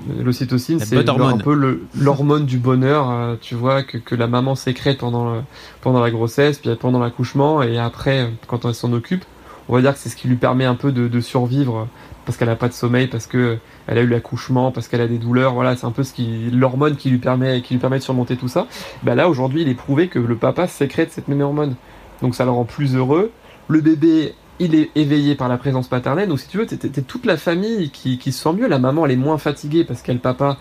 Euh, 0.10 0.24
L'ocytocine, 0.24 0.80
c'est 0.86 0.96
un 1.30 1.38
peu 1.44 1.54
l'hormone 2.00 2.46
du 2.46 2.58
bonheur, 2.58 3.10
euh, 3.12 3.36
tu 3.40 3.56
vois, 3.56 3.84
que, 3.84 3.98
que 3.98 4.16
la 4.16 4.28
maman 4.28 4.56
sécrète 4.56 4.98
pendant, 4.98 5.34
le- 5.36 5.42
pendant 5.82 6.02
la 6.02 6.10
grossesse, 6.12 6.60
puis 6.60 6.70
pendant 6.80 7.00
l'accouchement, 7.00 7.62
et 7.62 7.78
après, 7.78 8.22
euh, 8.22 8.28
quand 8.48 8.66
elle 8.66 8.74
s'en 8.74 8.92
occupe, 8.94 9.24
on 9.70 9.76
va 9.76 9.82
dire 9.82 9.94
que 9.94 10.00
c'est 10.00 10.10
ce 10.10 10.16
qui 10.16 10.28
lui 10.28 10.36
permet 10.36 10.66
un 10.66 10.76
peu 10.76 10.92
de, 10.92 11.08
de 11.08 11.20
survivre, 11.22 11.88
parce 12.26 12.38
qu'elle 12.38 12.48
n'a 12.50 12.56
pas 12.56 12.68
de 12.68 12.74
sommeil, 12.74 13.08
parce 13.08 13.28
que 13.28 13.58
elle 13.88 13.98
a 13.98 14.02
eu 14.02 14.08
l'accouchement, 14.08 14.72
parce 14.72 14.88
qu'elle 14.88 15.02
a 15.02 15.08
des 15.08 15.18
douleurs, 15.18 15.54
voilà, 15.54 15.76
c'est 15.76 15.86
un 15.86 15.92
peu 15.92 16.04
ce 16.04 16.14
qui, 16.14 16.50
l'hormone 16.52 16.96
qui 16.96 17.10
lui 17.10 17.18
permet, 17.20 17.62
qui 17.62 17.74
lui 17.76 17.80
permet 17.80 18.00
de 18.00 18.04
surmonter 18.04 18.38
tout 18.38 18.48
ça. 18.48 18.68
Bah 19.04 19.16
là, 19.16 19.30
aujourd'hui, 19.30 19.62
il 19.62 19.70
est 19.70 19.74
prouvé 19.76 20.08
que 20.08 20.20
le 20.20 20.36
papa 20.36 20.68
sécrète 20.68 21.12
cette 21.12 21.28
même 21.28 21.42
hormone. 21.42 21.76
Donc 22.22 22.36
ça 22.36 22.46
le 22.46 22.52
rend 22.52 22.66
plus 22.66 22.96
heureux. 22.96 23.32
Le 23.68 23.82
bébé, 23.82 24.34
il 24.62 24.76
est 24.76 24.92
éveillé 24.96 25.36
par 25.36 25.50
la 25.50 25.58
présence 25.58 25.88
paternelle. 25.88 26.30
Donc 26.30 26.40
si 26.40 26.48
tu 26.48 26.58
veux, 26.58 26.66
t'es, 26.66 26.78
toute 27.02 27.26
la 27.26 27.36
famille 27.36 27.90
qui, 27.90 28.18
qui 28.18 28.32
se 28.32 28.44
sent 28.44 28.54
mieux. 28.54 28.68
La 28.68 28.80
maman, 28.80 29.06
elle 29.06 29.12
est 29.12 29.16
moins 29.18 29.38
fatiguée 29.38 29.84
parce 29.84 30.02
qu'il 30.02 30.10
y 30.10 30.12
a 30.12 30.16
le 30.16 30.22
papa 30.22 30.58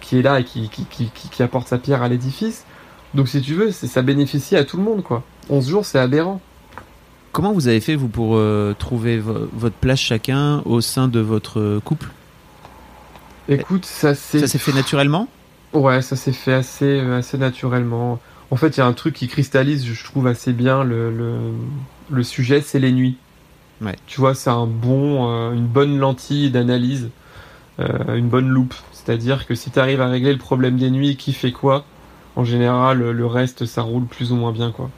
qui 0.00 0.18
est 0.18 0.22
là 0.22 0.40
et 0.40 0.44
qui, 0.44 0.68
qui, 0.68 0.86
qui, 1.14 1.42
apporte 1.42 1.68
sa 1.68 1.78
pierre 1.78 2.02
à 2.02 2.08
l'édifice. 2.08 2.64
Donc 3.14 3.28
si 3.28 3.40
tu 3.40 3.54
veux, 3.54 3.70
ça 3.70 4.02
bénéficie 4.02 4.56
à 4.56 4.64
tout 4.64 4.76
le 4.76 4.82
monde, 4.82 5.02
quoi. 5.02 5.22
11 5.48 5.68
jours, 5.68 5.86
c'est 5.86 5.98
aberrant. 5.98 6.40
Comment 7.32 7.52
vous 7.52 7.68
avez 7.68 7.80
fait 7.80 7.96
vous 7.96 8.08
pour 8.08 8.36
euh, 8.36 8.74
trouver 8.78 9.18
vo- 9.18 9.48
votre 9.52 9.76
place 9.76 10.00
chacun 10.00 10.60
au 10.66 10.80
sein 10.80 11.08
de 11.08 11.20
votre 11.20 11.80
couple? 11.84 12.10
Écoute, 13.48 13.84
ça 13.84 14.14
c'est... 14.14 14.40
Ça 14.40 14.46
s'est 14.46 14.58
fait 14.58 14.72
naturellement? 14.72 15.28
Ouais, 15.72 16.02
ça 16.02 16.16
s'est 16.16 16.32
fait 16.32 16.52
assez, 16.52 16.84
euh, 17.00 17.18
assez 17.18 17.36
naturellement. 17.38 18.20
En 18.50 18.56
fait, 18.56 18.76
il 18.76 18.80
y 18.80 18.82
a 18.82 18.86
un 18.86 18.92
truc 18.92 19.14
qui 19.14 19.28
cristallise, 19.28 19.84
je 19.84 20.04
trouve 20.04 20.26
assez 20.26 20.52
bien 20.52 20.84
le, 20.84 21.10
le, 21.10 21.52
le 22.10 22.22
sujet, 22.22 22.60
c'est 22.60 22.78
les 22.78 22.92
nuits. 22.92 23.16
Tu 24.06 24.20
vois, 24.20 24.34
c'est 24.34 24.50
un 24.50 24.66
bon, 24.66 25.28
euh, 25.30 25.52
une 25.52 25.66
bonne 25.66 25.98
lentille 25.98 26.50
d'analyse, 26.50 27.10
euh, 27.80 28.16
une 28.16 28.28
bonne 28.28 28.48
loupe. 28.48 28.74
C'est-à-dire 28.92 29.46
que 29.46 29.54
si 29.54 29.70
tu 29.70 29.78
arrives 29.78 30.00
à 30.00 30.08
régler 30.08 30.32
le 30.32 30.38
problème 30.38 30.78
des 30.78 30.90
nuits, 30.90 31.16
qui 31.16 31.32
fait 31.32 31.52
quoi, 31.52 31.84
en 32.36 32.44
général, 32.44 32.98
le- 32.98 33.26
reste, 33.26 33.66
ça 33.66 33.82
roule 33.82 34.06
plus 34.06 34.32
ou 34.32 34.36
moins 34.36 34.52
bien, 34.52 34.72
quoi. 34.72 34.90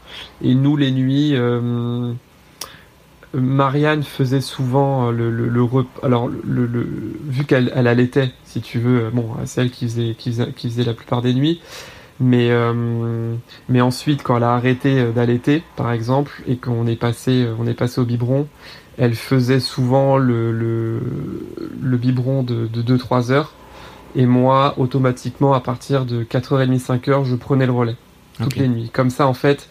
Et 0.43 0.55
nous, 0.55 0.77
les 0.77 0.91
nuits, 0.93 1.33
euh, 1.37 2.13
Marianne 3.35 4.03
faisait 4.03 4.41
souvent 4.41 5.11
le, 5.11 5.51
alors 6.03 6.29
vu 6.29 7.45
qu'elle 7.45 7.71
elle 7.75 7.87
allaitait 7.87 8.33
si 8.45 8.63
tu 8.63 8.79
veux 8.79 9.11
bon 9.13 9.29
c'est 9.45 9.61
elle 9.61 9.71
qui 9.71 9.87
faisait 9.89 10.15
qui 10.15 10.71
faisait 10.71 10.85
la 10.85 10.95
plupart 10.95 11.21
des 11.23 11.35
nuits 11.35 11.61
mais 12.21 12.51
euh, 12.51 13.35
mais 13.69 13.81
ensuite 13.81 14.23
quand 14.23 14.37
elle 14.39 14.43
a 14.45 14.55
arrêté 14.55 14.99
euh, 15.01 15.13
d'allaiter 15.13 15.63
par 15.77 15.93
exemple 15.93 16.43
et 16.47 16.57
qu'on 16.57 16.87
est 16.87 16.97
passé 16.97 17.45
euh, 17.45 17.55
on 17.59 17.67
est 17.67 17.75
passé 17.75 18.01
au 18.01 18.05
biberon 18.05 18.49
elle 18.99 19.15
faisait 19.15 19.61
souvent 19.61 20.17
le 20.17 20.53
le, 20.53 21.01
le 21.83 21.97
biberon 21.99 22.43
de, 22.43 22.67
de 22.67 22.97
2-3 22.97 23.31
heures. 23.31 23.53
Et 24.15 24.25
moi 24.27 24.75
automatiquement 24.79 25.53
à 25.53 25.61
partir 25.61 26.07
de 26.07 26.25
4h30 26.25 26.79
5h 26.81 27.25
je 27.25 27.37
prenais 27.37 27.67
le 27.67 27.73
relais 27.73 27.97
toutes 28.41 28.57
les 28.57 28.69
nuits. 28.69 28.91
Comme 28.93 29.11
ça 29.11 29.27
en 29.27 29.35
fait 29.35 29.69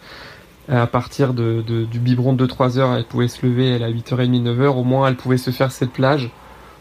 à 0.68 0.86
partir 0.86 1.34
de, 1.34 1.62
de- 1.66 1.84
du 1.84 2.00
biberon 2.00 2.32
de 2.32 2.46
2-3 2.46 2.78
heures, 2.78 2.94
elle 2.94 3.04
pouvait 3.06 3.28
se 3.28 3.44
lever, 3.46 3.68
elle 3.70 3.84
à 3.84 3.88
8h30, 3.90 4.42
9h, 4.42 4.66
au 4.76 4.84
moins 4.84 5.08
elle 5.08 5.16
pouvait 5.16 5.38
se 5.38 5.50
faire 5.50 5.70
cette 5.72 5.92
plage 5.92 6.30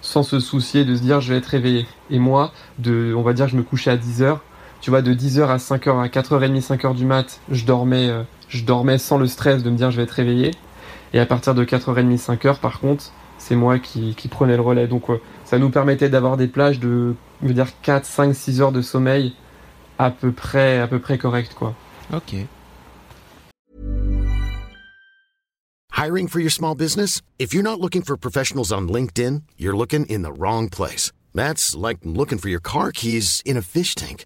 sans 0.02 0.24
se 0.24 0.40
soucier 0.40 0.86
de 0.86 0.96
se 0.96 1.02
dire 1.02 1.22
je 1.22 1.32
vais 1.34 1.40
être 1.40 1.46
réveillé. 1.48 1.88
Et 2.10 2.20
moi, 2.20 2.52
de, 2.80 3.14
on 3.16 3.22
va 3.22 3.34
dire 3.34 3.48
je 3.48 3.58
me 3.58 3.64
couchais 3.64 3.92
à 3.92 3.98
10h, 3.98 4.40
tu 4.86 4.92
vois, 4.92 5.02
de 5.02 5.16
10h 5.16 5.48
à 5.48 5.58
5h, 5.58 6.00
à 6.00 6.08
4h30, 6.10 6.62
5h 6.62 6.94
du 6.94 7.06
mat, 7.06 7.40
je 7.50 7.66
dormais, 7.66 8.08
euh, 8.08 8.22
je 8.50 8.64
dormais 8.64 9.00
sans 9.00 9.18
le 9.18 9.26
stress 9.26 9.64
de 9.64 9.72
me 9.72 9.78
dire 9.78 9.90
je 9.90 9.98
vais 9.98 10.04
être 10.04 10.12
réveillé. 10.12 10.52
Et 11.12 11.20
à 11.20 11.26
partir 11.26 11.56
de 11.56 11.66
4h30, 11.66 12.20
5h, 12.20 12.60
par 12.60 12.80
contre, 12.80 13.06
c'est 13.40 13.56
moi 13.56 13.80
qui, 13.80 14.14
qui 14.14 14.28
prenais 14.28 14.56
le 14.56 14.62
relais. 14.62 14.86
Donc 14.86 15.10
euh, 15.10 15.20
ça 15.44 15.58
nous 15.58 15.72
permettait 15.72 16.10
d'avoir 16.10 16.38
des 16.38 16.46
plages 16.46 16.80
de, 16.80 17.16
je 17.42 17.48
veux 17.48 17.56
dire, 17.56 17.66
4, 17.82 18.06
5, 18.06 18.36
6 18.36 18.62
heures 18.62 18.72
de 18.72 18.84
sommeil 18.84 19.34
à 19.98 20.12
peu 20.12 20.32
près, 20.32 20.78
à 20.78 20.88
peu 20.88 21.00
près 21.00 21.18
correct, 21.18 21.56
quoi. 21.56 21.74
Ok. 22.14 22.36
Hiring 25.98 26.28
for 26.28 26.40
your 26.40 26.52
small 26.52 26.76
business? 26.76 27.24
If 27.40 27.56
you're 27.56 27.64
not 27.64 27.80
looking 27.82 28.04
for 28.04 28.16
professionals 28.16 28.72
on 28.72 28.88
LinkedIn, 28.88 29.42
you're 29.58 29.76
looking 29.76 30.06
in 30.06 30.22
the 30.22 30.32
wrong 30.38 30.70
place. 30.70 31.12
That's 31.34 31.76
like 31.76 32.02
looking 32.04 32.38
for 32.38 32.50
your 32.50 32.62
car 32.62 32.92
keys 32.92 33.42
in 33.48 33.58
a 33.58 33.64
fish 33.64 33.96
tank. 33.96 34.26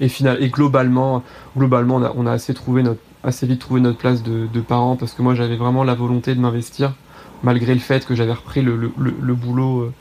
Et, 0.00 0.08
final, 0.08 0.38
globalement, 0.48 1.22
globalement 1.56 1.96
on, 1.96 2.26
a, 2.26 2.32
assez, 2.32 2.52
vite 2.52 3.58
trouvé 3.60 3.80
notre 3.80 3.98
place 3.98 4.22
de, 4.22 4.46
de 4.52 4.60
parents 4.60 4.96
parce 4.96 5.12
que 5.12 5.22
moi 5.22 5.34
j'avais 5.34 5.56
vraiment 5.56 5.84
la 5.84 5.94
volonté 5.94 6.34
de 6.34 6.40
m'investir. 6.40 6.94
Malgré 7.42 7.74
le 7.74 7.80
fait 7.80 8.04
que 8.04 8.14
j'avais 8.14 8.32
repris 8.32 8.62
le, 8.62 8.74
boulot, 9.34 9.80
euh, 9.80 9.92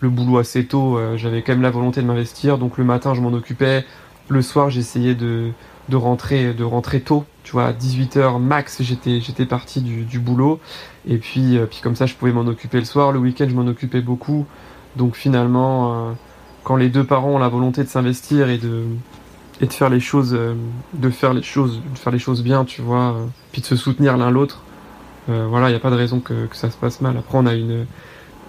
le 0.00 0.08
boulot 0.08 0.38
assez 0.38 0.64
tôt, 0.64 0.98
j'avais 1.16 1.42
quand 1.42 1.52
même 1.52 1.62
la 1.62 1.70
volonté 1.70 2.00
de 2.00 2.06
m'investir. 2.06 2.56
Donc 2.56 2.78
le 2.78 2.84
matin, 2.84 3.14
je 3.14 3.20
m'en 3.20 3.32
occupais. 3.32 3.84
Le 4.30 4.42
soir, 4.42 4.68
j'essayais 4.68 5.14
de, 5.14 5.52
rentrer 5.92 6.52
de 6.52 6.64
rentrer 6.64 7.00
tôt. 7.00 7.24
Tu 7.44 7.52
vois 7.52 7.64
à 7.64 7.72
18h 7.72 8.38
max 8.38 8.82
j'étais 8.82 9.22
j'étais 9.22 9.46
parti 9.46 9.80
du, 9.80 10.18
boulot. 10.18 10.60
Et 11.08 11.16
puis 11.16 11.56
euh, 11.56 11.64
puis 11.64 11.80
comme 11.82 11.96
ça 11.96 12.04
je 12.04 12.14
pouvais 12.14 12.32
m'en 12.32 12.46
occuper 12.46 12.78
le 12.78 12.84
soir. 12.84 13.10
Le 13.10 13.18
week-end 13.18 13.46
je 13.48 13.54
m'en 13.54 13.66
occupais 13.66 14.02
beaucoup. 14.02 14.46
Donc 14.96 15.16
finalement 15.16 16.08
euh, 16.08 16.12
quand 16.62 16.76
les 16.76 16.90
deux 16.90 17.04
parents 17.04 17.30
ont 17.30 17.38
la 17.38 17.48
volonté 17.48 17.82
de 17.84 17.88
s'investir 17.88 18.50
et 18.50 18.58
de 18.58 18.84
et 19.60 19.66
de 19.66 19.72
faire 19.72 19.90
les 19.90 20.00
choses 20.00 20.34
euh, 20.34 20.54
de 20.94 21.10
faire 21.10 21.34
les 21.34 21.42
choses 21.42 21.80
de 21.92 21.98
faire 21.98 22.12
les 22.12 22.18
choses 22.18 22.42
bien 22.42 22.64
tu 22.64 22.82
vois 22.82 23.16
puis 23.52 23.60
de 23.60 23.66
se 23.66 23.76
soutenir 23.76 24.16
l'un 24.16 24.30
l'autre 24.30 24.62
voilà 25.26 25.68
il 25.68 25.72
n'y 25.72 25.76
a 25.76 25.80
pas 25.80 25.90
de 25.90 25.96
raison 25.96 26.20
que, 26.20 26.46
que, 26.46 26.56
ça 26.56 26.70
se 26.70 26.76
passe 26.78 27.02
mal 27.02 27.14
après 27.18 27.36
on 27.36 27.44
a 27.44 27.54
une 27.54 27.84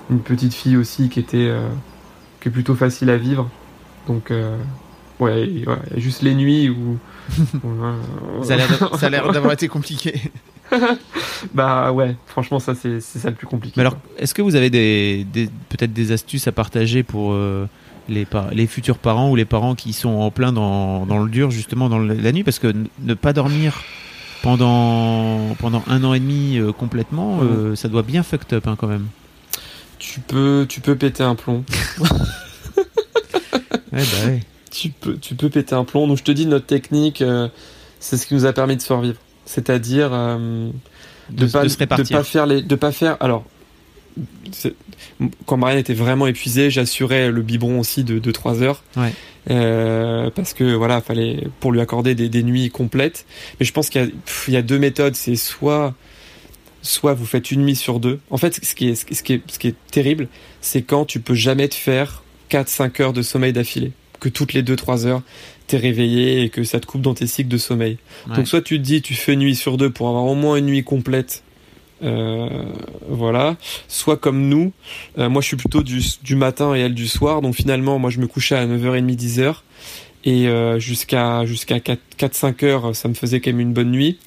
une 0.10 0.22
petite 0.22 0.54
fille 0.54 0.78
aussi 0.78 1.10
qui 1.10 1.20
était 1.20 1.54
qui 2.40 2.48
est 2.48 2.52
plutôt 2.52 2.74
facile 2.74 3.10
à 3.10 3.18
vivre 3.18 3.50
donc 4.08 4.32
ouais, 5.20 5.66
ouais 5.68 5.78
juste 5.98 6.22
les 6.22 6.36
nuits 6.36 6.70
où 6.70 6.98
ça 8.44 8.54
a 8.54 9.10
l'air 9.10 9.32
d'avoir 9.32 9.54
été 9.54 9.68
compliqué. 9.68 10.32
bah 11.54 11.92
ouais, 11.92 12.16
franchement, 12.28 12.60
ça 12.60 12.76
c'est 12.76 13.00
ça 13.02 13.30
le 13.30 13.36
plus 13.36 13.48
compliqué. 13.48 13.80
alors, 13.82 13.98
est-ce 14.18 14.34
que 14.34 14.42
vous 14.42 14.56
avez 14.56 14.70
des, 14.70 15.26
peut-être 15.70 15.94
des 15.94 16.12
astuces 16.12 16.48
à 16.48 16.52
partager 16.52 17.04
pour 17.04 17.34
euh, 17.34 17.66
les, 18.10 18.28
les 18.52 18.68
futurs 18.68 18.98
parents 18.98 19.30
ou 19.30 19.36
les 19.36 19.46
parents 19.46 19.76
qui 19.76 19.94
sont 19.94 20.10
en 20.10 20.32
plein 20.32 20.52
dans, 20.52 21.06
dans 21.06 21.20
le 21.20 21.30
dur, 21.30 21.52
justement, 21.52 21.90
dans 21.90 22.00
la 22.00 22.32
nuit 22.32 22.44
Parce 22.44 22.60
que 22.60 22.74
ne 23.00 23.14
pas 23.14 23.34
dormir 23.34 23.84
pendant, 24.42 25.56
pendant 25.60 25.84
un 25.88 26.04
an 26.04 26.14
et 26.14 26.20
demi 26.20 26.58
euh, 26.58 26.72
complètement, 26.72 27.40
euh, 27.42 27.76
ça 27.76 27.88
doit 27.88 28.04
bien 28.04 28.24
fucked 28.24 28.54
up 28.54 28.68
hein, 28.68 28.76
quand 28.78 28.88
même. 28.88 29.08
Tu 29.98 30.20
peux, 30.22 30.66
tu 30.68 30.82
peux 30.82 30.96
péter 30.96 31.24
un 31.24 31.36
plomb. 31.36 31.64
ouais, 32.78 32.84
bah 33.92 34.26
ouais 34.26 34.40
tu 34.70 34.90
peux, 34.90 35.18
tu 35.18 35.36
peux 35.36 35.50
péter 35.50 35.76
un 35.76 35.84
plomb. 35.84 36.08
Donc 36.08 36.18
je 36.18 36.24
te 36.24 36.32
dis, 36.32 36.46
notre 36.46 36.66
technique, 36.66 37.22
euh, 37.22 37.48
c'est 38.00 38.18
ce 38.18 38.28
qui 38.28 38.34
nous 38.34 38.46
a 38.46 38.54
permis 38.54 38.78
de 38.78 38.82
survivre. 38.82 39.20
C'est-à-dire 39.46 40.10
euh, 40.14 40.70
de, 41.30 41.46
pas, 41.48 41.66
de, 41.66 42.14
pas 42.14 42.24
faire 42.24 42.46
les, 42.46 42.62
de 42.62 42.76
pas 42.76 42.92
faire. 42.92 43.18
Alors, 43.20 43.46
quand 45.46 45.58
Marianne 45.58 45.80
était 45.80 45.94
vraiment 45.94 46.28
épuisée, 46.28 46.70
j'assurais 46.70 47.32
le 47.32 47.42
biberon 47.42 47.80
aussi 47.80 48.04
de, 48.04 48.20
de 48.20 48.32
3 48.32 48.64
heures. 48.64 48.84
Ouais. 48.98 49.14
Euh, 49.50 50.30
parce 50.30 50.54
que 50.54 50.76
voilà, 50.76 51.02
fallait 51.02 51.48
pour 51.60 51.72
lui 51.72 51.82
accorder 51.82 52.16
des, 52.16 52.30
des 52.30 52.44
nuits 52.44 52.70
complètes. 52.70 53.26
Mais 53.60 53.66
je 53.66 53.74
pense 53.74 53.90
qu'il 53.90 54.12
y, 54.48 54.52
y, 54.52 54.58
a 54.58 54.62
deux 54.62 54.80
méthodes. 54.80 55.16
C'est 55.16 55.36
soit 55.36 55.96
soit 56.82 57.14
vous 57.14 57.26
faites 57.26 57.52
une 57.52 57.62
nuit 57.62 57.76
sur 57.76 58.00
deux. 58.00 58.20
En 58.30 58.38
fait, 58.38 58.64
ce 58.64 58.76
qui 58.76 58.90
est, 58.90 58.96
ce 58.96 59.24
qui 59.24 59.34
est, 59.34 59.42
ce 59.52 59.60
qui 59.60 59.68
est 59.68 59.76
terrible, 59.92 60.28
c'est 60.62 60.82
quand 60.82 61.06
tu 61.06 61.20
peux 61.20 61.34
jamais 61.34 61.68
te 61.68 61.76
faire 61.76 62.24
4-5 62.52 63.02
heures 63.02 63.14
de 63.14 63.22
sommeil 63.22 63.54
d'affilée 63.54 63.92
que 64.20 64.30
toutes 64.30 64.54
les 64.54 64.64
2-3 64.64 65.06
heures, 65.06 65.22
t'es 65.68 65.78
réveillé 65.78 66.44
et 66.44 66.50
que 66.50 66.64
ça 66.64 66.80
te 66.80 66.86
coupe 66.86 67.02
dans 67.02 67.14
tes 67.14 67.28
cycles 67.28 67.50
de 67.50 67.58
sommeil. 67.58 67.98
Donc 68.36 68.48
soit 68.48 68.62
tu 68.62 68.78
te 68.78 68.84
dis, 68.84 69.02
tu 69.02 69.14
fais 69.14 69.34
une 69.34 69.40
nuit 69.40 69.56
sur 69.56 69.78
deux 69.78 69.90
pour 69.90 70.10
avoir 70.10 70.26
au 70.26 70.36
moins 70.36 70.58
une 70.58 70.66
nuit 70.66 70.84
complète. 70.84 71.44
Euh, 72.04 72.48
voilà. 73.08 73.58
Soit 73.88 74.18
comme 74.18 74.48
nous, 74.48 74.72
euh, 75.18 75.30
moi 75.30 75.42
je 75.42 75.48
suis 75.48 75.58
plutôt 75.58 75.84
du, 75.84 76.02
du, 76.24 76.36
matin 76.36 76.76
et 76.76 76.80
elle 76.80 76.94
du 76.94 77.08
soir, 77.08 77.42
donc 77.42 77.56
finalement 77.56 78.00
moi 78.00 78.10
je 78.10 78.20
me 78.20 78.28
couchais 78.28 78.56
à 78.56 78.66
9h30, 78.66 79.16
10h 79.18 79.56
et 80.26 80.48
euh, 80.48 80.80
jusqu'à 80.80 81.46
jusqu'à 81.46 81.78
4-5 81.80 82.66
heures 82.66 82.96
ça 82.96 83.10
me 83.10 83.14
faisait 83.14 83.40
quand 83.40 83.52
même 83.52 83.60
une 83.60 83.74
bonne 83.74 83.92
nuit. 83.92 84.18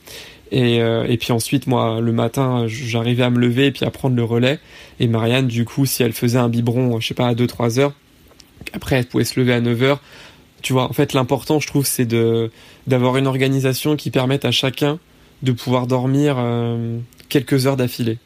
Et, 0.54 0.80
et 0.80 1.16
puis 1.16 1.32
ensuite 1.32 1.66
moi 1.66 2.02
le 2.02 2.12
matin 2.12 2.66
j'arrivais 2.66 3.22
à 3.22 3.30
me 3.30 3.38
lever 3.38 3.68
et 3.68 3.70
puis 3.70 3.86
à 3.86 3.90
prendre 3.90 4.14
le 4.14 4.22
relais. 4.22 4.58
Et 5.00 5.06
Marianne 5.06 5.46
du 5.46 5.64
coup 5.64 5.86
si 5.86 6.02
elle 6.02 6.12
faisait 6.12 6.38
un 6.38 6.50
biberon 6.50 7.00
je 7.00 7.06
sais 7.06 7.14
pas 7.14 7.26
à 7.26 7.34
2-3 7.34 7.78
heures, 7.80 7.94
après, 8.72 8.96
elle 8.96 9.06
pouvait 9.06 9.24
se 9.24 9.38
lever 9.38 9.52
à 9.52 9.60
9h. 9.60 9.98
Tu 10.62 10.72
vois, 10.72 10.84
en 10.84 10.92
fait, 10.92 11.12
l'important, 11.12 11.58
je 11.58 11.66
trouve, 11.66 11.86
c'est 11.86 12.04
de 12.04 12.50
d'avoir 12.86 13.16
une 13.16 13.26
organisation 13.26 13.96
qui 13.96 14.10
permette 14.10 14.44
à 14.44 14.50
chacun 14.50 14.98
de 15.42 15.52
pouvoir 15.52 15.86
dormir 15.86 16.36
euh, 16.38 16.98
quelques 17.32 17.66
heures 17.66 17.78
d'affilée. 17.78 18.18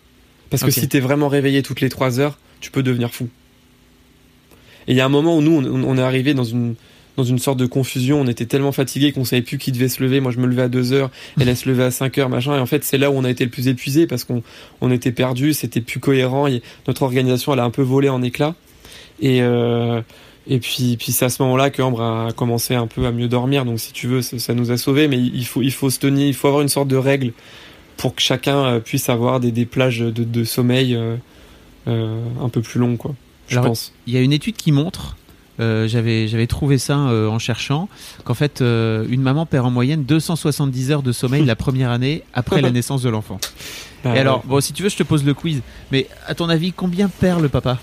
Parce 0.50 0.62
que 0.62 0.70
si 0.70 0.88
t'es 0.88 1.00
vraiment 1.00 1.28
réveillé 1.28 1.62
toutes 1.62 1.80
les 1.80 1.88
3 1.88 2.20
heures, 2.20 2.38
tu 2.60 2.70
peux 2.70 2.82
devenir 2.82 3.12
fou. 3.12 3.28
Et 4.88 4.92
il 4.92 4.96
y 4.96 5.00
a 5.00 5.04
un 5.04 5.10
moment 5.10 5.36
où 5.36 5.42
nous, 5.42 5.52
on, 5.52 5.98
est 5.98 6.02
arrivé 6.02 6.34
dans 6.34 6.44
une 6.44 6.74
dans 7.16 7.24
une 7.24 7.38
sorte 7.38 7.58
de 7.58 7.66
confusion. 7.66 8.20
On 8.20 8.26
était 8.26 8.46
tellement 8.46 8.72
fatigué 8.72 9.10
qu'on 9.10 9.24
savait 9.24 9.42
plus 9.42 9.58
qui 9.58 9.72
devait 9.72 9.88
se 9.88 10.02
lever. 10.02 10.20
Moi, 10.20 10.32
je 10.32 10.38
me 10.38 10.46
levais 10.46 10.62
à 10.62 10.68
2 10.68 10.92
heures, 10.92 11.10
elle, 11.40 11.48
elle 11.48 11.56
se 11.56 11.68
levait 11.68 11.84
à 11.84 11.90
5 11.90 12.18
heures, 12.18 12.28
machin. 12.28 12.56
Et 12.56 12.60
en 12.60 12.66
fait, 12.66 12.84
c'est 12.84 12.98
là 12.98 13.10
où 13.10 13.14
on 13.14 13.24
a 13.24 13.30
été 13.30 13.44
le 13.44 13.50
plus 13.50 13.68
épuisé 13.68 14.06
parce 14.06 14.24
qu'on 14.24 14.42
on 14.80 14.90
était 14.90 15.12
perdu, 15.12 15.54
c'était 15.54 15.80
plus 15.80 16.00
cohérent. 16.00 16.48
notre 16.86 17.02
organisation, 17.02 17.52
elle 17.52 17.60
a 17.60 17.64
un 17.64 17.70
peu 17.70 17.82
volé 17.82 18.08
en 18.08 18.22
éclats. 18.22 18.54
Et 19.20 19.40
euh, 19.40 20.02
et 20.48 20.60
puis, 20.60 20.96
puis 20.96 21.10
c'est 21.10 21.24
à 21.24 21.28
ce 21.28 21.42
moment-là 21.42 21.70
que 21.70 21.82
Ambre 21.82 22.02
a 22.02 22.28
commencé 22.36 22.74
un 22.74 22.86
peu 22.86 23.06
à 23.06 23.12
mieux 23.12 23.26
dormir. 23.26 23.64
Donc, 23.64 23.80
si 23.80 23.92
tu 23.92 24.06
veux, 24.06 24.22
ça, 24.22 24.54
nous 24.54 24.70
a 24.70 24.76
sauvés. 24.76 25.08
Mais 25.08 25.18
il 25.18 25.44
faut, 25.44 25.62
il 25.62 25.72
faut 25.72 25.90
se 25.90 25.98
tenir, 25.98 26.26
il 26.26 26.34
faut 26.34 26.46
avoir 26.46 26.62
une 26.62 26.68
sorte 26.68 26.88
de 26.88 26.96
règle 26.96 27.32
pour 27.96 28.14
que 28.14 28.22
chacun 28.22 28.64
euh, 28.64 28.80
puisse 28.80 29.08
avoir 29.08 29.40
des, 29.40 29.52
des 29.52 29.66
plages 29.66 30.00
de, 30.00 30.10
de 30.24 30.44
sommeil 30.44 30.94
euh, 30.94 31.16
euh, 31.88 32.20
un 32.42 32.48
peu 32.48 32.62
plus 32.62 32.80
longues, 32.80 32.96
quoi. 32.96 33.14
Je 33.48 33.60
pense. 33.60 33.92
Il 34.06 34.14
y 34.14 34.16
a 34.16 34.20
une 34.20 34.32
étude 34.32 34.56
qui 34.56 34.72
montre. 34.72 35.16
Euh, 35.58 35.88
j'avais 35.88 36.46
trouvé 36.46 36.76
ça 36.78 36.98
euh, 36.98 37.28
en 37.28 37.38
cherchant 37.38 37.88
qu'en 38.24 38.34
fait 38.34 38.60
une 38.60 39.22
maman 39.22 39.46
perd 39.46 39.64
en 39.64 39.70
moyenne 39.70 40.04
270 40.04 40.90
heures 40.90 41.02
de 41.02 41.12
sommeil 41.12 41.46
la 41.46 41.56
première 41.56 41.90
année 41.90 42.24
après 42.34 42.60
la 42.60 42.70
naissance 42.72 43.02
de 43.02 43.08
l'enfant. 43.08 43.38
Bah 44.04 44.14
Et 44.14 44.18
alors 44.18 44.42
bon 44.44 44.60
si 44.60 44.74
tu 44.74 44.82
veux 44.82 44.90
je 44.90 44.96
te 44.96 45.02
pose 45.02 45.24
le 45.24 45.32
quiz 45.32 45.62
mais 45.92 46.08
à 46.26 46.34
ton 46.34 46.50
avis 46.50 46.72
combien 46.72 47.08
perd 47.08 47.40
le 47.40 47.48
papa? 47.48 47.78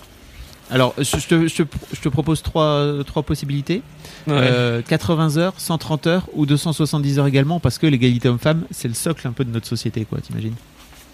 Alors, 0.74 0.95
je 0.97 1.28
te, 1.28 1.47
je, 1.47 1.63
te, 2.01 2.09
propose 2.09 2.41
trois, 2.41 3.03
trois 3.05 3.21
possibilités. 3.21 3.84
80 4.26 5.38
euh, 5.38 5.39
heures, 5.39 5.53
130 5.55 6.07
heures 6.07 6.30
ou 6.34 6.47
270 6.47 7.19
heures 7.19 7.28
également, 7.28 7.59
parce 7.59 7.78
que 7.78 7.86
l'égalité 7.86 8.28
homme-femme, 8.28 8.63
c'est 8.71 8.88
le 8.88 8.95
socle 8.95 9.28
un 9.28 9.34
peu 9.34 9.45
de 9.45 9.51
notre 9.51 9.67
société, 9.67 10.03
quoi, 10.05 10.19
t'imagines? 10.19 10.55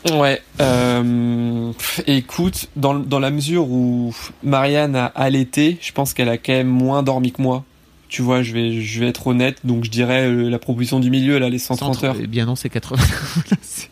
Ouais. 0.10 0.41
Euh, 0.62 1.74
écoute, 2.07 2.70
dans, 2.78 2.93
dans 2.93 3.20
la 3.20 3.32
mesure 3.32 3.70
où 3.70 4.16
Marianne 4.43 4.95
a 4.95 5.07
allaité, 5.07 5.78
je 5.82 5.91
pense 5.91 6.14
qu'elle 6.14 6.30
a 6.30 6.38
quand 6.38 6.53
même 6.53 6.68
moins 6.68 7.03
dormi 7.03 7.34
que 7.34 7.41
moi. 7.41 7.66
Tu 8.07 8.22
vois, 8.22 8.41
je 8.41 8.53
vais, 8.53 8.82
je 8.82 8.99
vais 9.01 9.10
être 9.10 9.28
honnête, 9.28 9.57
donc 9.66 9.84
je 9.84 9.91
dirais 9.91 10.26
euh, 10.26 10.49
la 10.49 10.57
proposition 10.57 11.01
du 11.01 11.10
milieu, 11.10 11.38
là, 11.38 11.49
les 11.49 11.60
130 11.60 12.03
heures. 12.05 12.16
Eh 12.18 12.28
bien 12.28 12.45
non, 12.45 12.55
c'est 12.55 12.70
80. 12.70 13.03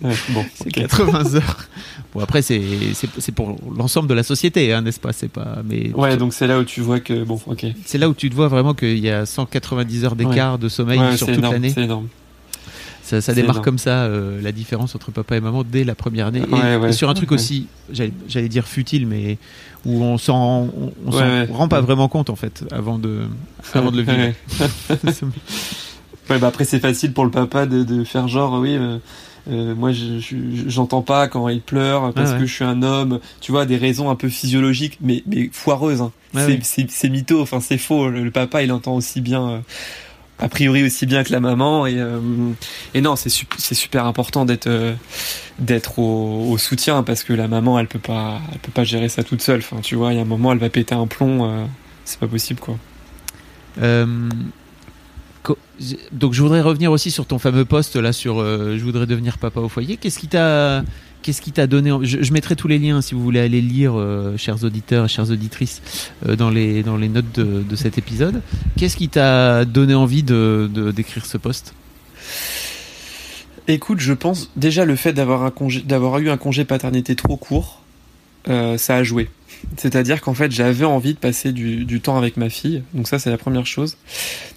bon, 0.00 0.44
c'est 0.54 0.70
80 0.70 1.34
heures. 1.34 1.68
Bon 2.14 2.20
après 2.20 2.42
c'est 2.42 2.62
c'est 2.94 3.32
pour 3.32 3.56
l'ensemble 3.76 4.08
de 4.08 4.14
la 4.14 4.22
société, 4.22 4.72
hein, 4.72 4.82
n'est-ce 4.82 5.00
pas? 5.00 5.12
C'est 5.12 5.28
pas 5.28 5.58
mais. 5.64 5.92
Ouais, 5.94 6.16
donc 6.16 6.32
c'est 6.32 6.46
là 6.46 6.58
où 6.58 6.64
tu 6.64 6.80
vois 6.80 7.00
que 7.00 7.24
bon, 7.24 7.40
ok. 7.46 7.66
C'est 7.84 7.98
là 7.98 8.08
où 8.08 8.14
tu 8.14 8.30
te 8.30 8.34
vois 8.34 8.48
vraiment 8.48 8.74
qu'il 8.74 8.98
y 8.98 9.10
a 9.10 9.26
190 9.26 10.04
heures 10.04 10.16
d'écart 10.16 10.58
de 10.58 10.68
sommeil 10.68 11.16
sur 11.16 11.26
toute 11.26 11.42
l'année. 11.42 11.70
C'est 11.70 11.84
énorme. 11.84 12.08
Ça, 13.08 13.22
ça 13.22 13.32
démarre 13.32 13.62
comme 13.62 13.78
ça 13.78 14.02
euh, 14.02 14.38
la 14.42 14.52
différence 14.52 14.94
entre 14.94 15.10
papa 15.10 15.34
et 15.34 15.40
maman 15.40 15.64
dès 15.64 15.82
la 15.82 15.94
première 15.94 16.26
année. 16.26 16.42
Et, 16.86 16.92
sur 16.92 17.08
un 17.08 17.14
truc 17.14 17.32
aussi, 17.32 17.66
j'allais 17.90 18.48
dire 18.48 18.66
futile, 18.66 19.06
mais 19.06 19.38
où 19.86 20.02
on 20.02 20.18
s'en 20.18 20.68
on, 21.06 21.50
rend 21.50 21.68
pas 21.68 21.80
vraiment 21.80 22.08
compte 22.08 22.28
en 22.28 22.36
fait 22.36 22.64
avant 22.70 22.98
de 22.98 23.22
avant 23.72 23.90
de 23.90 23.96
le 23.96 24.02
vivre. 24.02 24.34
ouais, 26.30 26.38
bah 26.38 26.48
après 26.48 26.64
c'est 26.64 26.80
facile 26.80 27.14
pour 27.14 27.24
le 27.24 27.30
papa 27.30 27.64
de, 27.64 27.82
de 27.82 28.04
faire 28.04 28.28
genre 28.28 28.60
oui. 28.60 28.76
Euh, 28.76 28.98
euh, 29.50 29.74
moi, 29.74 29.90
j'entends 30.66 31.02
pas 31.02 31.28
quand 31.28 31.48
il 31.48 31.60
pleure 31.60 32.12
parce 32.12 32.32
que 32.32 32.46
je 32.46 32.52
suis 32.52 32.64
un 32.64 32.82
homme. 32.82 33.20
Tu 33.40 33.52
vois, 33.52 33.66
des 33.66 33.76
raisons 33.76 34.10
un 34.10 34.14
peu 34.14 34.28
physiologiques, 34.28 34.98
mais, 35.00 35.22
mais 35.26 35.48
foireuses. 35.52 36.02
Hein. 36.02 36.12
c'est 36.62 37.08
mytho, 37.08 37.40
enfin 37.40 37.60
c'est 37.60 37.78
faux. 37.78 38.08
Le, 38.10 38.30
papa, 38.30 38.62
il 38.62 38.72
entend 38.72 38.94
aussi 38.94 39.20
bien, 39.20 39.48
euh, 39.48 39.58
a 40.38 40.48
priori 40.48 40.84
aussi 40.84 41.06
bien 41.06 41.24
que 41.24 41.32
la 41.32 41.40
maman. 41.40 41.86
Et, 41.86 41.98
euh, 41.98 42.20
et 42.94 43.00
non, 43.00 43.16
c'est 43.16 43.30
c'est 43.56 43.74
super 43.74 44.04
important 44.04 44.44
d'être 44.44 44.68
d'être 45.58 45.98
au, 45.98 46.50
au, 46.50 46.58
soutien 46.58 47.02
parce 47.02 47.24
que 47.24 47.32
la 47.32 47.48
maman, 47.48 47.78
elle 47.78 47.88
peut 47.88 47.98
pas, 47.98 48.40
elle 48.52 48.58
peut 48.58 48.72
pas 48.72 48.84
gérer 48.84 49.08
ça 49.08 49.22
toute 49.22 49.40
seule. 49.40 49.60
Enfin, 49.60 49.80
tu 49.82 49.94
vois, 49.94 50.12
il 50.12 50.16
y 50.16 50.18
a 50.18 50.22
un 50.22 50.26
moment, 50.26 50.52
elle 50.52 50.58
va 50.58 50.68
péter 50.68 50.94
un 50.94 51.06
plomb. 51.06 51.66
c'est 52.04 52.20
pas 52.20 52.28
possible, 52.28 52.60
quoi. 52.60 52.76
Donc 56.12 56.34
je 56.34 56.42
voudrais 56.42 56.60
revenir 56.60 56.90
aussi 56.90 57.10
sur 57.10 57.26
ton 57.26 57.38
fameux 57.38 57.64
poste 57.64 57.96
là 57.96 58.12
sur 58.12 58.40
euh, 58.40 58.76
je 58.78 58.84
voudrais 58.84 59.06
devenir 59.06 59.38
papa 59.38 59.60
au 59.60 59.68
foyer. 59.68 59.96
Qu'est-ce 59.96 60.18
qui 60.18 60.28
t'a 60.28 60.82
qu'est-ce 61.22 61.40
qui 61.40 61.52
t'a 61.52 61.66
donné 61.66 61.92
je, 62.02 62.32
mettrai 62.32 62.56
tous 62.56 62.68
les 62.68 62.78
liens 62.78 63.00
si 63.00 63.14
vous 63.14 63.22
voulez 63.22 63.40
aller 63.40 63.60
lire 63.60 63.92
euh, 63.96 64.36
chers 64.36 64.64
auditeurs 64.64 65.04
et 65.04 65.08
chères 65.08 65.30
auditrices 65.30 65.82
euh, 66.26 66.36
dans 66.36 66.50
les 66.50 66.82
dans 66.82 66.96
les 66.96 67.08
notes 67.08 67.32
de, 67.34 67.62
de 67.62 67.76
cet 67.76 67.98
épisode. 67.98 68.42
Qu'est-ce 68.76 68.96
qui 68.96 69.08
t'a 69.08 69.64
donné 69.64 69.94
envie 69.94 70.22
de 70.22 70.68
d'écrire 70.94 71.26
ce 71.26 71.38
poste 71.38 71.74
Écoute, 73.68 74.00
je 74.00 74.14
pense 74.14 74.50
déjà 74.56 74.84
le 74.84 74.96
fait 74.96 75.12
d'avoir 75.12 75.44
un 75.44 75.50
congé 75.50 75.82
d'avoir 75.82 76.18
eu 76.18 76.30
un 76.30 76.38
congé 76.38 76.64
paternité 76.64 77.14
trop 77.14 77.36
court, 77.36 77.82
ça 78.46 78.96
a 78.96 79.02
joué. 79.02 79.28
C'est-à-dire 79.76 80.20
qu'en 80.20 80.34
fait, 80.34 80.50
j'avais 80.50 80.84
envie 80.84 81.14
de 81.14 81.18
passer 81.18 81.52
du, 81.52 82.00
temps 82.00 82.16
avec 82.16 82.36
ma 82.36 82.50
fille. 82.50 82.82
Donc 82.94 83.08
ça, 83.08 83.18
c'est 83.18 83.30
la 83.30 83.38
première 83.38 83.66
chose. 83.66 83.96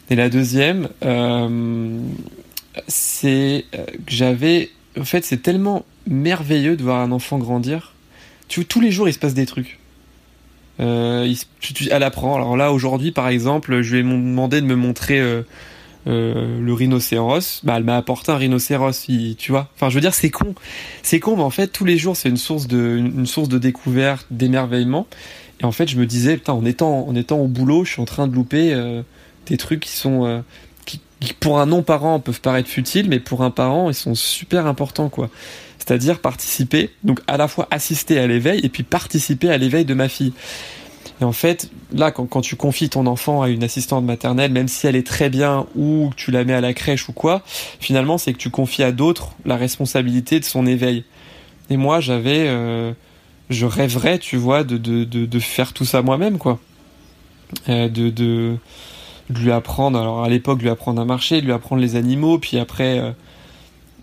Et 0.10 0.16
la 0.16 0.30
deuxième, 0.30 0.90
euh, 1.04 2.00
c'est 2.88 3.66
euh, 3.76 3.86
que 3.86 4.12
j'avais... 4.12 4.70
En 5.00 5.06
fait, 5.06 5.24
c'est 5.24 5.42
tellement 5.42 5.86
merveilleux 6.08 6.76
de 6.76 6.84
voir 6.84 7.02
un 7.02 7.12
enfant 7.12 7.38
grandir. 7.38 7.94
Tu 8.48 8.66
tous 8.66 8.82
les 8.82 8.92
jours, 8.92 9.08
il 9.08 9.14
se 9.14 9.20
passe 9.20 9.34
des 9.34 9.46
trucs. 9.46 9.80
Euh, 10.80 11.34
elle 11.90 12.04
apprend. 12.04 12.36
Alors 12.36 12.58
là, 12.58 12.72
aujourd'hui, 12.74 13.12
par 13.12 13.30
exemple, 13.30 13.82
je 13.82 13.96
lui 13.96 14.00
ai 14.00 14.04
demandé 14.04 14.60
de 14.60 14.66
me 14.66 14.76
montrer 14.76 15.22
euh, 16.08 16.60
le 16.60 16.74
rhinocéros. 16.74 17.62
Bah, 17.64 17.76
elle 17.78 17.84
m'a 17.84 17.98
apporté 17.98 18.32
un 18.32 18.38
rhinocéros. 18.38 19.08
tu 19.38 19.52
vois. 19.52 19.70
Enfin, 19.76 19.90
je 19.90 19.96
veux 19.96 20.02
dire, 20.02 20.14
c'est 20.14 20.30
con. 20.30 20.56
C'est 21.04 21.20
con, 21.20 21.38
mais 21.38 21.44
en 21.44 21.50
fait, 21.50 21.68
tous 21.68 21.86
les 21.86 21.98
jours, 21.98 22.16
c'est 22.16 22.30
une 22.30 22.38
source 22.38 22.68
de, 22.68 22.98
une 22.98 23.26
source 23.26 23.50
de 23.50 23.58
découverte, 23.58 24.28
d'émerveillement. 24.32 25.08
Et 25.62 25.66
en 25.66 25.72
fait, 25.72 25.88
je 25.88 25.98
me 25.98 26.06
disais, 26.06 26.38
putain, 26.38 26.54
en 26.54 26.66
étant, 26.66 27.08
en 27.08 27.16
étant 27.16 27.40
au 27.40 27.48
boulot, 27.48 27.86
je 27.86 27.94
suis 27.94 28.02
en 28.02 28.06
train 28.06 28.28
de 28.28 28.34
louper 28.34 28.74
euh, 28.74 29.04
des 29.46 29.58
trucs 29.58 29.82
qui 29.82 29.92
sont, 29.92 30.44
qui, 30.86 31.02
qui, 31.20 31.34
pour 31.34 31.60
un 31.60 31.68
non-parent 31.68 32.20
peuvent 32.20 32.42
paraître 32.42 32.70
futiles, 32.70 33.08
mais 33.10 33.20
pour 33.20 33.44
un 33.44 33.52
parent, 33.52 33.90
ils 33.90 33.96
sont 33.96 34.16
super 34.16 34.66
importants, 34.66 35.10
quoi 35.10 35.30
c'est-à-dire 35.82 36.20
participer, 36.20 36.92
donc 37.04 37.22
à 37.26 37.38
la 37.38 37.48
fois 37.48 37.68
assister 37.72 38.20
à 38.20 38.28
l'éveil 38.28 38.60
et 38.64 38.70
puis 38.70 38.84
participer 38.84 39.50
à 39.50 39.58
l'éveil 39.58 39.84
de 39.84 39.96
ma 39.96 40.10
fille. 40.10 40.32
Et 41.22 41.24
en 41.24 41.32
fait, 41.32 41.70
là, 41.94 42.10
quand, 42.12 42.42
tu 42.42 42.56
confies 42.56 42.90
ton 42.90 43.06
enfant 43.06 43.44
à 43.44 43.50
une 43.50 43.64
assistante 43.64 44.04
maternelle, 44.04 44.52
même 44.52 44.68
si 44.68 44.88
elle 44.88 44.96
est 44.96 45.06
très 45.06 45.30
bien 45.30 45.68
ou 45.76 46.10
que 46.10 46.16
tu 46.16 46.32
la 46.32 46.44
mets 46.44 46.54
à 46.54 46.62
la 46.62 46.74
crèche 46.74 47.08
ou 47.10 47.14
quoi, 47.14 47.44
finalement, 47.80 48.18
c'est 48.18 48.34
que 48.34 48.40
tu 48.40 48.50
confies 48.50 48.82
à 48.82 48.92
d'autres 48.92 49.34
la 49.46 49.56
responsabilité 49.56 50.40
de 50.40 50.46
son 50.46 50.66
éveil. 50.66 51.06
Et 51.70 51.78
moi, 51.78 52.00
j'avais, 52.00 52.48
euh, 52.48 52.92
je 53.52 53.68
rêverais, 53.68 54.18
tu 54.18 54.36
vois, 54.36 54.64
de, 54.64 55.40
faire 55.40 55.74
tout 55.74 55.86
ça 55.86 56.02
moi-même, 56.02 56.40
quoi. 56.40 56.60
Euh, 57.70 57.88
de, 57.88 58.10
de, 58.10 58.58
lui 59.30 59.52
apprendre, 59.52 60.00
alors 60.00 60.24
à 60.24 60.30
l'époque, 60.30 60.62
lui 60.62 60.70
apprendre 60.70 61.00
à 61.02 61.06
marcher, 61.06 61.40
lui 61.40 61.54
apprendre 61.54 61.82
les 61.82 61.96
animaux, 61.96 62.40
puis 62.40 62.58
après, 62.58 63.00
euh, 63.00 63.12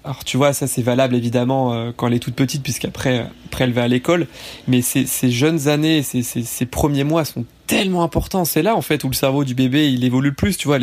alors 0.08 0.24
tu 0.24 0.38
vois, 0.38 0.54
ça 0.54 0.66
c'est 0.66 0.80
valable 0.80 1.14
évidemment 1.14 1.74
euh, 1.74 1.92
quand 1.94 2.06
elle 2.06 2.14
est 2.14 2.18
toute 2.18 2.34
petite, 2.34 2.62
puisqu'après 2.62 3.26
après 3.44 3.64
elle 3.64 3.74
va 3.74 3.82
à 3.82 3.88
l'école. 3.88 4.26
Mais 4.66 4.80
ces, 4.80 5.04
jeunes 5.30 5.68
années, 5.68 6.02
ces, 6.02 6.22
ces, 6.22 6.64
premiers 6.64 7.04
mois 7.04 7.26
sont 7.26 7.44
tellement 7.66 8.02
importants. 8.02 8.46
C'est 8.46 8.62
là 8.62 8.74
en 8.74 8.80
fait 8.80 9.04
où 9.04 9.08
le 9.08 9.14
cerveau 9.14 9.44
du 9.44 9.54
bébé 9.54 9.92
il 9.92 10.02
évolue 10.04 10.30
le 10.30 10.34
plus. 10.34 10.56
Tu 10.56 10.66
vois, 10.66 10.78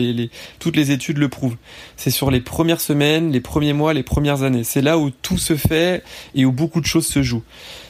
toutes 0.59 0.75
les 0.75 0.91
études 0.91 1.17
le 1.17 1.27
prouvent. 1.27 1.57
C'est 1.97 2.11
sur 2.11 2.29
les 2.29 2.39
premières 2.39 2.79
semaines, 2.79 3.31
les 3.31 3.41
premiers 3.41 3.73
mois, 3.73 3.95
les 3.95 4.03
premières 4.03 4.43
années. 4.43 4.63
C'est 4.63 4.83
là 4.83 4.99
où 4.99 5.09
tout 5.09 5.39
se 5.39 5.55
fait 5.55 6.03
et 6.35 6.45
où 6.45 6.51
beaucoup 6.51 6.79
de 6.79 6.85
choses 6.85 7.07
se 7.07 7.23
jouent. 7.23 7.43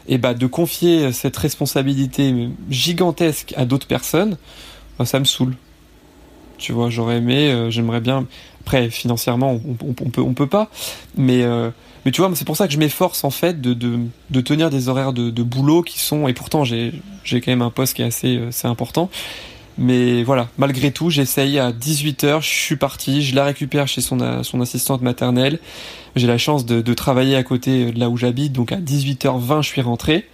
Et 0.07 0.17
bah 0.17 0.36
de 0.36 0.47
confier 0.47 1.11
cette 1.11 1.36
responsabilité 1.36 2.47
gigantesque 2.69 3.53
à 3.57 3.65
d'autres 3.65 3.88
personnes, 3.88 4.38
bah, 4.97 5.03
ça 5.03 5.19
me 5.19 5.25
saoule. 5.25 5.57
Tu 6.57 6.71
vois, 6.71 6.89
j'aurais 6.89 7.17
aimé, 7.17 7.51
euh, 7.51 7.69
j'aimerais 7.69 7.99
bien 7.99 8.25
après, 8.66 8.89
financièrement, 8.89 9.61
on, 9.80 10.09
peut, 10.09 10.22
on 10.22 10.34
peut 10.34 10.47
pas. 10.47 10.72
Mais, 11.16 11.43
euh, 11.43 11.70
mais 12.03 12.11
tu 12.11 12.22
vois, 12.22 12.32
c'est 12.34 12.45
pour 12.45 12.57
ça 12.57 12.66
que 12.66 12.74
je 12.74 12.80
m'efforce 12.80 13.24
en 13.24 13.30
fait 13.30 13.61
de, 13.61 13.76
de, 13.76 13.99
de, 14.32 14.41
tenir 14.41 14.72
des 14.72 14.89
horaires 14.89 15.13
de, 15.13 15.43
boulot 15.43 15.84
qui 15.84 15.99
sont. 15.99 16.28
Et 16.28 16.34
pourtant, 16.34 16.63
j'ai, 16.63 16.91
quand 17.30 17.47
même 17.47 17.61
un 17.61 17.70
poste 17.70 17.95
qui 17.95 18.01
est 18.01 18.05
assez, 18.05 18.38
euh, 18.38 18.49
important. 18.63 19.11
Mais 19.78 20.24
voilà, 20.24 20.47
malgré 20.57 20.91
tout, 20.91 21.11
j'essaye 21.11 21.59
à 21.59 21.72
18h, 21.72 22.41
je 22.41 22.47
suis 22.47 22.76
parti, 22.76 23.22
je 23.22 23.36
la 23.36 23.43
récupère 23.43 23.88
chez 23.88 24.01
son, 24.01 24.41
son 24.41 24.61
assistante 24.61 25.03
maternelle. 25.03 25.59
J'ai 26.16 26.28
la 26.28 26.39
chance 26.39 26.66
de, 26.66 26.82
de, 26.82 26.93
travailler 26.95 27.36
à 27.36 27.43
côté 27.43 27.91
de 27.91 27.99
là 27.99 28.09
où 28.09 28.18
j'habite, 28.18 28.51
donc 28.51 28.72
à 28.72 28.78
18h20, 28.78 29.61
je 29.61 29.68
suis 29.68 29.82
rentré. 29.82 30.26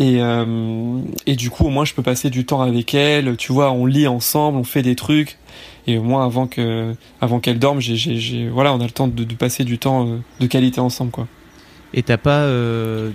Et, 0.00 0.16
euh, 0.22 0.98
et 1.26 1.36
du 1.36 1.50
coup, 1.50 1.66
au 1.66 1.68
moins, 1.68 1.84
je 1.84 1.94
peux 1.94 2.02
passer 2.02 2.30
du 2.30 2.46
temps 2.46 2.62
avec 2.62 2.94
elle. 2.94 3.36
Tu 3.36 3.52
vois, 3.52 3.70
on 3.70 3.86
lit 3.86 4.08
ensemble, 4.08 4.58
on 4.58 4.64
fait 4.64 4.82
des 4.82 4.96
trucs. 4.96 5.38
Et 5.90 5.98
au 5.98 6.02
moins, 6.02 6.24
avant 6.24 6.46
que, 6.46 6.94
avant 7.20 7.40
qu'elle 7.40 7.58
dorme, 7.58 7.80
j'ai, 7.80 7.96
j'ai, 7.96 8.48
voilà, 8.48 8.72
on 8.72 8.80
a 8.80 8.84
le 8.84 8.90
temps 8.90 9.08
de, 9.08 9.24
de, 9.24 9.34
passer 9.34 9.64
du 9.64 9.78
temps 9.78 10.06
euh, 10.06 10.18
de 10.38 10.46
qualité 10.46 10.80
ensemble, 10.80 11.10
quoi. 11.10 11.26
Et 11.92 12.04
t'as 12.04 12.16
pas, 12.16 12.42
euh, 12.42 13.10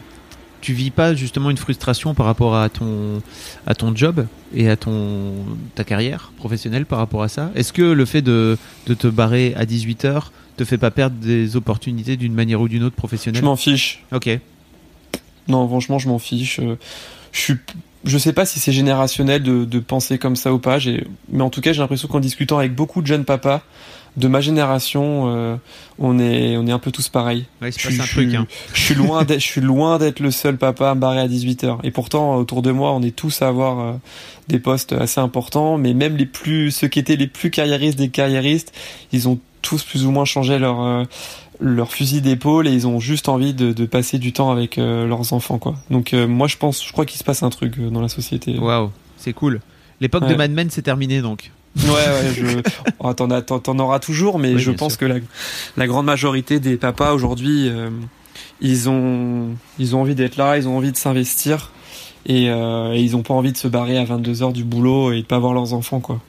tu 0.60 0.74
vis 0.74 0.92
pas 0.92 1.14
justement 1.14 1.50
une 1.50 1.58
frustration 1.58 2.14
par 2.14 2.26
rapport 2.26 2.58
à 2.58 2.68
ton, 2.68 3.22
à 3.66 3.76
ton 3.76 3.96
job 3.96 4.28
et 4.54 4.70
à 4.70 4.76
ton, 4.76 5.32
ta 5.76 5.86
carrière 5.86 6.34
professionnelle 6.38 6.86
par 6.86 7.00
rapport 7.00 7.24
à 7.24 7.30
ça? 7.30 7.52
Est-ce 7.56 7.72
que 7.72 7.82
le 7.82 8.06
fait 8.06 8.22
de, 8.22 8.58
de 8.88 8.94
te 8.94 9.08
barrer 9.08 9.54
à 9.56 9.66
18 9.66 10.04
h 10.04 10.24
te 10.58 10.66
fait 10.66 10.78
pas 10.78 10.92
perdre 10.92 11.16
des 11.16 11.56
opportunités 11.56 12.18
d'une 12.18 12.34
manière 12.34 12.60
ou 12.60 12.68
d'une 12.68 12.84
autre 12.84 12.98
professionnelle? 12.98 13.40
Je 13.40 13.46
m'en 13.46 13.56
fiche. 13.56 14.04
Ok. 14.12 14.38
Non, 15.48 15.66
franchement, 15.68 15.98
je 15.98 16.10
m'en 16.10 16.20
fiche. 16.20 16.60
Euh, 16.60 16.76
je 17.32 17.40
suis, 17.40 17.56
je 18.06 18.18
sais 18.18 18.34
pas 18.34 18.46
si 18.46 18.60
c'est 18.60 18.72
générationnel 18.72 19.42
de, 19.44 19.66
de, 19.66 19.80
penser 19.80 20.18
comme 20.18 20.36
ça 20.36 20.54
ou 20.54 20.60
pas. 20.60 20.78
Mais 21.30 21.42
en 21.42 21.50
tout 21.50 21.62
cas, 21.62 21.74
j'ai 21.74 21.82
l'impression 21.82 22.08
qu'en 22.08 22.20
discutant 22.20 22.60
avec 22.60 22.76
beaucoup 22.76 23.02
de 23.02 23.08
jeunes 23.08 23.26
papas 23.26 23.62
de 24.18 24.28
ma 24.30 24.40
génération, 24.40 25.26
euh, 25.28 25.58
on 26.00 26.20
est, 26.20 26.56
on 26.56 26.66
est 26.68 26.72
un 26.72 26.80
peu 26.80 26.92
tous 26.92 27.10
pareils. 27.10 27.46
Ouais, 27.62 27.72
je, 27.72 27.80
suis, 27.80 28.02
un 28.02 28.06
truc, 28.06 28.34
hein. 28.34 28.48
je 28.74 28.82
suis 28.82 28.96
loin 28.96 29.24
d'être, 29.26 29.42
je 29.42 29.46
suis 29.46 29.62
loin 29.62 29.98
d'être 29.98 30.22
le 30.22 30.32
seul 30.32 30.58
papa 30.58 30.92
à 30.92 30.96
me 30.96 31.02
barrer 31.02 31.20
à 31.20 31.28
18 31.28 31.66
h 31.66 31.78
Et 31.84 31.92
pourtant, 31.92 32.36
autour 32.38 32.62
de 32.62 32.72
moi, 32.72 32.94
on 32.94 33.02
est 33.02 33.16
tous 33.16 33.42
à 33.42 33.48
avoir 33.48 33.80
euh, 33.80 33.94
des 34.48 34.60
postes 34.60 34.94
assez 34.94 35.20
importants. 35.20 35.78
Mais 35.78 35.94
même 35.94 36.16
les 36.16 36.26
plus, 36.26 36.72
ceux 36.72 36.88
qui 36.88 37.00
étaient 37.00 37.18
les 37.18 37.28
plus 37.28 37.52
carriéristes 37.52 37.98
des 37.98 38.10
carriéristes, 38.10 38.74
ils 39.12 39.28
ont 39.28 39.40
tous 39.62 39.84
plus 39.84 40.06
ou 40.06 40.12
moins 40.12 40.26
changé 40.26 40.60
leur 40.60 41.06
leur 41.60 41.92
fusil 41.92 42.22
d'épaule 42.22 42.68
et 42.68 42.72
ils 42.72 42.88
ont 42.88 43.00
juste 43.00 43.30
envie 43.30 43.54
de, 43.54 43.72
de 43.72 43.86
passer 43.86 44.18
du 44.18 44.34
temps 44.34 44.52
avec 44.52 44.78
euh, 44.78 45.08
leurs 45.08 45.34
enfants 45.34 45.58
quoi. 45.58 45.76
Donc 45.90 46.14
euh, 46.14 46.28
moi 46.28 46.48
je 46.48 46.58
pense, 46.58 46.86
je 46.86 46.92
crois 46.92 47.06
qu'il 47.06 47.18
se 47.18 47.24
passe 47.24 47.44
un 47.44 47.50
truc 47.50 47.78
euh, 47.78 47.90
dans 47.90 48.02
la 48.02 48.10
société. 48.10 48.58
Waouh, 48.58 48.92
c'est 49.18 49.34
cool. 49.34 49.62
L'époque 50.02 50.28
de 50.28 50.36
Mad 50.36 50.52
Men 50.52 50.70
c'est 50.70 50.82
terminé 50.82 51.22
donc. 51.22 51.52
Ouais, 51.78 51.92
ouais, 51.92 52.34
je... 52.34 52.62
oh, 53.00 53.14
t'en, 53.14 53.80
auras 53.80 54.00
toujours, 54.00 54.40
mais 54.40 54.58
je 54.58 54.72
pense 54.72 54.96
que 54.96 55.06
la, 55.06 55.16
la, 55.76 55.88
grande 55.88 56.06
majorité 56.06 56.62
des 56.62 56.78
papas 56.78 57.12
aujourd'hui, 57.12 57.70
ils 58.62 58.90
ont, 58.90 59.50
ils 59.78 59.96
ont 59.96 60.02
envie 60.02 60.16
d'être 60.16 60.38
là, 60.38 60.58
ils 60.58 60.70
ont 60.70 60.78
envie 60.78 60.94
de 60.94 60.98
s'investir 60.98 61.72
et, 62.26 62.46
et 62.46 63.00
ils 63.00 63.16
ont 63.18 63.24
pas 63.24 63.34
envie 63.34 63.52
de 63.52 63.58
se 63.58 63.68
barrer 63.68 63.98
à 63.98 64.06
22 64.06 64.44
heures 64.44 64.54
du 64.54 64.64
boulot 64.64 65.12
et 65.12 65.22
de 65.22 65.26
pas 65.26 65.38
voir 65.38 65.54
leurs 65.54 65.74
enfants, 65.74 66.00
quoi. 66.00 66.22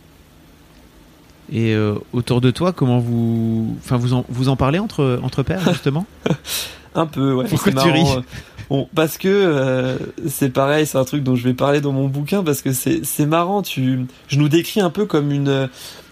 Et 1.52 1.74
euh, 1.74 1.94
autour 2.12 2.40
de 2.40 2.50
toi, 2.50 2.72
comment 2.72 2.98
vous, 2.98 3.76
enfin 3.78 3.96
vous 3.96 4.14
en, 4.14 4.24
vous 4.28 4.48
en 4.48 4.56
parlez 4.56 4.78
entre 4.78 5.20
entre 5.22 5.42
pères 5.42 5.60
justement? 5.72 6.06
Un 6.94 7.06
peu, 7.06 7.34
ouais. 7.34 7.46
Pourquoi 7.48 7.72
tu 7.72 7.90
ris? 7.90 8.04
euh, 8.16 8.20
bon, 8.68 8.88
parce 8.94 9.18
que 9.18 9.28
euh, 9.28 9.98
c'est 10.26 10.48
pareil, 10.48 10.86
c'est 10.86 10.98
un 10.98 11.04
truc 11.04 11.22
dont 11.22 11.36
je 11.36 11.44
vais 11.44 11.54
parler 11.54 11.80
dans 11.80 11.92
mon 11.92 12.08
bouquin 12.08 12.42
parce 12.42 12.62
que 12.62 12.72
c'est 12.72 13.04
c'est 13.04 13.26
marrant. 13.26 13.62
Tu, 13.62 14.06
je 14.28 14.38
nous 14.38 14.48
décris 14.48 14.80
un 14.80 14.90
peu 14.90 15.06
comme 15.06 15.30
une 15.30 15.68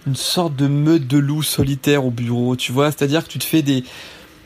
une 0.07 0.17
sorte 0.17 0.55
de 0.55 0.69
meute 0.69 1.07
de 1.07 1.19
loups 1.19 1.43
solitaires 1.43 2.05
au 2.05 2.11
bureau, 2.11 2.55
tu 2.55 2.71
vois. 2.71 2.93
C'est-à-dire 2.93 3.25
que 3.25 3.31
tu 3.31 3.39
te 3.39 3.45
fais 3.45 3.63
des 3.63 3.83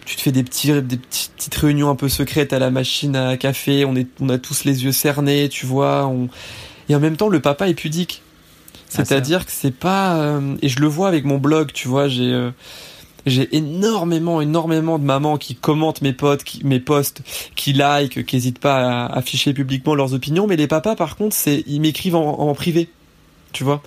tu 0.07 0.16
te 0.16 0.22
fais 0.22 0.32
des 0.32 0.43
petits 0.43 0.68
des 0.80 0.97
petites 0.97 1.55
réunions 1.55 1.91
un 1.91 1.97
peu 1.97 2.09
secrètes 2.09 2.55
à 2.55 2.59
la 2.59 2.70
machine 2.70 3.14
à 3.14 3.36
café. 3.36 3.84
On 3.84 3.95
est 3.95 4.07
on 4.20 4.28
a 4.30 4.39
tous 4.39 4.64
les 4.64 4.84
yeux 4.84 4.93
cernés, 4.93 5.49
tu 5.51 5.66
vois. 5.66 6.07
On... 6.07 6.28
Et 6.89 6.95
en 6.95 7.01
même 7.01 7.16
temps, 7.16 7.28
le 7.28 7.41
papa 7.41 7.68
est 7.68 7.74
pudique. 7.74 8.22
Ah, 8.91 9.05
C'est-à-dire 9.05 9.45
que 9.45 9.53
c'est 9.53 9.74
pas 9.74 10.16
euh, 10.16 10.57
et 10.62 10.68
je 10.68 10.80
le 10.80 10.86
vois 10.86 11.09
avec 11.09 11.24
mon 11.24 11.39
blog, 11.39 11.72
tu 11.72 11.89
vois, 11.89 12.09
j'ai 12.09 12.32
euh, 12.32 12.51
j'ai 13.26 13.55
énormément 13.55 14.41
énormément 14.41 14.99
de 14.99 15.05
mamans 15.05 15.36
qui 15.36 15.55
commentent 15.55 16.01
mes 16.01 16.14
posts, 16.14 16.45
qui, 16.45 16.64
mes 16.64 16.80
posts, 16.80 17.22
qui 17.55 17.74
like, 17.74 18.24
qui 18.24 18.36
hésitent 18.36 18.61
pas 18.61 19.05
à 19.05 19.16
afficher 19.18 19.53
publiquement 19.53 19.95
leurs 19.95 20.14
opinions, 20.14 20.47
mais 20.47 20.57
les 20.57 20.66
papas 20.66 20.97
par 20.97 21.16
contre, 21.16 21.36
c'est 21.36 21.64
ils 21.66 21.80
m'écrivent 21.80 22.16
en, 22.16 22.55
privé. 22.55 22.89
Tu 23.53 23.64
vois 23.64 23.82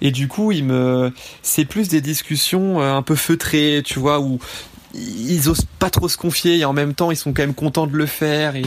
Et 0.00 0.10
du 0.12 0.28
coup, 0.28 0.52
ils 0.52 0.64
me 0.64 1.12
c'est 1.42 1.64
plus 1.64 1.88
des 1.88 2.00
discussions 2.00 2.80
euh, 2.80 2.94
un 2.94 3.02
peu 3.02 3.16
feutrées, 3.16 3.82
tu 3.84 3.98
vois, 3.98 4.20
où 4.20 4.38
ils 4.94 5.48
osent 5.48 5.66
pas 5.78 5.90
trop 5.90 6.08
se 6.08 6.16
confier 6.16 6.58
et 6.58 6.64
en 6.64 6.72
même 6.72 6.94
temps, 6.94 7.10
ils 7.10 7.16
sont 7.16 7.32
quand 7.32 7.42
même 7.42 7.54
contents 7.54 7.86
de 7.88 7.96
le 7.96 8.06
faire 8.06 8.54
et 8.54 8.64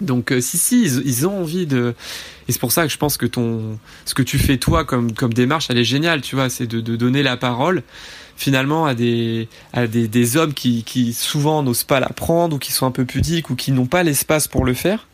donc 0.00 0.32
euh, 0.32 0.40
si 0.40 0.58
si 0.58 0.82
ils, 0.82 1.26
ont 1.26 1.40
envie 1.40 1.66
de 1.66 1.94
et 2.48 2.52
c'est 2.52 2.60
pour 2.60 2.72
ça 2.72 2.82
que 2.82 2.92
je 2.92 2.98
pense 2.98 3.16
que 3.16 3.26
ton 3.26 3.78
ce 4.04 4.14
que 4.14 4.22
tu 4.22 4.38
fais 4.38 4.56
toi 4.56 4.84
comme 4.84 5.12
comme 5.12 5.32
démarche 5.32 5.68
elle 5.70 5.78
est 5.78 5.84
géniale 5.84 6.20
tu 6.20 6.34
vois 6.34 6.50
c'est 6.50 6.66
de, 6.66 6.80
de 6.80 6.96
donner 6.96 7.22
la 7.22 7.36
parole 7.36 7.82
finalement 8.36 8.86
à 8.86 8.94
des 8.94 9.48
à 9.72 9.86
des, 9.86 10.08
des 10.08 10.36
hommes 10.36 10.54
qui 10.54 10.84
qui 10.84 11.12
souvent 11.12 11.62
n'osent 11.62 11.84
pas 11.84 12.00
la 12.00 12.08
prendre 12.08 12.56
ou 12.56 12.58
qui 12.58 12.72
sont 12.72 12.86
un 12.86 12.90
peu 12.90 13.04
pudiques 13.04 13.50
ou 13.50 13.54
qui 13.54 13.72
n'ont 13.72 13.86
pas 13.86 14.02
l'espace 14.02 14.48
pour 14.48 14.64
le 14.64 14.74
faire. 14.74 15.06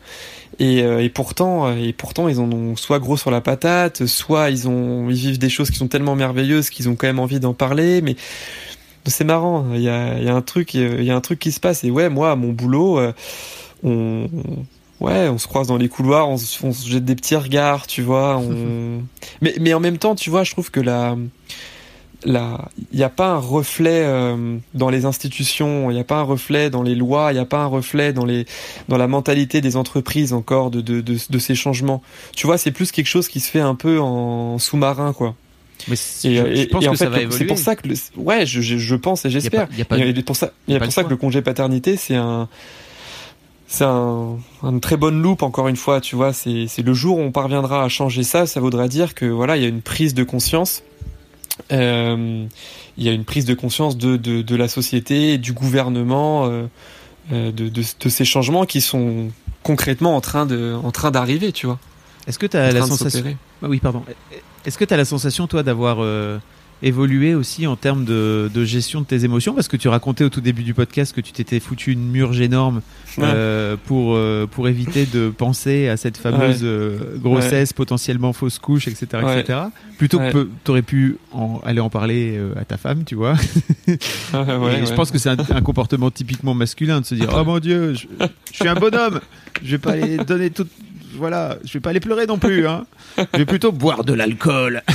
Et, 0.59 0.83
euh, 0.83 1.01
et 1.01 1.09
pourtant 1.09 1.67
euh, 1.67 1.75
et 1.75 1.93
pourtant 1.93 2.27
ils 2.27 2.39
en 2.39 2.51
ont 2.51 2.75
soit 2.75 2.99
gros 2.99 3.17
sur 3.17 3.31
la 3.31 3.41
patate 3.41 4.05
soit 4.05 4.49
ils 4.49 4.67
ont 4.67 5.09
ils 5.09 5.15
vivent 5.15 5.39
des 5.39 5.49
choses 5.49 5.71
qui 5.71 5.77
sont 5.77 5.87
tellement 5.87 6.15
merveilleuses 6.15 6.69
qu'ils 6.69 6.89
ont 6.89 6.95
quand 6.95 7.07
même 7.07 7.19
envie 7.19 7.39
d'en 7.39 7.53
parler. 7.53 8.01
Mais 8.01 8.15
c'est 9.05 9.23
marrant 9.23 9.67
il 9.73 9.81
y 9.81 9.89
a 9.89 10.17
il 10.17 10.23
y 10.23 10.29
a 10.29 10.35
un 10.35 10.41
truc 10.41 10.73
il 10.73 11.03
y 11.03 11.11
a 11.11 11.15
un 11.15 11.21
truc 11.21 11.39
qui 11.39 11.51
se 11.51 11.59
passe. 11.59 11.83
Et 11.83 11.91
ouais 11.91 12.09
moi 12.09 12.35
mon 12.35 12.51
boulot 12.51 12.99
on, 13.83 14.27
ouais, 14.99 15.27
on 15.27 15.37
se 15.37 15.47
croise 15.47 15.67
dans 15.67 15.77
les 15.77 15.89
couloirs, 15.89 16.29
on, 16.29 16.37
se 16.37 16.87
jette 16.87 17.05
des 17.05 17.15
petits 17.15 17.35
regards, 17.35 17.87
tu 17.87 18.01
vois. 18.01 18.37
On... 18.37 19.01
mais, 19.41 19.55
mais 19.59 19.73
en 19.73 19.79
même 19.79 19.97
temps, 19.97 20.15
tu 20.15 20.29
vois, 20.29 20.43
je 20.43 20.51
trouve 20.51 20.71
que 20.71 20.79
la, 20.79 21.17
la, 22.23 22.69
il 22.91 22.97
n'y 22.97 23.03
a 23.03 23.09
pas 23.09 23.29
un 23.29 23.37
reflet 23.37 24.03
euh, 24.05 24.57
dans 24.73 24.89
les 24.89 25.05
institutions, 25.05 25.89
il 25.89 25.95
n'y 25.95 25.99
a 25.99 26.05
pas 26.05 26.17
un 26.17 26.23
reflet 26.23 26.69
dans 26.69 26.83
les 26.83 26.95
lois, 26.95 27.31
il 27.31 27.35
n'y 27.35 27.41
a 27.41 27.45
pas 27.45 27.59
un 27.59 27.67
reflet 27.67 28.13
dans 28.13 28.25
les, 28.25 28.45
dans 28.87 28.97
la 28.97 29.07
mentalité 29.07 29.61
des 29.61 29.75
entreprises 29.75 30.33
encore 30.33 30.71
de, 30.71 30.81
de, 30.81 31.01
de, 31.01 31.17
de 31.29 31.39
ces 31.39 31.55
changements. 31.55 32.01
Tu 32.35 32.45
vois, 32.45 32.57
c'est 32.57 32.71
plus 32.71 32.91
quelque 32.91 33.07
chose 33.07 33.27
qui 33.27 33.39
se 33.39 33.49
fait 33.49 33.59
un 33.59 33.75
peu 33.75 33.99
en 33.99 34.59
sous-marin, 34.59 35.13
quoi. 35.13 35.35
Mais 35.87 35.95
et, 35.95 36.35
je, 36.35 36.55
je 36.55 36.65
pense 36.65 36.87
que 36.87 36.95
ça 36.95 37.09
va 37.09 37.21
évoluer. 37.21 37.37
C'est 37.39 37.45
pour 37.45 37.57
ça 37.57 37.75
que, 37.75 37.87
le, 37.87 37.95
ouais, 38.17 38.45
je, 38.45 38.61
je, 38.61 38.77
je 38.77 38.95
pense 38.95 39.25
et 39.25 39.31
j'espère. 39.31 39.67
Il 39.71 39.79
y 39.79 39.81
a, 39.81 40.23
pour 40.23 40.35
ça, 40.35 40.51
il 40.67 40.75
y 40.75 40.77
a 40.77 40.79
pour 40.79 40.91
ça 40.91 41.03
que 41.03 41.09
le 41.09 41.17
congé 41.17 41.41
paternité, 41.41 41.97
c'est 41.97 42.15
un, 42.15 42.47
c'est 43.71 43.85
un, 43.85 44.37
une 44.63 44.81
très 44.81 44.97
bonne 44.97 45.21
loupe 45.21 45.43
encore 45.43 45.69
une 45.69 45.77
fois 45.77 46.01
tu 46.01 46.17
vois 46.17 46.33
c'est 46.33 46.67
c'est 46.67 46.81
le 46.81 46.93
jour 46.93 47.17
où 47.17 47.21
on 47.21 47.31
parviendra 47.31 47.85
à 47.85 47.87
changer 47.87 48.23
ça 48.23 48.45
ça 48.45 48.59
voudra 48.59 48.89
dire 48.89 49.15
que 49.15 49.25
voilà 49.25 49.55
il 49.55 49.63
y 49.63 49.65
a 49.65 49.69
une 49.69 49.81
prise 49.81 50.13
de 50.13 50.23
conscience. 50.23 50.83
Euh, 51.71 52.45
il 52.97 53.03
y 53.03 53.07
a 53.07 53.13
une 53.13 53.23
prise 53.23 53.45
de 53.45 53.53
conscience 53.53 53.97
de 53.97 54.17
de, 54.17 54.41
de 54.41 54.55
la 54.57 54.67
société 54.67 55.37
du 55.37 55.53
gouvernement 55.53 56.47
euh, 56.47 56.65
euh, 57.31 57.51
de, 57.51 57.69
de, 57.69 57.81
de 57.97 58.09
ces 58.09 58.25
changements 58.25 58.65
qui 58.65 58.81
sont 58.81 59.29
concrètement 59.63 60.17
en 60.17 60.21
train 60.21 60.45
de 60.45 60.75
en 60.83 60.91
train 60.91 61.11
d'arriver 61.11 61.53
tu 61.53 61.65
vois. 61.67 61.79
Est-ce 62.27 62.39
que 62.39 62.47
tu 62.47 62.57
as 62.57 62.71
la 62.73 62.81
sensation 62.81 63.23
ah 63.63 63.67
oui 63.69 63.79
pardon. 63.79 64.03
Est-ce 64.65 64.77
que 64.77 64.85
tu 64.85 64.93
as 64.93 64.97
la 64.97 65.05
sensation 65.05 65.47
toi 65.47 65.63
d'avoir 65.63 65.97
euh, 65.99 66.39
évolué 66.83 67.35
aussi 67.35 67.67
en 67.67 67.75
termes 67.75 68.05
de, 68.05 68.49
de, 68.53 68.65
gestion 68.65 69.01
de 69.01 69.05
tes 69.05 69.23
émotions 69.25 69.53
parce 69.53 69.67
que 69.67 69.77
tu 69.77 69.87
racontais 69.87 70.23
au 70.23 70.29
tout 70.29 70.41
début 70.41 70.63
du 70.63 70.73
podcast 70.73 71.13
que 71.15 71.21
tu 71.21 71.31
t'étais 71.31 71.59
foutu 71.59 71.91
une 71.91 72.09
murge 72.09 72.41
énorme 72.41 72.81
euh, 73.19 73.75
pour 73.85 74.15
euh, 74.15 74.47
pour 74.47 74.67
éviter 74.67 75.05
de 75.05 75.29
penser 75.29 75.87
à 75.89 75.97
cette 75.97 76.17
fameuse 76.17 76.61
Ouais. 76.63 76.67
euh, 76.69 77.17
grossesse 77.17 77.69
Ouais. 77.69 77.75
potentiellement 77.75 78.33
fausse 78.33 78.57
couche 78.59 78.87
etc 78.87 79.05
etc 79.37 79.59
plutôt 79.97 80.17
que 80.19 80.49
tu 80.63 80.71
aurais 80.71 80.81
pu 80.81 81.17
en, 81.31 81.61
aller 81.63 81.79
en 81.81 81.89
parler 81.89 82.39
à 82.59 82.65
ta 82.65 82.77
femme 82.77 83.03
tu 83.03 83.15
vois. 83.15 83.35
Et 83.87 83.97
je 84.85 84.93
pense 84.93 85.11
que 85.11 85.17
c'est 85.17 85.29
un, 85.29 85.37
un 85.37 85.61
comportement 85.61 86.09
typiquement 86.11 86.53
masculin 86.53 87.01
de 87.01 87.05
se 87.05 87.15
dire 87.15 87.29
oh 87.35 87.43
mon 87.43 87.59
dieu 87.59 87.93
je, 87.93 88.07
je 88.51 88.55
suis 88.55 88.67
un 88.67 88.75
bonhomme. 88.75 89.19
Je 89.63 89.71
vais 89.71 89.77
pas 89.77 89.91
aller 89.91 90.17
donner 90.17 90.49
tout 90.49 90.65
voilà 91.13 91.57
je 91.63 91.73
vais 91.73 91.79
pas 91.79 91.89
aller 91.91 91.99
pleurer 91.99 92.25
non 92.27 92.37
plus 92.37 92.67
hein. 92.67 92.85
je 93.17 93.37
vais 93.39 93.45
plutôt 93.45 93.71
boire 93.71 94.03
de 94.03 94.13
l'alcool 94.13 94.81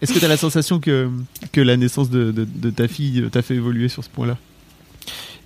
est-ce 0.00 0.12
que 0.12 0.18
tu 0.18 0.24
as 0.24 0.28
la 0.28 0.36
sensation 0.36 0.80
que, 0.80 1.10
que 1.52 1.60
la 1.60 1.76
naissance 1.76 2.10
de, 2.10 2.30
de, 2.30 2.44
de 2.46 2.70
ta 2.70 2.88
fille 2.88 3.28
t'a 3.30 3.42
fait 3.42 3.54
évoluer 3.54 3.88
sur 3.88 4.04
ce 4.04 4.08
point-là? 4.10 4.36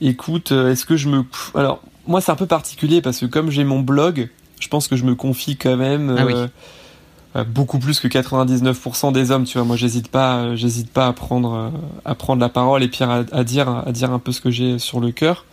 Écoute, 0.00 0.52
euh, 0.52 0.70
est-ce 0.70 0.84
que 0.84 0.96
je 0.96 1.08
me... 1.08 1.24
Alors, 1.54 1.82
moi, 2.06 2.20
c'est 2.20 2.30
un 2.30 2.36
peu 2.36 2.46
particulier 2.46 3.02
parce 3.02 3.18
que 3.18 3.26
comme 3.26 3.50
j'ai 3.50 3.64
mon 3.64 3.80
blog, 3.80 4.28
je 4.60 4.68
pense 4.68 4.86
que 4.86 4.96
je 4.96 5.04
me 5.04 5.14
confie 5.16 5.56
quand 5.56 5.76
même 5.76 6.14
Ah 6.16 6.24
oui. 6.24 6.34
euh, 7.36 7.44
beaucoup 7.44 7.78
plus 7.80 7.98
que 7.98 8.06
99% 8.06 9.12
des 9.12 9.30
hommes, 9.32 9.44
tu 9.44 9.58
vois. 9.58 9.66
Moi, 9.66 9.76
j'hésite 9.76 10.08
pas, 10.08 10.36
euh, 10.38 10.56
j'hésite 10.56 10.90
pas 10.92 11.08
à 11.08 11.12
prendre, 11.12 11.72
à 12.04 12.14
prendre 12.14 12.40
la 12.40 12.48
parole 12.48 12.82
et 12.84 12.88
puis 12.88 13.02
à, 13.02 13.24
à 13.32 13.42
dire, 13.44 13.68
à 13.68 13.90
dire 13.90 14.12
un 14.12 14.18
peu 14.20 14.30
ce 14.30 14.40
que 14.40 14.50
j'ai 14.50 14.78
sur 14.78 15.00
le 15.00 15.10
cœur. 15.10 15.44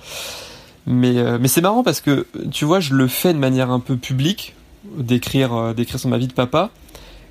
Mais, 0.88 1.18
euh, 1.18 1.38
mais 1.42 1.48
c'est 1.48 1.62
marrant 1.62 1.84
parce 1.84 2.02
que, 2.02 2.28
tu 2.52 2.66
vois, 2.66 2.80
je 2.80 2.94
le 2.94 3.08
fais 3.08 3.34
de 3.34 3.40
manière 3.40 3.72
un 3.72 3.80
peu 3.80 3.96
publique, 3.98 4.54
d'écrire, 4.98 5.54
euh, 5.54 5.74
d'écrire 5.74 6.00
sur 6.00 6.10
ma 6.10 6.18
vie 6.18 6.28
de 6.28 6.34
papa, 6.34 6.70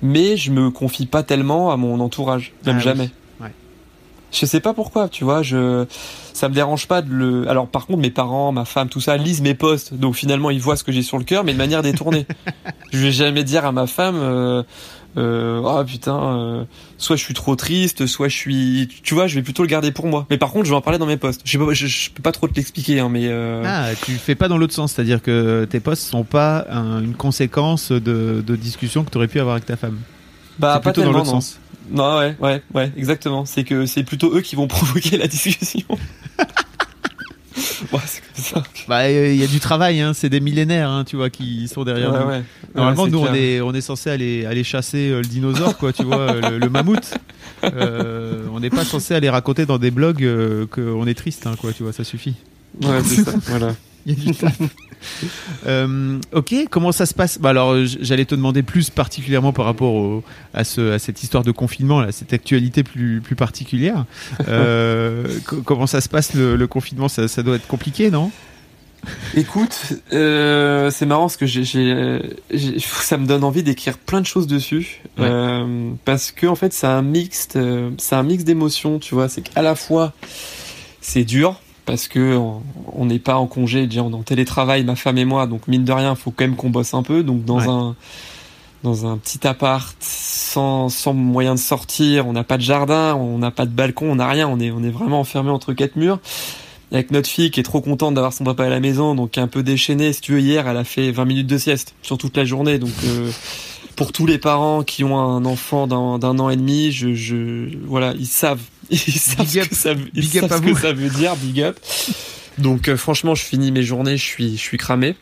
mais 0.01 0.35
je 0.35 0.51
me 0.51 0.69
confie 0.71 1.05
pas 1.05 1.23
tellement 1.23 1.71
à 1.71 1.77
mon 1.77 1.99
entourage, 2.01 2.51
même 2.65 2.75
Ah 2.75 2.77
oui. 2.79 2.83
jamais. 2.83 3.09
Ouais. 3.39 3.51
Je 4.33 4.45
sais 4.45 4.59
pas 4.59 4.73
pourquoi, 4.73 5.07
tu 5.07 5.23
vois, 5.23 5.41
je 5.41 5.85
ça 6.33 6.49
me 6.49 6.53
dérange 6.53 6.87
pas 6.87 7.01
de 7.01 7.09
le. 7.09 7.47
Alors 7.49 7.67
par 7.67 7.85
contre, 7.85 7.99
mes 7.99 8.09
parents, 8.09 8.51
ma 8.51 8.65
femme, 8.65 8.89
tout 8.89 8.99
ça 8.99 9.15
lisent 9.15 9.41
mes 9.41 9.53
posts, 9.53 9.93
donc 9.93 10.15
finalement 10.15 10.49
ils 10.49 10.59
voient 10.59 10.75
ce 10.75 10.83
que 10.83 10.91
j'ai 10.91 11.01
sur 11.01 11.17
le 11.17 11.23
cœur, 11.23 11.45
mais 11.45 11.53
de 11.53 11.57
manière 11.57 11.81
détournée. 11.81 12.27
je 12.91 12.97
vais 12.99 13.11
jamais 13.13 13.45
dire 13.45 13.65
à 13.65 13.71
ma 13.71 13.87
femme, 13.87 14.17
euh, 14.17 14.63
euh, 15.17 15.61
oh 15.63 15.83
putain, 15.85 16.17
euh, 16.37 16.63
soit 16.97 17.15
je 17.15 17.23
suis 17.23 17.33
trop 17.33 17.55
triste, 17.55 18.05
soit 18.05 18.27
je 18.27 18.35
suis, 18.35 18.89
tu 19.03 19.13
vois, 19.13 19.27
je 19.27 19.35
vais 19.35 19.41
plutôt 19.41 19.63
le 19.63 19.67
garder 19.69 19.91
pour 19.91 20.07
moi. 20.07 20.25
Mais 20.29 20.37
par 20.37 20.51
contre, 20.51 20.65
je 20.65 20.71
vais 20.71 20.75
en 20.75 20.81
parler 20.81 20.99
dans 20.99 21.05
mes 21.05 21.17
posts. 21.17 21.41
Je, 21.45 21.51
sais 21.51 21.57
pas, 21.57 21.73
je, 21.73 21.87
je 21.87 22.09
peux 22.11 22.21
pas 22.21 22.31
trop 22.31 22.47
te 22.47 22.55
l'expliquer, 22.55 22.99
hein, 22.99 23.09
mais 23.09 23.27
euh, 23.27 23.63
ah 23.65 23.89
tu 24.03 24.11
fais 24.13 24.35
pas 24.35 24.47
dans 24.47 24.57
l'autre 24.57 24.73
sens 24.73 24.93
c'est-à-dire 24.93 25.21
que 25.21 25.65
tes 25.65 25.79
posts 25.79 26.03
sont 26.03 26.23
pas 26.23 26.65
un- 26.69 27.01
une 27.01 27.15
conséquence 27.15 27.91
de, 27.91 28.43
de 28.45 28.55
discussions 28.55 29.03
que 29.03 29.09
tu 29.11 29.17
aurais 29.17 29.27
pu 29.27 29.39
avoir 29.39 29.55
avec 29.55 29.65
ta 29.65 29.77
femme 29.77 29.99
bah 30.59 30.73
pas 30.75 30.91
plutôt 30.91 31.03
dans 31.03 31.11
l'autre 31.11 31.25
sens 31.27 31.59
Non, 31.91 32.17
ouais, 32.17 32.35
ouais, 32.39 32.61
ouais, 32.73 32.91
exactement. 32.97 33.45
C'est 33.45 33.63
que 33.63 33.85
c'est 33.85 34.03
plutôt 34.03 34.33
eux 34.35 34.41
qui 34.41 34.55
vont 34.55 34.67
provoquer 34.69 35.17
la 35.17 35.27
discussion. 35.27 35.81
ouais, 37.93 37.99
c'est 38.05 38.21
comme 38.21 38.63
ça. 38.63 38.63
bah 38.87 39.09
il 39.09 39.35
y 39.37 39.43
a 39.43 39.47
du 39.47 39.59
travail 39.59 40.01
hein, 40.01 40.13
c'est 40.13 40.27
des 40.29 40.41
millénaires 40.41 40.89
hein, 40.89 41.05
tu 41.05 41.15
vois 41.15 41.29
qui 41.29 41.67
sont 41.69 41.83
derrière 41.85 42.11
Ouais, 42.11 42.19
nous 42.19 42.27
ouais. 42.27 42.43
Normalement, 42.75 43.07
nous, 43.07 43.19
on 43.19 43.27
clair. 43.27 43.35
est, 43.35 43.61
on 43.61 43.73
est 43.73 43.81
censé 43.81 44.09
aller, 44.09 44.45
aller 44.45 44.63
chasser 44.65 45.09
euh, 45.09 45.21
le 45.21 45.27
dinosaure, 45.27 45.77
quoi, 45.77 45.93
tu 45.93 46.03
vois, 46.03 46.33
le, 46.33 46.57
le 46.59 46.69
mammouth. 46.69 47.13
Euh, 47.63 48.43
on 48.51 48.59
n'est 48.59 48.69
pas 48.69 48.83
censé 48.83 49.13
aller 49.15 49.29
raconter 49.29 49.65
dans 49.65 49.77
des 49.77 49.91
blogs 49.91 50.23
euh, 50.23 50.65
qu'on 50.67 51.07
est 51.07 51.13
triste, 51.13 51.47
hein, 51.47 51.55
quoi, 51.59 51.71
tu 51.71 51.83
vois, 51.83 51.93
ça 51.93 52.03
suffit. 52.03 52.35
Ouais, 52.83 53.01
c'est 53.05 53.23
ça. 53.23 53.31
Voilà. 53.45 53.73
Il 54.05 54.13
y 54.19 54.21
a 54.21 54.31
du 54.33 54.37
taf. 54.37 54.57
Euh, 55.67 56.19
ok, 56.33 56.53
comment 56.69 56.91
ça 56.91 57.05
se 57.05 57.13
passe? 57.13 57.39
Bah 57.39 57.49
Alors, 57.49 57.75
j'allais 57.85 58.25
te 58.25 58.35
demander 58.35 58.63
plus 58.63 58.89
particulièrement 58.89 59.53
par 59.53 59.65
rapport 59.65 59.93
au- 59.93 60.23
à, 60.53 60.63
ce, 60.63 60.91
à 60.93 60.99
cette 60.99 61.23
histoire 61.23 61.43
de 61.43 61.51
confinement, 61.51 62.01
là, 62.01 62.11
cette 62.11 62.33
actualité 62.33 62.83
plus, 62.83 63.21
plus 63.21 63.35
particulière. 63.35 64.05
Euh, 64.47 65.25
co- 65.45 65.61
comment 65.63 65.87
ça 65.87 66.01
se 66.01 66.09
passe 66.09 66.33
le, 66.33 66.55
le 66.55 66.67
confinement? 66.67 67.07
Ça, 67.07 67.27
ça 67.27 67.43
doit 67.43 67.55
être 67.55 67.67
compliqué, 67.67 68.11
non? 68.11 68.31
Écoute, 69.35 69.93
euh, 70.13 70.89
c'est 70.89 71.05
marrant 71.05 71.23
parce 71.25 71.37
que 71.37 71.45
j'ai, 71.45 71.63
ça 72.79 73.17
me 73.17 73.27
donne 73.27 73.43
envie 73.43 73.61
d'écrire 73.61 73.99
plein 73.99 74.19
de 74.19 74.25
choses 74.25 74.47
dessus 74.47 75.01
Ouais. 75.19 75.29
Parce 76.05 76.31
que 76.31 76.47
en 76.47 76.55
fait 76.55 76.73
c'est 76.73 76.87
un 76.87 77.03
mix, 77.03 77.47
c'est 77.97 78.15
un 78.15 78.23
mix 78.23 78.43
d'émotions, 78.43 78.97
tu 78.99 79.13
vois. 79.13 79.29
C'est 79.29 79.41
qu'à 79.41 79.61
la 79.61 79.75
fois 79.75 80.11
c'est 81.01 81.23
dur 81.23 81.61
parce 81.85 82.07
que 82.07 82.37
on- 82.37 83.05
n'est 83.05 83.19
pas 83.19 83.35
en 83.35 83.45
congé, 83.47 83.85
déjà 83.87 84.01
on 84.03 84.11
est 84.11 84.15
en 84.15 84.23
télétravail, 84.23 84.83
ma 84.83 84.95
femme 84.95 85.17
et 85.17 85.25
moi, 85.25 85.45
donc 85.47 85.67
mine 85.67 85.83
de 85.85 85.91
rien, 85.91 86.15
faut 86.15 86.31
quand 86.31 86.45
même 86.45 86.55
qu'on 86.55 86.69
bosse 86.69 86.93
un 86.93 87.03
peu. 87.03 87.23
Donc 87.23 87.45
dans 87.45 87.59
Ouais. 87.59 87.67
un 87.67 87.95
dans 88.83 89.07
un 89.07 89.17
petit 89.17 89.47
appart 89.47 89.95
sans, 89.99 90.89
sans 90.89 91.13
moyen 91.13 91.55
de 91.55 91.59
sortir, 91.59 92.27
on 92.27 92.33
n'a 92.33 92.43
pas 92.43 92.57
de 92.57 92.61
jardin, 92.61 93.15
on 93.15 93.39
n'a 93.39 93.49
pas 93.49 93.65
de 93.65 93.71
balcon, 93.71 94.11
on 94.11 94.15
n'a 94.15 94.27
rien, 94.27 94.47
on 94.47 94.59
est 94.59 94.69
on 94.71 94.83
est 94.83 94.89
vraiment 94.91 95.19
enfermé 95.19 95.49
entre 95.49 95.73
quatre 95.73 95.95
murs 95.95 96.19
avec 96.91 97.09
notre 97.11 97.27
fille 97.27 97.49
qui 97.49 97.59
est 97.59 97.63
trop 97.63 97.81
contente 97.81 98.13
d'avoir 98.13 98.31
son 98.31 98.43
papa 98.43 98.65
à 98.65 98.69
la 98.69 98.79
maison, 98.79 99.15
donc 99.15 99.31
qui 99.31 99.39
est 99.39 99.43
un 99.43 99.47
peu 99.47 99.63
déchaînée. 99.63 100.13
Si 100.13 100.21
tu 100.21 100.33
veux, 100.33 100.39
hier, 100.39 100.67
elle 100.67 100.77
a 100.77 100.83
fait 100.83 101.11
20 101.11 101.25
minutes 101.25 101.47
de 101.47 101.57
sieste 101.57 101.95
sur 102.03 102.17
toute 102.19 102.37
la 102.37 102.45
journée. 102.45 102.77
Donc, 102.77 102.91
euh, 103.05 103.31
pour 103.95 104.11
tous 104.11 104.25
les 104.27 104.37
parents 104.37 104.83
qui 104.83 105.03
ont 105.03 105.17
un 105.17 105.43
enfant 105.45 105.87
d'un 105.87 106.19
d'un 106.19 106.37
an 106.39 106.49
et 106.51 106.55
demi, 106.55 106.91
je, 106.91 107.13
je, 107.15 107.69
voilà, 107.87 108.13
ils 108.17 108.27
savent, 108.27 108.61
ils 108.89 108.97
savent 108.97 109.45
Big 109.45 109.59
up. 109.59 109.69
que 109.69 109.75
ça, 109.75 109.91
ils 110.13 110.21
Big 110.21 110.39
savent 110.39 110.65
ce 110.65 110.73
que 110.73 110.79
ça 110.79 110.93
veut 110.93 111.09
dire, 111.09 111.35
big 111.35 111.61
up. 111.61 111.79
Donc, 112.57 112.87
euh, 112.87 112.97
franchement, 112.97 113.35
je 113.35 113.43
finis 113.43 113.71
mes 113.71 113.83
journées, 113.83 114.17
je 114.17 114.23
suis, 114.23 114.51
je 114.57 114.61
suis 114.61 114.77
cramé. 114.77 115.15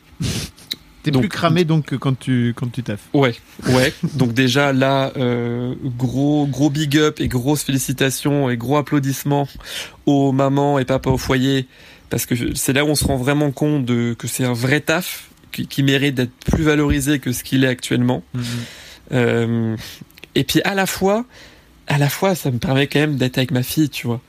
T'es 1.03 1.11
plus 1.11 1.27
cramé 1.27 1.65
donc 1.65 1.85
que 1.85 1.95
quand 1.95 2.17
tu, 2.17 2.53
quand 2.55 2.71
tu 2.71 2.81
taffes. 2.81 3.09
Ouais, 3.13 3.35
ouais. 3.67 3.93
Donc 4.13 4.33
déjà 4.33 4.71
là, 4.71 5.11
euh, 5.17 5.75
gros 5.97 6.47
gros 6.47 6.69
big 6.69 6.97
up 6.97 7.19
et 7.19 7.27
grosses 7.27 7.63
félicitations 7.63 8.49
et 8.49 8.55
gros 8.55 8.77
applaudissements 8.77 9.49
aux 10.05 10.31
mamans 10.31 10.79
et 10.79 10.85
papas 10.85 11.11
au 11.11 11.17
foyer 11.17 11.67
parce 12.09 12.25
que 12.25 12.55
c'est 12.55 12.71
là 12.71 12.85
où 12.85 12.87
on 12.87 12.95
se 12.95 13.03
rend 13.03 13.17
vraiment 13.17 13.51
compte 13.51 13.83
de 13.83 14.15
que 14.17 14.27
c'est 14.27 14.45
un 14.45 14.53
vrai 14.53 14.79
taf 14.79 15.29
qui, 15.51 15.67
qui 15.67 15.83
mérite 15.83 16.15
d'être 16.15 16.33
plus 16.45 16.63
valorisé 16.63 17.19
que 17.19 17.33
ce 17.33 17.43
qu'il 17.43 17.65
est 17.65 17.67
actuellement. 17.67 18.23
Euh, 19.11 19.75
et 20.35 20.43
puis 20.45 20.61
à 20.61 20.73
la 20.73 20.85
fois, 20.85 21.25
à 21.87 21.97
la 21.97 22.09
fois, 22.09 22.35
ça 22.35 22.51
me 22.51 22.57
permet 22.57 22.87
quand 22.87 22.99
même 22.99 23.15
d'être 23.17 23.37
avec 23.37 23.51
ma 23.51 23.63
fille, 23.63 23.89
tu 23.89 24.07
vois. 24.07 24.21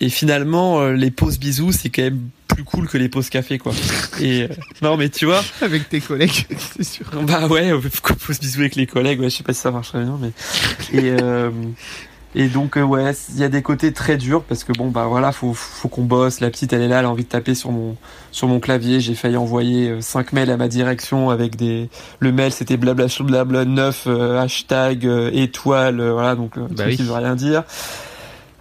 Et 0.00 0.10
finalement, 0.10 0.80
euh, 0.80 0.92
les 0.92 1.10
pauses 1.10 1.38
bisous, 1.38 1.72
c'est 1.72 1.90
quand 1.90 2.02
même 2.02 2.28
plus 2.46 2.64
cool 2.64 2.88
que 2.88 2.96
les 2.96 3.08
pauses 3.08 3.30
café, 3.30 3.58
quoi. 3.58 3.72
Et 4.20 4.42
euh, 4.42 4.48
non, 4.82 4.96
mais 4.96 5.08
tu 5.08 5.26
vois. 5.26 5.42
Avec 5.60 5.88
tes 5.88 6.00
collègues, 6.00 6.46
c'est 6.76 6.84
sûr. 6.84 7.06
Bah 7.22 7.46
ouais, 7.46 7.70
euh, 7.72 7.80
faut 7.80 8.32
se 8.32 8.40
bisouer 8.40 8.64
avec 8.64 8.76
les 8.76 8.86
collègues, 8.86 9.20
ouais, 9.20 9.30
je 9.30 9.36
sais 9.36 9.42
pas 9.42 9.52
si 9.52 9.60
ça 9.60 9.70
marcherait 9.70 10.04
bien, 10.04 10.18
mais 10.20 10.30
et 10.92 11.16
euh, 11.20 11.50
et 12.34 12.48
donc 12.48 12.76
euh, 12.76 12.82
ouais, 12.82 13.12
il 13.34 13.40
y 13.40 13.44
a 13.44 13.48
des 13.48 13.62
côtés 13.62 13.92
très 13.92 14.16
durs 14.16 14.42
parce 14.42 14.64
que 14.64 14.72
bon 14.72 14.88
bah 14.90 15.06
voilà, 15.08 15.32
faut 15.32 15.54
faut 15.54 15.88
qu'on 15.88 16.04
bosse. 16.04 16.40
La 16.40 16.50
petite 16.50 16.72
elle 16.72 16.82
est 16.82 16.88
là, 16.88 16.98
elle 17.00 17.06
a 17.06 17.10
envie 17.10 17.24
de 17.24 17.28
taper 17.28 17.54
sur 17.54 17.72
mon 17.72 17.96
sur 18.32 18.48
mon 18.48 18.60
clavier. 18.60 19.00
J'ai 19.00 19.14
failli 19.14 19.36
envoyer 19.36 19.88
euh, 19.90 20.00
cinq 20.00 20.32
mails 20.32 20.50
à 20.50 20.56
ma 20.56 20.68
direction 20.68 21.30
avec 21.30 21.56
des 21.56 21.88
le 22.20 22.32
mail 22.32 22.52
c'était 22.52 22.76
blabla 22.76 23.06
blabla 23.20 23.64
9 23.64 24.04
euh, 24.06 24.40
hashtag 24.40 25.06
euh, 25.06 25.30
étoile 25.32 26.00
euh, 26.00 26.12
voilà 26.12 26.34
donc 26.34 26.58
euh, 26.58 26.62
Bah 26.68 26.74
truc 26.76 26.86
oui. 26.88 26.96
qui 26.96 27.02
veut 27.02 27.12
rien 27.14 27.34
dire. 27.34 27.64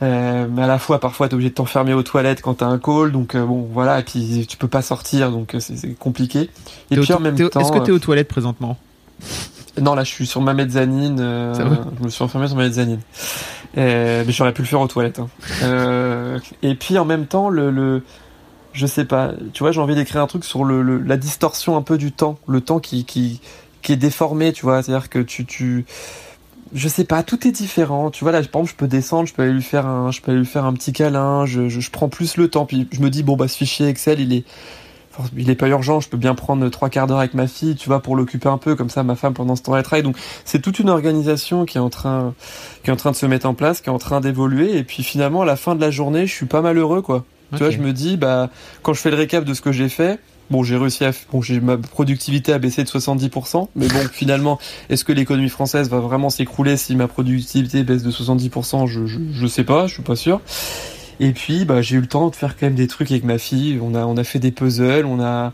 Euh, 0.03 0.45
mais 0.47 0.61
à 0.61 0.67
la 0.67 0.77
fois, 0.77 0.99
parfois, 0.99 1.27
t'es 1.27 1.33
obligé 1.33 1.49
de 1.49 1.55
t'enfermer 1.55 1.93
aux 1.95 2.03
toilettes 2.03 2.43
quand 2.43 2.53
t'as 2.53 2.67
un 2.67 2.77
call, 2.77 3.11
donc 3.11 3.33
euh, 3.33 3.43
bon, 3.43 3.67
voilà, 3.73 3.99
et 3.99 4.03
puis 4.03 4.45
tu 4.47 4.55
peux 4.55 4.67
pas 4.67 4.83
sortir, 4.83 5.31
donc 5.31 5.55
euh, 5.55 5.59
c'est 5.59 5.97
compliqué. 5.97 6.51
Et 6.91 6.97
puis 6.97 7.13
en 7.13 7.19
même 7.19 7.35
temps, 7.35 7.59
Est-ce 7.59 7.71
que 7.71 7.77
euh, 7.79 7.81
t'es 7.81 7.91
aux 7.91 7.97
toilettes 7.97 8.27
présentement? 8.27 8.77
Non, 9.81 9.95
là, 9.95 10.03
je 10.03 10.09
suis 10.11 10.25
sur 10.27 10.41
ma 10.41 10.53
mezzanine. 10.53 11.19
euh, 11.19 11.53
je 11.99 12.03
me 12.03 12.09
suis 12.09 12.23
enfermé 12.23 12.47
sur 12.47 12.55
ma 12.57 12.63
mezzanine. 12.63 12.99
Euh, 13.77 14.23
mais 14.25 14.31
j'aurais 14.31 14.53
pu 14.53 14.61
le 14.61 14.67
faire 14.67 14.81
aux 14.81 14.87
toilettes. 14.87 15.19
hein. 15.19 15.29
Euh, 15.63 16.39
et 16.63 16.75
puis 16.75 16.97
en 16.97 17.05
même 17.05 17.25
temps, 17.27 17.49
le, 17.49 17.69
le, 17.69 18.03
je 18.73 18.87
sais 18.87 19.05
pas. 19.05 19.31
Tu 19.53 19.63
vois, 19.63 19.71
j'ai 19.71 19.81
envie 19.81 19.95
d'écrire 19.95 20.21
un 20.21 20.27
truc 20.27 20.43
sur 20.45 20.63
le, 20.63 20.81
le- 20.81 20.99
la 21.01 21.17
distorsion 21.17 21.77
un 21.77 21.81
peu 21.81 21.97
du 21.97 22.11
temps, 22.11 22.37
le 22.47 22.61
temps 22.61 22.79
qui 22.79 23.05
qui 23.05 23.41
qui 23.81 23.91
est 23.93 23.97
déformé. 23.97 24.53
Tu 24.53 24.63
vois, 24.63 24.81
c'est-à-dire 24.81 25.09
que 25.09 25.19
tu 25.19 25.45
tu 25.45 25.85
je 26.73 26.87
sais 26.89 27.05
pas, 27.05 27.23
tout 27.23 27.47
est 27.47 27.51
différent. 27.51 28.09
Tu 28.11 28.23
vois 28.23 28.31
là, 28.33 28.39
par 28.39 28.61
exemple, 28.61 28.71
je 28.71 28.75
peux 28.75 28.87
descendre, 28.87 29.27
je 29.27 29.33
peux 29.33 29.43
aller 29.43 29.53
lui 29.53 29.61
faire 29.61 29.85
un, 29.85 30.11
je 30.11 30.21
peux 30.21 30.31
aller 30.31 30.39
lui 30.41 30.47
faire 30.47 30.65
un 30.65 30.73
petit 30.73 30.91
câlin. 30.93 31.45
Je, 31.45 31.69
je, 31.69 31.79
je 31.79 31.91
prends 31.91 32.09
plus 32.09 32.35
le 32.37 32.49
temps. 32.49 32.65
Puis 32.65 32.87
je 32.91 32.99
me 33.01 33.09
dis 33.09 33.23
bon 33.23 33.35
bah 33.37 33.47
ce 33.47 33.57
fichier 33.57 33.87
Excel, 33.87 34.19
il 34.19 34.33
est 34.33 34.43
il 35.35 35.49
est 35.49 35.55
pas 35.55 35.67
urgent, 35.67 35.99
je 35.99 36.09
peux 36.09 36.17
bien 36.17 36.35
prendre 36.35 36.67
trois 36.69 36.89
quarts 36.89 37.07
d'heure 37.07 37.19
avec 37.19 37.33
ma 37.33 37.47
fille, 37.47 37.75
tu 37.75 37.87
vois, 37.87 38.01
pour 38.01 38.15
l'occuper 38.15 38.49
un 38.49 38.57
peu, 38.57 38.75
comme 38.75 38.89
ça 38.89 39.03
ma 39.03 39.15
femme 39.15 39.33
pendant 39.33 39.55
ce 39.55 39.63
temps 39.63 39.75
elle 39.75 39.83
travaille. 39.83 40.03
Donc 40.03 40.17
c'est 40.45 40.61
toute 40.61 40.79
une 40.79 40.89
organisation 40.89 41.65
qui 41.65 41.77
est 41.77 41.81
en 41.81 41.89
train, 41.89 42.33
qui 42.83 42.89
est 42.89 42.93
en 42.93 42.97
train 42.97 43.11
de 43.11 43.15
se 43.15 43.25
mettre 43.25 43.45
en 43.45 43.53
place, 43.53 43.81
qui 43.81 43.89
est 43.89 43.93
en 43.93 43.97
train 43.97 44.21
d'évoluer, 44.21 44.77
et 44.77 44.83
puis 44.83 45.03
finalement 45.03 45.41
à 45.41 45.45
la 45.45 45.55
fin 45.55 45.75
de 45.75 45.81
la 45.81 45.91
journée, 45.91 46.27
je 46.27 46.33
suis 46.33 46.45
pas 46.45 46.61
malheureux 46.61 47.01
quoi. 47.01 47.25
Tu 47.53 47.59
vois, 47.59 47.69
je 47.69 47.77
me 47.77 47.93
dis, 47.93 48.17
bah, 48.17 48.49
quand 48.81 48.93
je 48.93 48.99
fais 48.99 49.09
le 49.09 49.15
récap 49.15 49.45
de 49.45 49.53
ce 49.53 49.61
que 49.61 49.71
j'ai 49.71 49.87
fait, 49.87 50.19
bon, 50.49 50.63
j'ai 50.63 50.75
réussi 50.75 51.05
à, 51.05 51.11
bon, 51.31 51.41
j'ai 51.41 51.59
ma 51.59 51.77
productivité 51.77 52.53
a 52.53 52.59
baissé 52.59 52.83
de 52.83 52.89
70%, 52.89 53.69
mais 53.75 53.87
bon, 53.87 53.99
finalement, 54.11 54.59
est-ce 54.89 55.05
que 55.05 55.13
l'économie 55.13 55.49
française 55.49 55.89
va 55.89 55.99
vraiment 55.99 56.29
s'écrouler 56.29 56.77
si 56.77 56.95
ma 56.95 57.07
productivité 57.07 57.83
baisse 57.83 58.03
de 58.03 58.11
70% 58.11 58.87
je, 58.87 59.05
je, 59.05 59.19
je 59.31 59.47
sais 59.47 59.63
pas, 59.63 59.87
je 59.87 59.93
suis 59.93 60.03
pas 60.03 60.15
sûr. 60.15 60.41
Et 61.19 61.31
puis, 61.31 61.65
bah, 61.65 61.81
j'ai 61.81 61.95
eu 61.95 62.01
le 62.01 62.07
temps 62.07 62.29
de 62.29 62.35
faire 62.35 62.55
quand 62.57 62.67
même 62.67 62.75
des 62.75 62.87
trucs 62.87 63.11
avec 63.11 63.23
ma 63.23 63.37
fille. 63.37 63.79
On 63.81 63.95
a, 63.95 64.05
on 64.05 64.17
a 64.17 64.23
fait 64.23 64.39
des 64.39 64.51
puzzles, 64.51 65.05
on 65.05 65.19
a, 65.19 65.51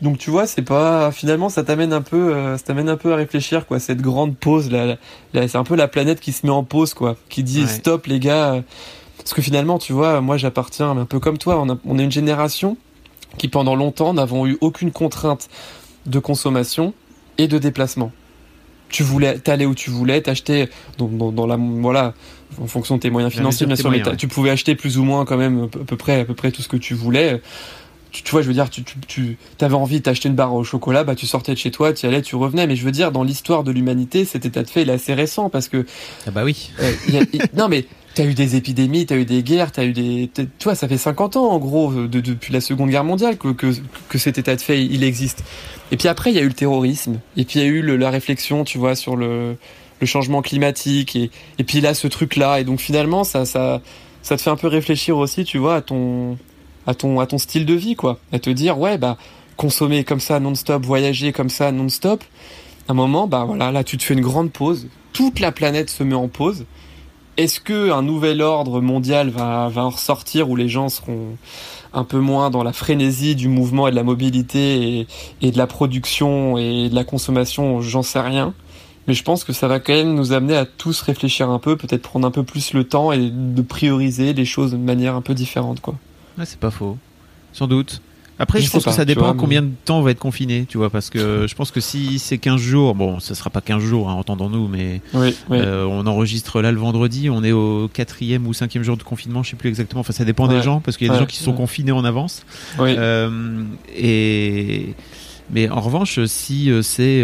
donc 0.00 0.18
tu 0.18 0.30
vois, 0.30 0.46
c'est 0.46 0.62
pas 0.62 1.10
finalement 1.10 1.48
ça 1.48 1.64
t'amène 1.64 1.92
un 1.92 2.02
peu, 2.02 2.34
euh, 2.34 2.56
ça 2.56 2.64
t'amène 2.66 2.88
un 2.88 2.96
peu 2.96 3.12
à 3.12 3.16
réfléchir 3.16 3.66
quoi. 3.66 3.80
Cette 3.80 4.00
grande 4.00 4.36
pause 4.36 4.70
là, 4.70 4.96
là 5.34 5.48
c'est 5.48 5.58
un 5.58 5.64
peu 5.64 5.74
la 5.74 5.88
planète 5.88 6.20
qui 6.20 6.32
se 6.32 6.46
met 6.46 6.52
en 6.52 6.62
pause 6.62 6.94
quoi, 6.94 7.16
qui 7.28 7.42
dit 7.42 7.66
stop 7.66 8.06
les 8.06 8.20
gars. 8.20 8.62
Parce 9.18 9.34
que 9.34 9.42
finalement, 9.42 9.78
tu 9.78 9.92
vois, 9.92 10.20
moi 10.20 10.36
j'appartiens 10.36 10.96
un 10.96 11.04
peu 11.04 11.18
comme 11.18 11.38
toi. 11.38 11.60
On, 11.60 11.68
a, 11.68 11.76
on 11.84 11.98
est 11.98 12.04
une 12.04 12.12
génération 12.12 12.76
qui 13.36 13.48
pendant 13.48 13.74
longtemps 13.74 14.14
n'avons 14.14 14.46
eu 14.46 14.56
aucune 14.60 14.92
contrainte 14.92 15.48
de 16.06 16.18
consommation 16.18 16.94
et 17.36 17.48
de 17.48 17.58
déplacement. 17.58 18.12
Tu 18.88 19.02
voulais 19.02 19.38
t'aller 19.38 19.66
où 19.66 19.74
tu 19.74 19.90
voulais, 19.90 20.20
t'acheter 20.20 20.68
dans, 20.96 21.08
dans, 21.08 21.32
dans, 21.32 21.46
la 21.46 21.56
voilà 21.58 22.14
en 22.60 22.66
fonction 22.66 22.96
de 22.96 23.00
tes 23.00 23.10
moyens 23.10 23.32
financiers 23.32 23.66
bien 23.66 23.76
sûr, 23.76 23.90
mais 23.90 24.02
tu 24.16 24.28
pouvais 24.28 24.50
acheter 24.50 24.74
plus 24.74 24.98
ou 24.98 25.04
moins 25.04 25.24
quand 25.24 25.36
même 25.36 25.64
à 25.64 25.84
peu 25.84 25.96
près 25.96 26.20
à 26.20 26.24
peu 26.24 26.34
près 26.34 26.50
tout 26.50 26.62
ce 26.62 26.68
que 26.68 26.78
tu 26.78 26.94
voulais 26.94 27.40
tu, 28.10 28.30
vois, 28.30 28.42
je 28.42 28.48
veux 28.48 28.54
dire, 28.54 28.70
tu, 28.70 28.82
tu, 28.84 28.96
tu 29.06 29.64
avais 29.64 29.74
envie 29.74 30.00
d'acheter 30.00 30.28
une 30.28 30.34
barre 30.34 30.54
au 30.54 30.64
chocolat, 30.64 31.04
bah 31.04 31.14
tu 31.14 31.26
sortais 31.26 31.52
de 31.52 31.58
chez 31.58 31.70
toi, 31.70 31.92
tu 31.92 32.06
y 32.06 32.08
allais, 32.08 32.22
tu 32.22 32.36
revenais. 32.36 32.66
Mais 32.66 32.76
je 32.76 32.84
veux 32.84 32.90
dire, 32.90 33.12
dans 33.12 33.22
l'histoire 33.22 33.64
de 33.64 33.72
l'humanité, 33.72 34.24
cet 34.24 34.46
état 34.46 34.62
de 34.62 34.70
fait, 34.70 34.82
il 34.82 34.90
est 34.90 34.94
assez 34.94 35.14
récent 35.14 35.50
parce 35.50 35.68
que. 35.68 35.84
Ah 36.26 36.30
bah 36.30 36.44
oui. 36.44 36.70
Euh, 36.80 36.92
non 37.54 37.68
mais 37.68 37.86
t'as 38.14 38.24
eu 38.24 38.34
des 38.34 38.56
épidémies, 38.56 39.06
t'as 39.06 39.16
eu 39.16 39.24
des 39.24 39.42
guerres, 39.42 39.72
t'as 39.72 39.84
eu 39.84 39.92
des. 39.92 40.30
Tu 40.34 40.48
vois, 40.64 40.74
ça 40.74 40.88
fait 40.88 40.98
50 40.98 41.36
ans 41.36 41.50
en 41.50 41.58
gros 41.58 41.92
de, 41.92 42.20
depuis 42.20 42.52
la 42.52 42.60
Seconde 42.60 42.90
Guerre 42.90 43.04
mondiale 43.04 43.36
que, 43.36 43.72
cet 44.18 44.38
état 44.38 44.56
de 44.56 44.60
fait 44.60 44.84
il 44.84 45.04
existe. 45.04 45.44
Et 45.92 45.96
puis 45.96 46.08
après, 46.08 46.30
il 46.30 46.36
y 46.36 46.38
a 46.38 46.42
eu 46.42 46.48
le 46.48 46.54
terrorisme. 46.54 47.20
Et 47.36 47.44
puis 47.44 47.60
il 47.60 47.62
y 47.62 47.64
a 47.64 47.68
eu 47.68 47.96
la 47.96 48.10
réflexion, 48.10 48.64
tu 48.64 48.78
vois, 48.78 48.94
sur 48.94 49.16
le, 49.16 49.56
changement 50.04 50.42
climatique. 50.42 51.16
Et, 51.16 51.64
puis 51.64 51.80
là, 51.80 51.94
ce 51.94 52.06
truc-là. 52.06 52.60
Et 52.60 52.64
donc 52.64 52.80
finalement, 52.80 53.24
ça, 53.24 53.44
te 53.44 54.36
fait 54.36 54.50
un 54.50 54.56
peu 54.56 54.68
réfléchir 54.68 55.16
aussi, 55.16 55.44
tu 55.44 55.58
vois, 55.58 55.76
à 55.76 55.80
ton 55.82 56.36
à 56.86 56.94
ton, 56.94 57.20
à 57.20 57.26
ton 57.26 57.36
style 57.36 57.66
de 57.66 57.74
vie, 57.74 57.96
quoi. 57.96 58.18
À 58.32 58.38
te 58.38 58.48
dire, 58.48 58.78
ouais, 58.78 58.96
bah, 58.96 59.18
consommer 59.56 60.04
comme 60.04 60.20
ça 60.20 60.40
non-stop, 60.40 60.86
voyager 60.86 61.32
comme 61.32 61.50
ça 61.50 61.70
non-stop, 61.70 62.24
à 62.88 62.92
un 62.92 62.94
moment, 62.94 63.26
bah 63.26 63.44
voilà, 63.44 63.70
là, 63.70 63.84
tu 63.84 63.98
te 63.98 64.02
fais 64.02 64.14
une 64.14 64.22
grande 64.22 64.50
pause. 64.50 64.88
Toute 65.12 65.40
la 65.40 65.52
planète 65.52 65.90
se 65.90 66.02
met 66.02 66.14
en 66.14 66.28
pause. 66.28 66.64
Est-ce 67.38 67.60
que 67.60 67.92
un 67.92 68.02
nouvel 68.02 68.42
ordre 68.42 68.80
mondial 68.80 69.30
va, 69.30 69.68
va 69.68 69.84
en 69.84 69.90
ressortir 69.90 70.50
où 70.50 70.56
les 70.56 70.68
gens 70.68 70.88
seront 70.88 71.36
un 71.92 72.04
peu 72.04 72.18
moins 72.18 72.50
dans 72.50 72.64
la 72.64 72.72
frénésie 72.72 73.36
du 73.36 73.48
mouvement 73.48 73.88
et 73.88 73.92
de 73.92 73.96
la 73.96 74.02
mobilité 74.02 74.98
et, 74.98 75.06
et 75.40 75.50
de 75.52 75.56
la 75.56 75.68
production 75.68 76.58
et 76.58 76.88
de 76.90 76.94
la 76.94 77.04
consommation 77.04 77.80
J'en 77.80 78.02
sais 78.02 78.20
rien. 78.20 78.54
Mais 79.06 79.14
je 79.14 79.22
pense 79.22 79.44
que 79.44 79.52
ça 79.54 79.68
va 79.68 79.80
quand 79.80 79.94
même 79.94 80.14
nous 80.14 80.32
amener 80.32 80.56
à 80.56 80.66
tous 80.66 81.00
réfléchir 81.00 81.48
un 81.48 81.58
peu, 81.58 81.76
peut-être 81.76 82.02
prendre 82.02 82.26
un 82.26 82.30
peu 82.30 82.42
plus 82.42 82.74
le 82.74 82.84
temps 82.84 83.12
et 83.12 83.30
de 83.30 83.62
prioriser 83.62 84.34
les 84.34 84.44
choses 84.44 84.72
de 84.72 84.76
manière 84.76 85.14
un 85.14 85.22
peu 85.22 85.32
différente, 85.32 85.80
quoi 85.80 85.94
c'est 86.44 86.58
pas 86.58 86.70
faux. 86.70 86.98
Sans 87.52 87.66
doute. 87.66 88.02
Après, 88.40 88.60
je, 88.60 88.70
pense 88.70 88.84
que 88.84 88.92
ça 88.92 89.04
dépend 89.04 89.34
combien 89.34 89.62
de 89.62 89.70
temps 89.84 89.98
on 89.98 90.02
va 90.02 90.12
être 90.12 90.18
confiné, 90.18 90.64
tu 90.68 90.78
vois, 90.78 90.90
parce 90.90 91.10
que 91.10 91.46
je 91.48 91.54
pense 91.54 91.70
que 91.70 91.80
si 91.80 92.18
c'est 92.18 92.38
15 92.38 92.60
jours, 92.60 92.94
bon, 92.94 93.18
ce 93.18 93.34
sera 93.34 93.50
pas 93.50 93.60
15 93.60 93.82
jours, 93.82 94.08
hein, 94.08 94.14
entendons-nous, 94.14 94.68
mais 94.68 95.00
euh, 95.50 95.84
on 95.84 96.06
enregistre 96.06 96.62
là 96.62 96.70
le 96.70 96.78
vendredi, 96.78 97.30
on 97.30 97.42
est 97.42 97.52
au 97.52 97.88
quatrième 97.92 98.46
ou 98.46 98.54
cinquième 98.54 98.84
jour 98.84 98.96
de 98.96 99.02
confinement, 99.02 99.42
je 99.42 99.50
sais 99.50 99.56
plus 99.56 99.68
exactement, 99.68 100.00
enfin 100.00 100.12
ça 100.12 100.24
dépend 100.24 100.46
des 100.46 100.62
gens, 100.62 100.80
parce 100.80 100.96
qu'il 100.96 101.08
y 101.08 101.10
a 101.10 101.14
des 101.14 101.18
gens 101.18 101.26
qui 101.26 101.38
sont 101.38 101.52
confinés 101.52 101.92
en 101.92 102.04
avance. 102.04 102.44
Euh, 102.78 103.64
et 103.96 104.94
mais 105.50 105.68
en 105.70 105.80
revanche, 105.80 106.24
si 106.26 106.70
euh, 106.70 106.82
c'est 106.82 107.22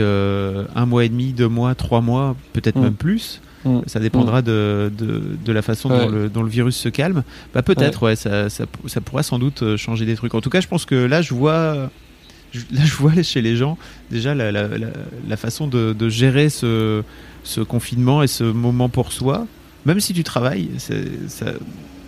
un 0.74 0.86
mois 0.86 1.04
et 1.04 1.08
demi, 1.08 1.32
deux 1.32 1.48
mois, 1.48 1.74
trois 1.76 2.00
mois, 2.00 2.34
peut-être 2.52 2.78
mm. 2.78 2.82
même 2.82 2.94
plus, 2.94 3.40
Mm. 3.64 3.80
Ça 3.86 4.00
dépendra 4.00 4.40
mm. 4.40 4.44
de, 4.44 4.92
de, 4.96 5.22
de, 5.44 5.52
la 5.52 5.62
façon 5.62 5.88
dont, 5.88 6.08
le, 6.08 6.28
dont, 6.28 6.42
le, 6.42 6.48
virus 6.48 6.76
se 6.76 6.88
calme. 6.88 7.22
Bah, 7.52 7.62
peut-être, 7.62 8.02
ouais, 8.02 8.16
ça, 8.16 8.50
ça, 8.50 8.64
ça, 8.86 9.00
pourra 9.00 9.22
sans 9.22 9.38
doute 9.38 9.62
euh, 9.62 9.76
changer 9.76 10.06
des 10.06 10.16
trucs. 10.16 10.34
En 10.34 10.40
tout 10.40 10.50
cas, 10.50 10.60
je 10.60 10.68
pense 10.68 10.84
que 10.84 10.94
là, 10.94 11.22
je 11.22 11.34
vois, 11.34 11.74
là, 12.54 12.84
je 12.84 12.94
vois 12.94 13.22
chez 13.22 13.42
les 13.42 13.56
gens 13.56 13.78
déjà 14.10 14.34
la, 14.34 14.52
la, 14.52 14.68
la, 14.68 15.36
façon 15.36 15.66
de, 15.66 15.92
de, 15.92 16.08
gérer 16.08 16.48
ce, 16.48 17.02
ce 17.42 17.60
confinement 17.60 18.22
et 18.22 18.28
ce 18.28 18.44
moment 18.44 18.88
pour 18.88 19.12
soi. 19.12 19.46
Même 19.86 20.00
si 20.00 20.14
tu 20.14 20.24
travailles, 20.24 20.70
ça, 20.78 21.46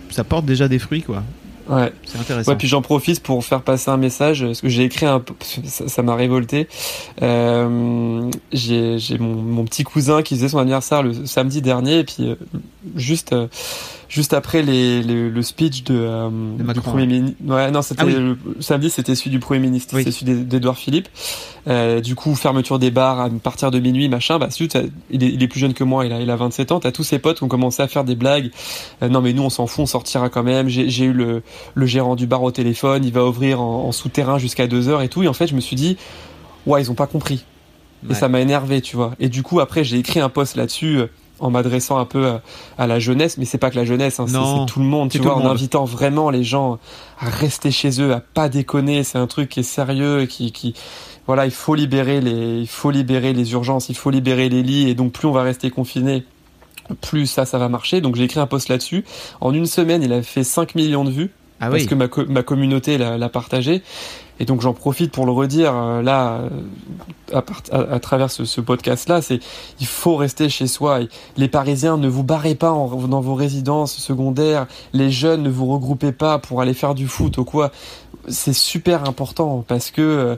ça 0.09 0.23
porte 0.23 0.45
déjà 0.45 0.67
des 0.67 0.79
fruits, 0.79 1.03
quoi. 1.03 1.23
Ouais. 1.69 1.91
C'est 2.05 2.19
intéressant. 2.19 2.51
Ouais, 2.51 2.57
puis 2.57 2.67
j'en 2.67 2.81
profite 2.81 3.21
pour 3.21 3.43
faire 3.43 3.61
passer 3.61 3.89
un 3.89 3.97
message, 3.97 4.43
parce 4.43 4.61
que 4.61 4.69
j'ai 4.69 4.83
écrit 4.83 5.05
un 5.05 5.21
ça 5.61 6.01
m'a 6.03 6.15
révolté. 6.15 6.67
Euh, 7.21 8.29
j'ai 8.51 9.17
mon, 9.19 9.35
mon, 9.35 9.65
petit 9.65 9.83
cousin 9.83 10.21
qui 10.21 10.35
faisait 10.35 10.49
son 10.49 10.59
anniversaire 10.59 11.03
le 11.03 11.25
samedi 11.25 11.61
dernier, 11.61 11.99
et 11.99 12.03
puis 12.03 12.29
euh, 12.29 12.35
juste 12.95 13.33
euh, 13.33 13.47
juste 14.09 14.33
après 14.33 14.61
les, 14.61 15.03
le 15.03 15.41
speech 15.41 15.83
de, 15.83 15.95
euh, 15.97 16.29
du 16.73 16.81
premier 16.81 17.05
ministre. 17.05 17.37
Ouais, 17.45 17.71
non, 17.71 17.81
c'était 17.81 18.03
ah 18.03 18.05
le 18.05 18.37
samedi, 18.59 18.89
c'était 18.89 19.15
celui 19.15 19.31
du 19.31 19.39
premier 19.39 19.59
ministre, 19.59 19.99
c'est 20.01 20.11
celui 20.11 20.45
d'Edouard 20.45 20.77
Philippe. 20.77 21.09
Euh, 21.67 21.99
du 21.99 22.15
coup, 22.15 22.33
fermeture 22.35 22.79
des 22.79 22.91
bars 22.91 23.19
à 23.19 23.29
partir 23.29 23.71
de 23.71 23.79
minuit, 23.79 24.07
machin. 24.07 24.39
Bah, 24.39 24.49
il 25.09 25.23
est, 25.23 25.27
il 25.27 25.43
est 25.43 25.47
plus 25.47 25.59
jeune 25.59 25.73
que 25.73 25.83
moi, 25.83 26.05
il 26.05 26.13
a, 26.13 26.21
il 26.21 26.29
a 26.29 26.35
27 26.35 26.71
ans. 26.71 26.79
T'as 26.79 26.91
tous 26.91 27.03
ses 27.03 27.19
potes 27.19 27.37
qui 27.37 27.43
ont 27.43 27.49
commencé 27.49 27.83
à 27.83 27.87
faire 27.87 28.05
des 28.05 28.15
blagues. 28.15 28.51
Euh, 29.03 29.09
non, 29.09 29.21
mais 29.21 29.33
nous, 29.33 29.43
on 29.43 29.49
s'en 29.49 29.67
fout, 29.67 29.83
on 29.83 29.85
sortira 29.85 30.29
quand 30.29 30.43
même. 30.43 30.69
J'ai 30.69 31.03
eu 31.03 31.13
le, 31.13 31.43
le 31.73 31.85
gérant 31.85 32.15
du 32.15 32.27
bar 32.27 32.43
au 32.43 32.51
téléphone, 32.51 33.03
il 33.03 33.11
va 33.11 33.25
ouvrir 33.25 33.61
en, 33.61 33.87
en 33.87 33.91
souterrain 33.91 34.37
jusqu'à 34.37 34.67
2 34.67 34.87
heures 34.87 35.01
et 35.01 35.09
tout. 35.09 35.23
Et 35.23 35.27
en 35.27 35.33
fait, 35.33 35.47
je 35.47 35.55
me 35.55 35.61
suis 35.61 35.75
dit, 35.75 35.97
ouais, 36.65 36.81
ils 36.81 36.91
ont 36.91 36.95
pas 36.95 37.07
compris. 37.07 37.43
Et 38.09 38.13
ça 38.13 38.29
m'a 38.29 38.39
énervé, 38.39 38.79
tu 38.79 38.95
vois. 38.95 39.15
Et 39.19 39.27
du 39.27 39.43
coup, 39.43 39.59
après, 39.59 39.83
j'ai 39.83 39.97
écrit 39.97 40.19
un 40.19 40.29
post 40.29 40.55
là-dessus 40.55 41.01
en 41.39 41.51
m'adressant 41.51 41.97
un 41.97 42.05
peu 42.05 42.31
à, 42.77 42.87
la 42.87 42.99
jeunesse, 42.99 43.37
mais 43.37 43.45
c'est 43.45 43.57
pas 43.57 43.69
que 43.69 43.75
la 43.75 43.85
jeunesse, 43.85 44.19
hein, 44.19 44.25
c'est 44.27 44.71
tout 44.71 44.79
le 44.79 44.85
monde, 44.85 45.09
tu 45.09 45.19
vois, 45.19 45.35
en 45.35 45.45
invitant 45.45 45.85
vraiment 45.85 46.29
les 46.29 46.43
gens 46.43 46.79
à 47.19 47.29
rester 47.29 47.71
chez 47.71 48.01
eux, 48.01 48.13
à 48.13 48.19
pas 48.19 48.49
déconner, 48.49 49.03
c'est 49.03 49.17
un 49.17 49.27
truc 49.27 49.49
qui 49.49 49.61
est 49.61 49.63
sérieux, 49.63 50.25
qui, 50.25 50.51
qui, 50.51 50.73
voilà, 51.25 51.45
il 51.45 51.51
faut 51.51 51.75
libérer 51.75 52.21
les, 52.21 52.59
il 52.59 52.67
faut 52.67 52.91
libérer 52.91 53.33
les 53.33 53.51
urgences, 53.51 53.89
il 53.89 53.95
faut 53.95 54.09
libérer 54.09 54.49
les 54.49 54.63
lits, 54.63 54.89
et 54.89 54.95
donc 54.95 55.11
plus 55.11 55.27
on 55.27 55.31
va 55.31 55.43
rester 55.43 55.69
confiné, 55.69 56.23
plus 57.01 57.27
ça, 57.27 57.45
ça 57.45 57.57
va 57.57 57.69
marcher. 57.69 58.01
Donc 58.01 58.15
j'ai 58.15 58.23
écrit 58.23 58.39
un 58.39 58.47
post 58.47 58.69
là-dessus. 58.69 59.03
En 59.41 59.53
une 59.53 59.65
semaine, 59.65 60.03
il 60.03 60.13
a 60.13 60.21
fait 60.21 60.43
5 60.43 60.75
millions 60.75 61.03
de 61.03 61.11
vues. 61.11 61.31
Ah 61.59 61.69
parce 61.71 61.85
que 61.85 61.95
ma, 61.95 62.07
ma 62.29 62.43
communauté 62.43 62.97
l'a 62.97 63.29
partagé. 63.29 63.81
Et 64.39 64.45
donc 64.45 64.61
j'en 64.61 64.73
profite 64.73 65.11
pour 65.11 65.25
le 65.25 65.31
redire 65.31 65.75
euh, 65.75 66.01
là, 66.01 66.41
à, 67.33 67.99
travers 67.99 68.31
ce, 68.31 68.45
ce 68.45 68.61
podcast-là, 68.61 69.21
c'est 69.21 69.39
il 69.79 69.87
faut 69.87 70.15
rester 70.15 70.49
chez 70.49 70.67
soi. 70.67 70.99
Les 71.35 71.47
Parisiens, 71.47 71.97
ne 71.97 72.07
vous 72.07 72.23
barrez 72.23 72.55
pas 72.55 72.69
dans 72.69 73.21
vos 73.21 73.35
résidences 73.35 73.97
secondaires. 73.97 74.67
Les 74.93 75.11
jeunes, 75.11 75.43
ne 75.43 75.49
vous 75.49 75.65
regroupez 75.67 76.11
pas 76.11 76.39
pour 76.39 76.61
aller 76.61 76.73
faire 76.73 76.95
du 76.95 77.07
foot 77.07 77.37
ou 77.37 77.45
quoi. 77.45 77.71
C'est 78.27 78.53
super 78.53 79.07
important 79.07 79.63
parce 79.67 79.91
que 79.91 80.01
euh, 80.01 80.35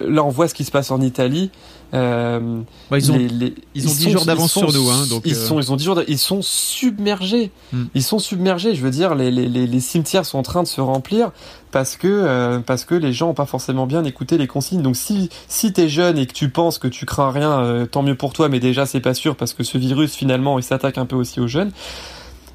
là, 0.00 0.24
on 0.24 0.28
voit 0.28 0.48
ce 0.48 0.54
qui 0.54 0.64
se 0.64 0.70
passe 0.70 0.90
en 0.90 1.00
Italie. 1.00 1.50
Euh, 1.94 2.62
bah, 2.90 2.98
ils, 2.98 3.12
ont, 3.12 3.18
les, 3.18 3.54
ils, 3.74 3.86
ont 3.86 3.92
10 3.92 4.10
jours 4.10 4.24
d'avance 4.24 4.52
sur 4.52 4.72
nous. 4.72 4.90
Hein, 4.90 5.06
donc 5.10 5.22
ils, 5.26 5.36
sont, 5.36 5.60
ils 5.60 5.70
ont 5.72 5.76
10 5.76 5.84
jours 5.84 6.02
ils 6.08 6.18
sont 6.18 6.40
submergés. 6.40 7.50
Hmm. 7.72 7.84
Ils 7.94 8.02
sont 8.02 8.18
submergés. 8.18 8.74
Je 8.74 8.82
veux 8.82 8.90
dire, 8.90 9.14
les, 9.14 9.80
cimetières 9.80 10.24
sont 10.24 10.38
en 10.38 10.42
train 10.42 10.62
de 10.62 10.68
se 10.68 10.80
remplir 10.80 11.32
parce 11.70 11.96
que, 11.96 12.08
euh, 12.08 12.60
parce 12.60 12.84
que 12.84 12.94
les 12.94 13.12
gens 13.12 13.30
ont 13.30 13.34
pas 13.34 13.46
forcément 13.46 13.86
bien 13.86 14.04
écouté 14.04 14.38
les 14.38 14.46
consignes. 14.46 14.82
Donc 14.82 14.96
si, 14.96 15.28
si 15.48 15.72
t'es 15.72 15.88
jeune 15.88 16.16
et 16.18 16.26
que 16.26 16.32
tu 16.32 16.48
penses 16.48 16.78
que 16.78 16.88
tu 16.88 17.04
crains 17.04 17.30
rien, 17.30 17.60
euh, 17.60 17.86
tant 17.86 18.02
mieux 18.02 18.16
pour 18.16 18.32
toi, 18.32 18.48
mais 18.48 18.60
déjà 18.60 18.86
c'est 18.86 19.00
pas 19.00 19.14
sûr 19.14 19.36
parce 19.36 19.52
que 19.52 19.62
ce 19.62 19.76
virus 19.76 20.14
finalement 20.14 20.58
il 20.58 20.62
s'attaque 20.62 20.98
un 20.98 21.06
peu 21.06 21.16
aussi 21.16 21.40
aux 21.40 21.48
jeunes. 21.48 21.72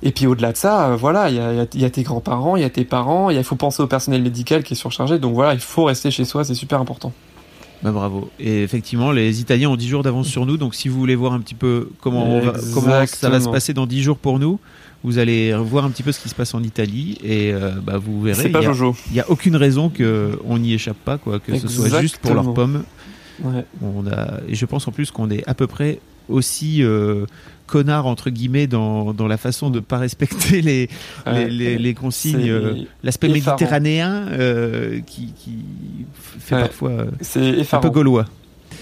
Et 0.03 0.11
puis 0.11 0.27
au-delà 0.27 0.51
de 0.51 0.57
ça, 0.57 0.95
voilà, 0.95 1.29
il 1.29 1.35
y 1.35 1.39
a, 1.39 1.65
y 1.73 1.85
a, 1.85 1.89
tes 1.89 2.03
grands-parents, 2.03 2.55
il 2.55 2.61
y 2.61 2.65
a 2.65 2.69
tes 2.69 2.85
parents, 2.85 3.31
il 3.31 3.43
faut 3.43 3.55
penser 3.55 3.81
au 3.81 3.87
personnel 3.87 4.21
médical 4.21 4.61
qui 4.63 4.73
est 4.73 4.77
surchargé. 4.77 5.17
Donc 5.17 5.33
voilà, 5.33 5.55
il 5.55 5.59
faut 5.59 5.85
rester 5.85 6.11
chez 6.11 6.23
soi, 6.23 6.43
c'est 6.43 6.53
super 6.53 6.79
important. 6.79 7.11
Bah, 7.83 7.91
bravo. 7.91 8.29
Et 8.39 8.63
effectivement, 8.63 9.11
les 9.11 9.39
Italiens 9.39 9.69
ont 9.69 9.75
10 9.75 9.87
jours 9.87 10.03
d'avance 10.03 10.27
sur 10.27 10.45
nous. 10.45 10.57
Donc, 10.57 10.75
si 10.75 10.89
vous 10.89 10.97
voulez 10.97 11.15
voir 11.15 11.33
un 11.33 11.39
petit 11.39 11.55
peu 11.55 11.89
comment, 12.01 12.41
comment 12.73 13.05
ça 13.05 13.29
va 13.29 13.39
se 13.39 13.49
passer 13.49 13.73
dans 13.73 13.85
10 13.85 14.01
jours 14.01 14.17
pour 14.17 14.39
nous, 14.39 14.59
vous 15.03 15.19
allez 15.19 15.53
voir 15.53 15.85
un 15.85 15.89
petit 15.89 16.03
peu 16.03 16.11
ce 16.11 16.19
qui 16.19 16.29
se 16.29 16.35
passe 16.35 16.53
en 16.53 16.63
Italie 16.63 17.17
et 17.23 17.53
euh, 17.53 17.71
bah, 17.81 17.97
vous 17.97 18.21
verrez. 18.21 18.49
Pas 18.49 18.61
il 18.61 19.13
n'y 19.13 19.19
a, 19.19 19.29
aucune 19.29 19.55
raison 19.55 19.89
qu'on 19.89 20.57
n'y 20.57 20.73
échappe 20.73 20.97
pas, 20.97 21.17
quoi, 21.17 21.39
que 21.39 21.57
ce 21.57 21.67
soit 21.67 22.01
juste 22.01 22.17
pour 22.17 22.33
leurs 22.33 22.53
pommes. 22.53 22.83
On 23.43 24.07
a, 24.07 24.39
et 24.47 24.55
je 24.55 24.65
pense 24.65 24.87
en 24.87 24.91
plus 24.91 25.11
qu'on 25.11 25.29
est 25.29 25.47
à 25.47 25.53
peu 25.53 25.67
près 25.67 25.99
aussi 26.29 26.83
euh, 26.83 27.25
connard 27.65 28.05
entre 28.05 28.29
guillemets 28.29 28.67
dans, 28.67 29.13
dans 29.13 29.27
la 29.27 29.37
façon 29.37 29.69
de 29.69 29.79
pas 29.79 29.97
respecter 29.97 30.61
les 30.61 30.89
les, 31.25 31.77
les, 31.77 31.93
consignes 31.93 32.49
euh, 32.49 32.73
l'aspect 33.03 33.27
méditerranéen 33.27 34.27
euh, 34.29 34.99
qui, 35.05 35.33
qui 35.33 35.59
fait 36.39 36.55
parfois 36.55 37.05
un 37.71 37.79
peu 37.79 37.89
gaulois. 37.89 38.25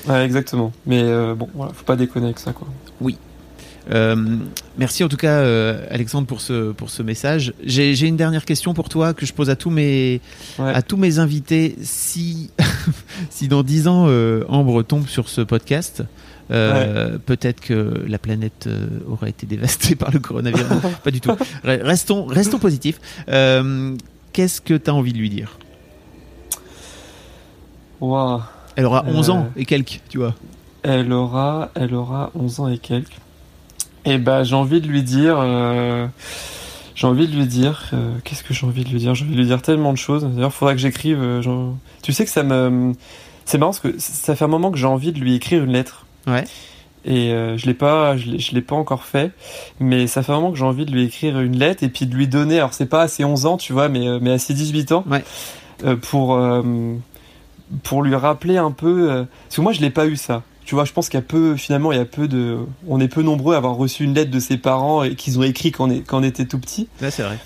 Ouais, 0.08 0.24
exactement. 0.24 0.72
Mais 0.86 1.04
bon 1.36 1.50
voilà 1.56 1.74
faut 1.74 1.86
pas 1.86 1.96
déconner 1.96 2.28
avec 2.28 2.40
ça 2.40 2.54
quoi. 2.54 2.68
Oui. 3.02 3.18
Euh, 3.92 4.16
merci 4.78 5.04
en 5.04 5.08
tout 5.08 5.18
cas, 5.18 5.40
euh, 5.40 5.86
Alexandre, 5.90 6.28
pour 6.28 6.42
ce, 6.42 6.72
pour 6.72 6.90
ce 6.90 7.04
message. 7.04 7.54
J'ai 7.64 8.08
une 8.08 8.18
dernière 8.18 8.46
question 8.46 8.74
pour 8.74 8.90
toi 8.90 9.14
que 9.14 9.26
je 9.26 9.34
pose 9.34 9.50
à 9.50 9.56
tous 9.56 9.70
mes, 9.70 10.22
à 10.58 10.82
tous 10.82 10.98
mes 10.98 11.20
invités. 11.20 11.76
Si, 11.82 12.50
si 13.30 13.48
dans 13.48 13.64
10 13.64 13.88
ans, 13.88 14.06
euh, 14.08 14.44
Ambre 14.48 14.84
tombe 14.84 15.08
sur 15.08 15.30
ce 15.30 15.42
podcast, 15.42 16.04
euh, 16.52 17.18
peut-être 17.18 17.60
que 17.62 18.04
la 18.08 18.18
planète 18.18 18.66
euh, 18.68 18.88
aura 19.10 19.30
été 19.30 19.46
dévastée 19.46 19.96
par 20.04 20.12
le 20.12 20.20
coronavirus. 20.20 20.66
Pas 21.04 21.12
du 21.12 21.22
tout. 21.22 21.32
Re- 21.32 21.82
Restons, 21.84 22.26
restons 22.26 22.60
positifs. 22.60 23.00
Euh, 23.30 23.96
Qu'est-ce 24.34 24.60
que 24.62 24.74
tu 24.74 24.90
as 24.90 24.94
envie 24.94 25.14
de 25.14 25.18
lui 25.18 25.30
dire? 25.30 25.58
Waouh. 28.02 28.42
Elle 28.76 28.86
aura 28.86 29.06
11 29.08 29.30
Euh, 29.30 29.34
ans 29.34 29.48
et 29.56 29.66
quelques, 29.66 30.02
tu 30.10 30.18
vois. 30.18 30.36
Elle 30.84 31.12
aura, 31.14 31.70
elle 31.76 31.94
aura 31.96 32.32
11 32.36 32.60
ans 32.60 32.68
et 32.68 32.78
quelques. 32.78 33.16
Et 34.04 34.18
bah, 34.18 34.44
j'ai 34.44 34.56
envie 34.56 34.82
de 34.82 34.88
lui 34.88 35.02
dire, 35.02 35.38
euh, 35.40 36.06
j'ai 36.94 37.08
envie 37.08 37.28
de 37.28 37.36
lui 37.36 37.48
dire, 37.48 37.90
euh, 37.94 38.12
qu'est-ce 38.24 38.44
que 38.44 38.54
j'ai 38.54 38.66
envie 38.66 38.84
de 38.84 38.90
lui 38.90 39.00
dire? 39.00 39.16
J'ai 39.16 39.24
envie 39.24 39.34
de 39.34 39.40
lui 39.40 39.48
dire 39.48 39.62
tellement 39.62 39.94
de 39.94 39.98
choses. 39.98 40.26
D'ailleurs, 40.26 40.54
faudra 40.54 40.74
que 40.74 40.80
j'écrive. 40.80 41.18
euh, 41.22 41.42
Tu 42.04 42.14
sais 42.14 42.26
que 42.26 42.30
ça 42.32 42.44
me, 42.44 42.94
c'est 43.46 43.58
marrant 43.58 43.72
parce 43.72 43.80
que 43.80 43.96
ça 43.98 44.36
fait 44.36 44.46
un 44.46 44.50
moment 44.50 44.70
que 44.72 44.78
j'ai 44.78 44.86
envie 44.86 45.12
de 45.12 45.20
lui 45.20 45.34
écrire 45.36 45.64
une 45.64 45.72
lettre. 45.72 46.05
Ouais. 46.28 46.44
Et 47.08 47.32
euh, 47.32 47.56
je 47.58 47.68
l'ai 47.68 47.74
pas, 47.76 48.18
je 48.18 48.32
l'ai, 48.32 48.40
je 48.40 48.54
l'ai 48.56 48.62
pas 48.62 48.76
encore 48.76 49.04
fait, 49.04 49.32
mais 49.80 50.08
ça 50.08 50.24
fait 50.24 50.32
un 50.32 50.36
moment 50.36 50.52
que 50.52 50.58
j'ai 50.58 50.66
envie 50.66 50.86
de 50.86 50.92
lui 50.92 51.04
écrire 51.04 51.40
une 51.40 51.58
lettre 51.58 51.84
et 51.84 51.90
puis 51.90 52.08
de 52.08 52.16
lui 52.16 52.28
donner. 52.28 52.58
Alors 52.58 52.74
c'est 52.74 52.88
pas 52.88 53.04
à 53.04 53.08
ses 53.08 53.24
11 53.24 53.46
ans, 53.46 53.58
tu 53.58 53.74
vois, 53.74 53.90
mais 53.90 54.08
euh, 54.08 54.18
mais 54.22 54.32
à 54.32 54.40
ses 54.40 54.56
18 54.56 54.92
ans, 54.92 55.04
Ouais. 55.10 55.24
euh, 55.86 55.96
pour 55.96 56.36
pour 57.84 58.04
lui 58.04 58.16
rappeler 58.16 58.58
un 58.58 58.72
peu. 58.72 59.26
parce 59.44 59.56
que 59.56 59.62
moi 59.62 59.72
je 59.72 59.82
l'ai 59.82 59.90
pas 59.90 60.06
eu 60.08 60.16
ça. 60.16 60.44
Tu 60.66 60.74
vois, 60.74 60.84
je 60.86 60.94
pense 60.94 61.10
qu'il 61.10 61.20
y 61.20 61.22
a 61.22 61.26
peu, 61.26 61.56
finalement, 61.58 61.92
il 61.92 61.98
y 62.00 62.02
a 62.02 62.06
peu 62.06 62.28
de, 62.28 62.58
on 62.88 63.00
est 63.00 63.08
peu 63.08 63.22
nombreux 63.22 63.54
à 63.54 63.58
avoir 63.58 63.76
reçu 63.76 64.04
une 64.04 64.16
lettre 64.16 64.32
de 64.32 64.40
ses 64.40 64.58
parents 64.58 65.04
et 65.04 65.14
qu'ils 65.14 65.38
ont 65.38 65.44
écrit 65.44 65.72
quand 65.72 65.88
on, 65.88 65.92
est, 65.92 66.00
quand 66.00 66.18
on 66.20 66.24
était 66.24 66.46
tout 66.46 66.58
petit. 66.58 66.88
Là, 67.02 67.12
c'est 67.12 67.22
vrai. 67.22 67.38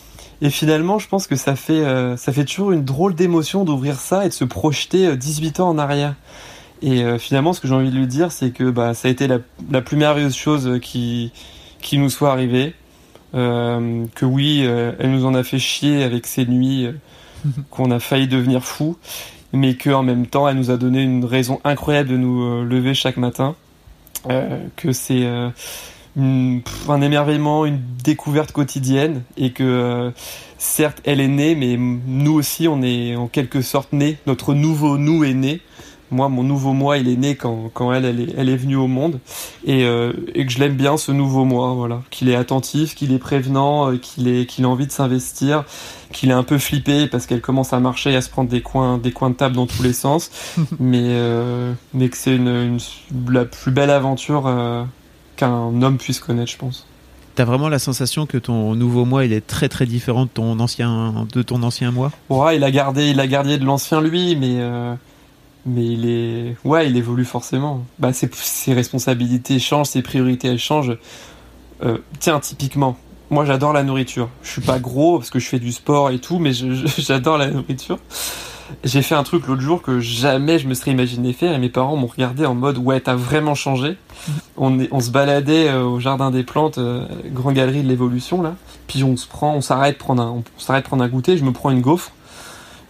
Et 0.41 0.49
finalement, 0.49 0.99
je 0.99 1.09
pense 1.09 1.27
que 1.27 1.35
ça 1.35 1.57
fait, 1.57 1.81
euh, 1.83 2.15
ça 2.15 2.31
fait 2.31 2.45
toujours 2.45 2.71
une 2.71 2.85
drôle 2.85 3.13
d'émotion 3.15 3.65
d'ouvrir 3.65 3.99
ça 3.99 4.25
et 4.25 4.29
de 4.29 4.33
se 4.33 4.45
projeter 4.45 5.05
euh, 5.07 5.15
18 5.17 5.59
ans 5.59 5.67
en 5.67 5.77
arrière. 5.77 6.15
Et 6.81 7.03
euh, 7.03 7.17
finalement, 7.17 7.53
ce 7.53 7.59
que 7.59 7.67
j'ai 7.67 7.73
envie 7.73 7.91
de 7.91 7.97
lui 7.97 8.07
dire, 8.07 8.31
c'est 8.31 8.51
que 8.51 8.69
bah, 8.69 8.93
ça 8.93 9.07
a 9.07 9.11
été 9.11 9.27
la, 9.27 9.39
la 9.69 9.81
plus 9.81 9.97
merveilleuse 9.97 10.35
chose 10.35 10.79
qui, 10.81 11.31
qui 11.81 11.97
nous 11.97 12.09
soit 12.09 12.31
arrivée. 12.31 12.73
Euh, 13.35 14.05
que 14.15 14.25
oui, 14.25 14.61
euh, 14.63 14.93
elle 14.99 15.11
nous 15.11 15.25
en 15.25 15.35
a 15.35 15.43
fait 15.43 15.59
chier 15.59 16.03
avec 16.03 16.25
ses 16.25 16.45
nuits, 16.45 16.87
qu'on 17.69 17.91
a 17.91 17.99
failli 17.99 18.27
devenir 18.27 18.63
fou, 18.63 18.97
mais 19.53 19.75
que 19.75 19.89
en 19.89 20.03
même 20.03 20.25
temps, 20.25 20.47
elle 20.47 20.57
nous 20.57 20.71
a 20.71 20.77
donné 20.77 21.01
une 21.01 21.25
raison 21.25 21.59
incroyable 21.63 22.09
de 22.09 22.17
nous 22.17 22.63
lever 22.63 22.93
chaque 22.93 23.17
matin. 23.17 23.55
Que 24.75 24.91
c'est 24.91 25.25
un 26.17 27.01
émerveillement, 27.01 27.65
une 27.65 27.79
découverte 28.03 28.51
quotidienne, 28.51 29.23
et 29.37 29.51
que 29.51 30.11
certes, 30.57 31.01
elle 31.05 31.21
est 31.21 31.29
née, 31.29 31.55
mais 31.55 31.77
nous 31.77 32.33
aussi, 32.33 32.67
on 32.67 32.81
est 32.81 33.15
en 33.15 33.27
quelque 33.27 33.61
sorte 33.61 33.93
nés. 33.93 34.17
Notre 34.27 34.53
nouveau 34.53 34.97
nous 34.97 35.23
est 35.23 35.33
né. 35.33 35.61
Moi, 36.11 36.27
mon 36.29 36.43
nouveau 36.43 36.73
moi, 36.73 36.97
il 36.97 37.07
est 37.07 37.15
né 37.15 37.35
quand, 37.35 37.69
quand 37.73 37.93
elle, 37.93 38.05
elle 38.05 38.19
est, 38.21 38.33
elle 38.37 38.49
est 38.49 38.55
venue 38.57 38.75
au 38.75 38.87
monde. 38.87 39.19
Et, 39.65 39.83
euh, 39.85 40.11
et 40.33 40.45
que 40.45 40.51
je 40.51 40.59
l'aime 40.59 40.75
bien, 40.75 40.97
ce 40.97 41.11
nouveau 41.11 41.45
moi, 41.45 41.73
voilà. 41.75 42.01
Qu'il 42.09 42.29
est 42.29 42.35
attentif, 42.35 42.95
qu'il 42.95 43.13
est 43.13 43.19
prévenant, 43.19 43.91
euh, 43.91 43.97
qu'il 43.97 44.27
est, 44.27 44.45
qu'il 44.47 44.65
a 44.65 44.69
envie 44.69 44.87
de 44.87 44.91
s'investir, 44.91 45.65
qu'il 46.11 46.29
est 46.31 46.33
un 46.33 46.43
peu 46.43 46.57
flippé 46.57 47.05
parce 47.07 47.27
qu'elle 47.27 47.41
commence 47.41 47.73
à 47.73 47.79
marcher 47.79 48.11
et 48.11 48.15
à 48.15 48.21
se 48.21 48.29
prendre 48.29 48.49
des 48.49 48.61
coins, 48.61 48.97
des 48.97 49.11
coins 49.11 49.29
de 49.29 49.35
table 49.35 49.55
dans 49.55 49.67
tous 49.67 49.83
les 49.83 49.93
sens. 49.93 50.31
mais, 50.79 51.03
euh, 51.03 51.73
mais 51.93 52.09
que 52.09 52.17
c'est 52.17 52.35
une, 52.35 52.47
une- 52.47 52.79
la 53.33 53.45
plus 53.45 53.71
belle 53.71 53.91
aventure 53.91 54.45
euh, 54.47 54.83
qu'un 55.35 55.81
homme 55.81 55.97
puisse 55.97 56.19
connaître, 56.19 56.51
je 56.51 56.57
pense. 56.57 56.87
T'as 57.35 57.45
vraiment 57.45 57.69
la 57.69 57.79
sensation 57.79 58.25
que 58.25 58.37
ton 58.37 58.75
nouveau 58.75 59.05
moi, 59.05 59.23
il 59.23 59.31
est 59.31 59.45
très 59.45 59.69
très 59.69 59.85
différent 59.85 60.25
de 60.25 60.29
ton 60.29 60.59
ancien, 60.59 61.25
de 61.31 61.41
ton 61.41 61.63
ancien 61.63 61.91
moi? 61.91 62.11
Ouais, 62.29 62.57
il 62.57 62.63
a 62.65 62.71
gardé, 62.71 63.11
il 63.11 63.19
a 63.21 63.27
gardé 63.27 63.57
de 63.57 63.63
l'ancien 63.63 64.01
lui, 64.01 64.35
mais 64.35 64.55
mais 65.65 65.85
il 65.85 66.09
est, 66.09 66.55
ouais, 66.63 66.89
il 66.89 66.97
évolue 66.97 67.25
forcément. 67.25 67.83
Bah, 67.99 68.13
ses, 68.13 68.29
ses 68.33 68.73
responsabilités 68.73 69.59
changent, 69.59 69.87
ses 69.87 70.01
priorités 70.01 70.47
elles 70.47 70.59
changent. 70.59 70.97
Euh, 71.83 71.97
tiens, 72.19 72.39
typiquement, 72.39 72.97
moi 73.29 73.45
j'adore 73.45 73.73
la 73.73 73.83
nourriture. 73.83 74.29
Je 74.43 74.49
suis 74.49 74.61
pas 74.61 74.79
gros 74.79 75.17
parce 75.17 75.29
que 75.29 75.39
je 75.39 75.47
fais 75.47 75.59
du 75.59 75.71
sport 75.71 76.11
et 76.11 76.19
tout, 76.19 76.39
mais 76.39 76.51
j'adore 76.97 77.37
la 77.37 77.49
nourriture. 77.49 77.99
J'ai 78.83 79.01
fait 79.01 79.15
un 79.15 79.23
truc 79.23 79.47
l'autre 79.47 79.61
jour 79.61 79.81
que 79.81 79.99
jamais 79.99 80.59
je 80.59 80.67
me 80.67 80.75
serais 80.75 80.91
imaginé 80.91 81.33
faire 81.33 81.53
et 81.53 81.57
mes 81.57 81.69
parents 81.69 81.95
m'ont 81.95 82.07
regardé 82.07 82.45
en 82.45 82.53
mode 82.53 82.77
ouais 82.77 82.99
t'as 82.99 83.15
vraiment 83.15 83.55
changé. 83.55 83.97
On, 84.57 84.79
est, 84.79 84.89
on 84.91 84.99
se 84.99 85.09
baladait 85.09 85.69
euh, 85.69 85.83
au 85.83 85.99
jardin 85.99 86.29
des 86.29 86.43
plantes, 86.43 86.77
euh, 86.77 87.07
grand 87.31 87.51
galerie 87.51 87.81
de 87.81 87.87
l'évolution 87.87 88.41
là. 88.41 88.55
Puis 88.87 89.03
on 89.03 89.17
se 89.17 89.27
prend, 89.27 89.55
on 89.55 89.61
s'arrête 89.61 89.97
prendre 89.97 90.23
on 90.23 90.43
s'arrête 90.59 90.85
prendre 90.85 91.03
un 91.03 91.07
goûter. 91.07 91.35
Je 91.37 91.43
me 91.43 91.51
prends 91.51 91.71
une 91.71 91.81
gaufre, 91.81 92.11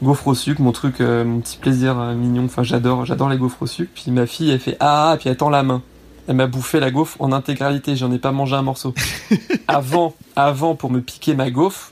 gaufre 0.02 0.28
au 0.28 0.36
sucre, 0.36 0.62
mon 0.62 0.72
truc, 0.72 1.02
euh, 1.02 1.24
mon 1.24 1.40
petit 1.40 1.58
plaisir 1.58 2.00
euh, 2.00 2.14
mignon. 2.16 2.46
Enfin 2.46 2.64
j'adore, 2.64 3.06
j'adore 3.06 3.30
les 3.30 3.38
gaufres 3.38 3.62
au 3.64 3.68
sucre. 3.68 3.92
Puis 3.94 4.12
ma 4.12 4.26
fille 4.26 4.50
elle 4.52 4.60
fait 4.60 4.78
ah, 4.80 5.12
ah 5.12 5.18
puis 5.18 5.30
elle 5.30 5.38
tend 5.38 5.50
la 5.50 5.64
main. 5.64 5.82
Elle 6.28 6.36
m'a 6.36 6.48
bouffé 6.48 6.80
la 6.80 6.92
gaufre 6.92 7.18
en 7.20 7.32
intégralité. 7.32 7.96
J'en 7.96 8.12
ai 8.12 8.20
pas 8.20 8.32
mangé 8.32 8.56
un 8.56 8.62
morceau. 8.62 8.94
avant, 9.68 10.14
avant 10.36 10.76
pour 10.76 10.92
me 10.92 11.02
piquer 11.02 11.34
ma 11.34 11.50
gaufre, 11.50 11.92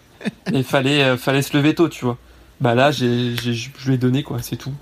il 0.53 0.64
fallait, 0.64 1.03
euh, 1.03 1.18
fallait 1.18 1.41
se 1.41 1.58
lever 1.58 1.74
tôt, 1.74 1.89
tu 1.89 2.05
vois. 2.05 2.18
Bah 2.62 2.76
là, 2.76 2.91
j'ai, 2.91 3.36
j'ai- 3.36 3.53
je 3.53 3.88
lui 3.88 3.95
ai 3.95 3.97
donné 3.97 4.24
quoi, 4.24 4.38
c'est 4.41 4.55
tout. 4.58 4.74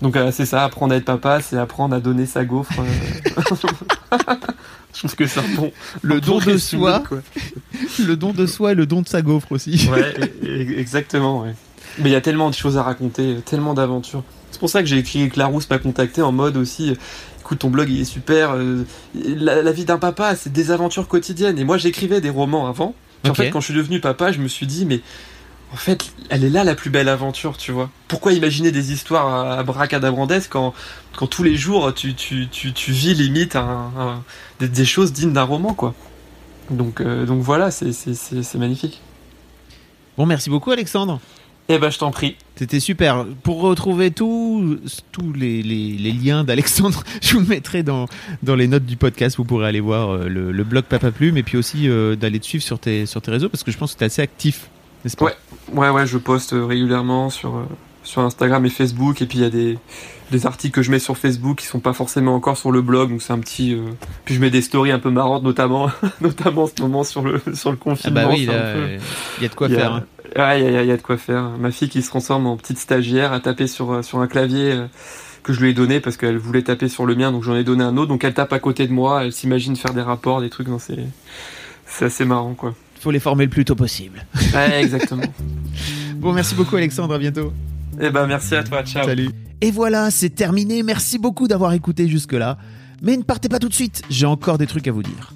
Donc 0.00 0.16
euh, 0.16 0.32
c'est 0.32 0.46
ça, 0.46 0.64
apprendre 0.64 0.94
à 0.94 0.96
être 0.96 1.04
papa, 1.04 1.40
c'est 1.40 1.56
apprendre 1.58 1.94
à 1.94 2.00
donner 2.00 2.26
sa 2.26 2.44
gaufre. 2.44 2.72
euh. 2.80 3.34
je 4.94 4.98
trouve 4.98 5.14
que 5.14 5.26
c'est 5.26 5.40
un 5.40 5.54
bon. 5.56 5.72
Le 6.02 6.16
un 6.16 6.18
don 6.18 6.38
bon 6.38 6.44
de 6.52 6.56
soi. 6.56 7.02
quoi. 7.08 7.18
Le 7.98 8.16
don 8.16 8.32
de 8.32 8.46
soi 8.46 8.72
et 8.72 8.74
le 8.74 8.86
don 8.86 9.02
de 9.02 9.08
sa 9.08 9.22
gaufre 9.22 9.52
aussi. 9.52 9.88
Ouais, 9.92 10.14
e- 10.18 10.46
e- 10.46 10.78
exactement, 10.78 11.42
ouais. 11.42 11.54
Mais 11.98 12.10
il 12.10 12.12
y 12.12 12.16
a 12.16 12.20
tellement 12.20 12.48
de 12.50 12.54
choses 12.54 12.76
à 12.78 12.82
raconter, 12.82 13.36
tellement 13.44 13.74
d'aventures. 13.74 14.24
C'est 14.50 14.58
pour 14.60 14.70
ça 14.70 14.80
que 14.80 14.86
j'ai 14.88 14.98
écrit 14.98 15.28
que 15.28 15.38
Larousse 15.38 15.68
m'a 15.70 15.78
contacté 15.78 16.22
en 16.22 16.32
mode 16.32 16.56
aussi. 16.56 16.94
Écoute, 17.40 17.58
ton 17.60 17.70
blog 17.70 17.88
il 17.90 18.00
est 18.00 18.04
super. 18.04 18.52
euh, 18.54 18.84
la, 19.14 19.62
la 19.62 19.72
vie 19.72 19.84
d'un 19.84 19.98
papa, 19.98 20.36
c'est 20.36 20.52
des 20.52 20.70
aventures 20.70 21.08
quotidiennes. 21.08 21.58
Et 21.58 21.64
moi, 21.64 21.76
j'écrivais 21.78 22.20
des 22.20 22.30
romans 22.30 22.66
avant. 22.66 22.94
En 23.24 23.34
fait, 23.34 23.50
quand 23.50 23.60
je 23.60 23.66
suis 23.66 23.74
devenu 23.74 24.00
papa, 24.00 24.32
je 24.32 24.40
me 24.40 24.48
suis 24.48 24.66
dit, 24.66 24.84
mais 24.86 25.00
en 25.72 25.76
fait, 25.76 26.12
elle 26.28 26.44
est 26.44 26.50
là 26.50 26.64
la 26.64 26.74
plus 26.74 26.90
belle 26.90 27.08
aventure, 27.08 27.56
tu 27.56 27.72
vois. 27.72 27.88
Pourquoi 28.08 28.32
imaginer 28.32 28.72
des 28.72 28.92
histoires 28.92 29.26
à, 29.28 29.58
à 29.60 29.88
quand, 30.50 30.74
quand 31.16 31.26
tous 31.26 31.42
les 31.42 31.56
jours 31.56 31.94
tu, 31.94 32.14
tu, 32.14 32.48
tu, 32.48 32.72
tu 32.72 32.92
vis 32.92 33.14
limite 33.14 33.56
un- 33.56 33.90
un- 33.98 34.22
des, 34.60 34.68
des 34.68 34.84
choses 34.84 35.12
dignes 35.12 35.32
d'un 35.32 35.44
roman, 35.44 35.72
quoi. 35.72 35.94
Donc, 36.70 37.00
euh, 37.00 37.26
donc 37.26 37.42
voilà, 37.42 37.70
c'est 37.70 38.54
magnifique. 38.56 39.00
Bon, 40.18 40.26
merci 40.26 40.50
beaucoup, 40.50 40.70
Alexandre. 40.70 41.20
Eh 41.74 41.78
ben, 41.78 41.88
je 41.90 41.98
t'en 41.98 42.10
prie. 42.10 42.36
C'était 42.56 42.80
super. 42.80 43.24
Pour 43.42 43.62
retrouver 43.62 44.10
tous 44.10 44.78
tous 45.10 45.32
les, 45.32 45.62
les- 45.62 45.92
les 45.96 46.12
liens 46.12 46.44
d'Alexandre, 46.44 47.02
je 47.22 47.36
vous 47.38 47.46
mettrai 47.46 47.82
dans, 47.82 48.06
dans 48.42 48.54
les 48.56 48.68
notes 48.68 48.84
du 48.84 48.96
podcast. 48.98 49.36
Vous 49.38 49.44
pourrez 49.44 49.66
aller 49.68 49.80
voir 49.80 50.10
euh, 50.10 50.28
le, 50.28 50.52
le 50.52 50.64
blog 50.64 50.84
Papa 50.84 51.10
Plume 51.10 51.38
et 51.38 51.42
puis 51.42 51.56
aussi 51.56 51.88
euh, 51.88 52.14
d'aller 52.14 52.40
te 52.40 52.44
suivre 52.44 52.62
sur 52.62 52.78
tes, 52.78 53.06
sur 53.06 53.22
tes 53.22 53.30
réseaux 53.30 53.48
parce 53.48 53.62
que 53.62 53.70
je 53.70 53.78
pense 53.78 53.94
que 53.94 53.98
tu 53.98 54.04
es 54.04 54.06
assez 54.06 54.20
actif, 54.20 54.68
n'est-ce 55.04 55.16
pas? 55.16 55.24
Ouais. 55.24 55.34
Ouais, 55.72 55.88
ouais, 55.88 56.06
je 56.06 56.18
poste 56.18 56.50
régulièrement 56.54 57.30
sur, 57.30 57.56
euh, 57.56 57.62
sur 58.02 58.20
Instagram 58.20 58.66
et 58.66 58.70
Facebook. 58.70 59.22
Et 59.22 59.26
puis 59.26 59.38
il 59.38 59.42
y 59.42 59.46
a 59.46 59.50
des, 59.50 59.78
des 60.30 60.44
articles 60.46 60.74
que 60.74 60.82
je 60.82 60.90
mets 60.90 60.98
sur 60.98 61.16
Facebook 61.16 61.58
qui 61.60 61.66
sont 61.66 61.80
pas 61.80 61.94
forcément 61.94 62.34
encore 62.34 62.58
sur 62.58 62.70
le 62.70 62.82
blog. 62.82 63.08
Donc 63.10 63.22
c'est 63.22 63.32
un 63.32 63.38
petit. 63.38 63.72
euh, 63.74 63.80
Puis 64.26 64.34
je 64.34 64.40
mets 64.40 64.50
des 64.50 64.60
stories 64.60 64.90
un 64.92 64.98
peu 64.98 65.10
marrantes, 65.10 65.42
notamment, 65.42 65.90
notamment 66.20 66.64
en 66.64 66.66
ce 66.66 66.82
moment 66.82 67.02
sur 67.02 67.22
le, 67.22 67.40
sur 67.54 67.70
le 67.70 67.78
Ah 67.80 67.82
confinement. 67.84 68.20
bah 68.22 68.28
oui, 68.30 68.44
peu- 68.46 68.98
il 69.38 69.42
y 69.42 69.46
a 69.46 69.48
de 69.48 69.54
quoi 69.54 69.68
il 69.68 69.72
y 69.72 69.76
a- 69.76 69.80
faire. 69.80 69.92
hein. 69.94 70.04
Ouais, 70.36 70.60
il 70.60 70.64
y, 70.64 70.66
a- 70.66 70.70
il 70.70 70.74
y 70.74 70.76
a- 70.78 70.82
il 70.82 70.88
y 70.88 70.92
a 70.92 70.96
de 70.96 71.02
quoi 71.02 71.16
faire. 71.18 71.50
Ma 71.58 71.70
fille 71.70 71.88
qui 71.88 72.02
se 72.02 72.08
transforme 72.08 72.46
en 72.46 72.56
petite 72.56 72.78
stagiaire 72.78 73.32
à 73.32 73.40
taper 73.40 73.66
sur, 73.66 73.92
euh, 73.92 74.02
sur 74.02 74.18
un 74.20 74.26
clavier 74.26 74.72
euh, 74.72 74.86
que 75.42 75.52
je 75.52 75.60
lui 75.60 75.70
ai 75.70 75.74
donné 75.74 76.00
parce 76.00 76.16
qu'elle 76.16 76.38
voulait 76.38 76.62
taper 76.62 76.88
sur 76.88 77.04
le 77.04 77.14
mien, 77.14 77.32
donc 77.32 77.42
j'en 77.42 77.54
ai 77.56 77.64
donné 77.64 77.82
un 77.84 77.96
autre. 77.96 78.08
Donc 78.08 78.24
elle 78.24 78.32
tape 78.34 78.52
à 78.52 78.58
côté 78.58 78.86
de 78.86 78.92
moi, 78.92 79.24
elle 79.24 79.32
s'imagine 79.32 79.76
faire 79.76 79.92
des 79.92 80.00
rapports, 80.02 80.40
des 80.40 80.48
trucs. 80.50 80.68
C'est 81.86 82.04
assez 82.06 82.24
marrant, 82.24 82.54
quoi. 82.54 82.74
faut 83.00 83.10
les 83.10 83.18
former 83.20 83.44
le 83.44 83.50
plus 83.50 83.64
tôt 83.64 83.74
possible. 83.74 84.24
Ouais, 84.54 84.82
exactement. 84.82 85.22
Bon, 86.16 86.32
merci 86.32 86.54
beaucoup, 86.54 86.76
Alexandre. 86.76 87.14
À 87.14 87.18
bientôt. 87.18 87.52
Eh 88.00 88.10
ben 88.10 88.28
merci 88.28 88.54
à 88.54 88.62
toi, 88.62 88.84
ciao. 88.84 89.04
Salut. 89.04 89.30
Et 89.60 89.72
voilà, 89.72 90.08
c'est 90.12 90.30
terminé. 90.30 90.84
Merci 90.84 91.18
beaucoup 91.18 91.48
d'avoir 91.48 91.72
écouté 91.72 92.06
jusque-là. 92.08 92.58
Mais 93.02 93.16
ne 93.16 93.24
partez 93.24 93.48
pas 93.48 93.58
tout 93.58 93.68
de 93.68 93.74
suite, 93.74 94.02
j'ai 94.08 94.26
encore 94.26 94.56
des 94.56 94.68
trucs 94.68 94.86
à 94.86 94.92
vous 94.92 95.02
dire. 95.02 95.32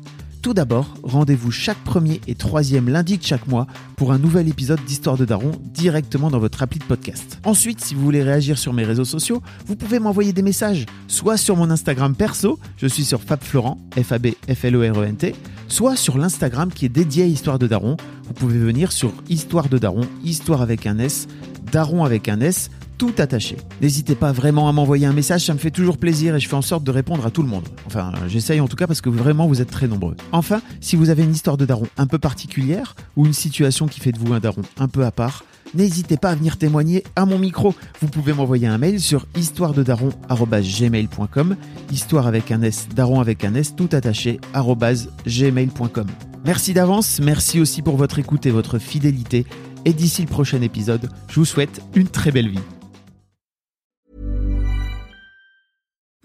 Tout 0.46 0.54
d'abord, 0.54 0.94
rendez-vous 1.02 1.50
chaque 1.50 1.82
premier 1.82 2.20
et 2.28 2.36
troisième 2.36 2.88
lundi 2.88 3.18
de 3.18 3.22
chaque 3.24 3.48
mois 3.48 3.66
pour 3.96 4.12
un 4.12 4.18
nouvel 4.20 4.48
épisode 4.48 4.78
d'Histoire 4.84 5.16
de 5.16 5.24
Daron 5.24 5.50
directement 5.74 6.30
dans 6.30 6.38
votre 6.38 6.62
appli 6.62 6.78
de 6.78 6.84
podcast. 6.84 7.40
Ensuite, 7.42 7.80
si 7.80 7.96
vous 7.96 8.02
voulez 8.02 8.22
réagir 8.22 8.56
sur 8.56 8.72
mes 8.72 8.84
réseaux 8.84 9.04
sociaux, 9.04 9.42
vous 9.66 9.74
pouvez 9.74 9.98
m'envoyer 9.98 10.32
des 10.32 10.42
messages, 10.42 10.86
soit 11.08 11.36
sur 11.36 11.56
mon 11.56 11.68
Instagram 11.68 12.14
perso, 12.14 12.60
je 12.76 12.86
suis 12.86 13.04
sur 13.04 13.22
FabFlorent, 13.22 13.76
F-A-B-F-L-O-R-E-N-T, 14.00 15.34
soit 15.66 15.96
sur 15.96 16.16
l'Instagram 16.16 16.70
qui 16.72 16.86
est 16.86 16.90
dédié 16.90 17.24
à 17.24 17.26
Histoire 17.26 17.58
de 17.58 17.66
Daron. 17.66 17.96
Vous 18.28 18.34
pouvez 18.34 18.60
venir 18.60 18.92
sur 18.92 19.12
Histoire 19.28 19.68
de 19.68 19.78
Daron, 19.78 20.06
Histoire 20.22 20.62
avec 20.62 20.86
un 20.86 21.00
S, 21.00 21.26
Daron 21.72 22.04
avec 22.04 22.28
un 22.28 22.38
S, 22.38 22.70
tout 22.98 23.12
attaché. 23.18 23.56
N'hésitez 23.80 24.14
pas 24.14 24.32
vraiment 24.32 24.68
à 24.68 24.72
m'envoyer 24.72 25.06
un 25.06 25.12
message, 25.12 25.44
ça 25.44 25.54
me 25.54 25.58
fait 25.58 25.70
toujours 25.70 25.98
plaisir 25.98 26.34
et 26.34 26.40
je 26.40 26.48
fais 26.48 26.56
en 26.56 26.62
sorte 26.62 26.84
de 26.84 26.90
répondre 26.90 27.24
à 27.26 27.30
tout 27.30 27.42
le 27.42 27.48
monde. 27.48 27.66
Enfin, 27.86 28.12
j'essaye 28.28 28.60
en 28.60 28.68
tout 28.68 28.76
cas 28.76 28.86
parce 28.86 29.00
que 29.00 29.08
vraiment 29.08 29.46
vous 29.46 29.60
êtes 29.60 29.70
très 29.70 29.88
nombreux. 29.88 30.16
Enfin, 30.32 30.60
si 30.80 30.96
vous 30.96 31.10
avez 31.10 31.24
une 31.24 31.32
histoire 31.32 31.56
de 31.56 31.64
daron 31.64 31.86
un 31.96 32.06
peu 32.06 32.18
particulière 32.18 32.94
ou 33.16 33.26
une 33.26 33.32
situation 33.32 33.86
qui 33.86 34.00
fait 34.00 34.12
de 34.12 34.18
vous 34.18 34.32
un 34.32 34.40
daron 34.40 34.62
un 34.78 34.88
peu 34.88 35.04
à 35.04 35.10
part, 35.10 35.44
n'hésitez 35.74 36.16
pas 36.16 36.30
à 36.30 36.34
venir 36.34 36.56
témoigner 36.56 37.04
à 37.16 37.26
mon 37.26 37.38
micro. 37.38 37.74
Vous 38.00 38.08
pouvez 38.08 38.32
m'envoyer 38.32 38.66
un 38.66 38.78
mail 38.78 39.00
sur 39.00 39.26
histoirededaron@gmail.com, 39.36 41.56
histoire 41.92 42.26
avec 42.26 42.50
un 42.50 42.62
s, 42.62 42.88
daron 42.94 43.20
avec 43.20 43.44
un 43.44 43.54
s, 43.54 43.76
tout 43.76 43.90
attaché 43.92 44.40
gmail.com. 44.54 46.06
Merci 46.44 46.74
d'avance, 46.74 47.18
merci 47.20 47.60
aussi 47.60 47.82
pour 47.82 47.96
votre 47.96 48.20
écoute 48.20 48.46
et 48.46 48.50
votre 48.50 48.78
fidélité. 48.78 49.44
Et 49.84 49.92
d'ici 49.92 50.22
le 50.22 50.28
prochain 50.28 50.62
épisode, 50.62 51.10
je 51.28 51.40
vous 51.40 51.44
souhaite 51.44 51.82
une 51.94 52.08
très 52.08 52.32
belle 52.32 52.48
vie. 52.48 52.58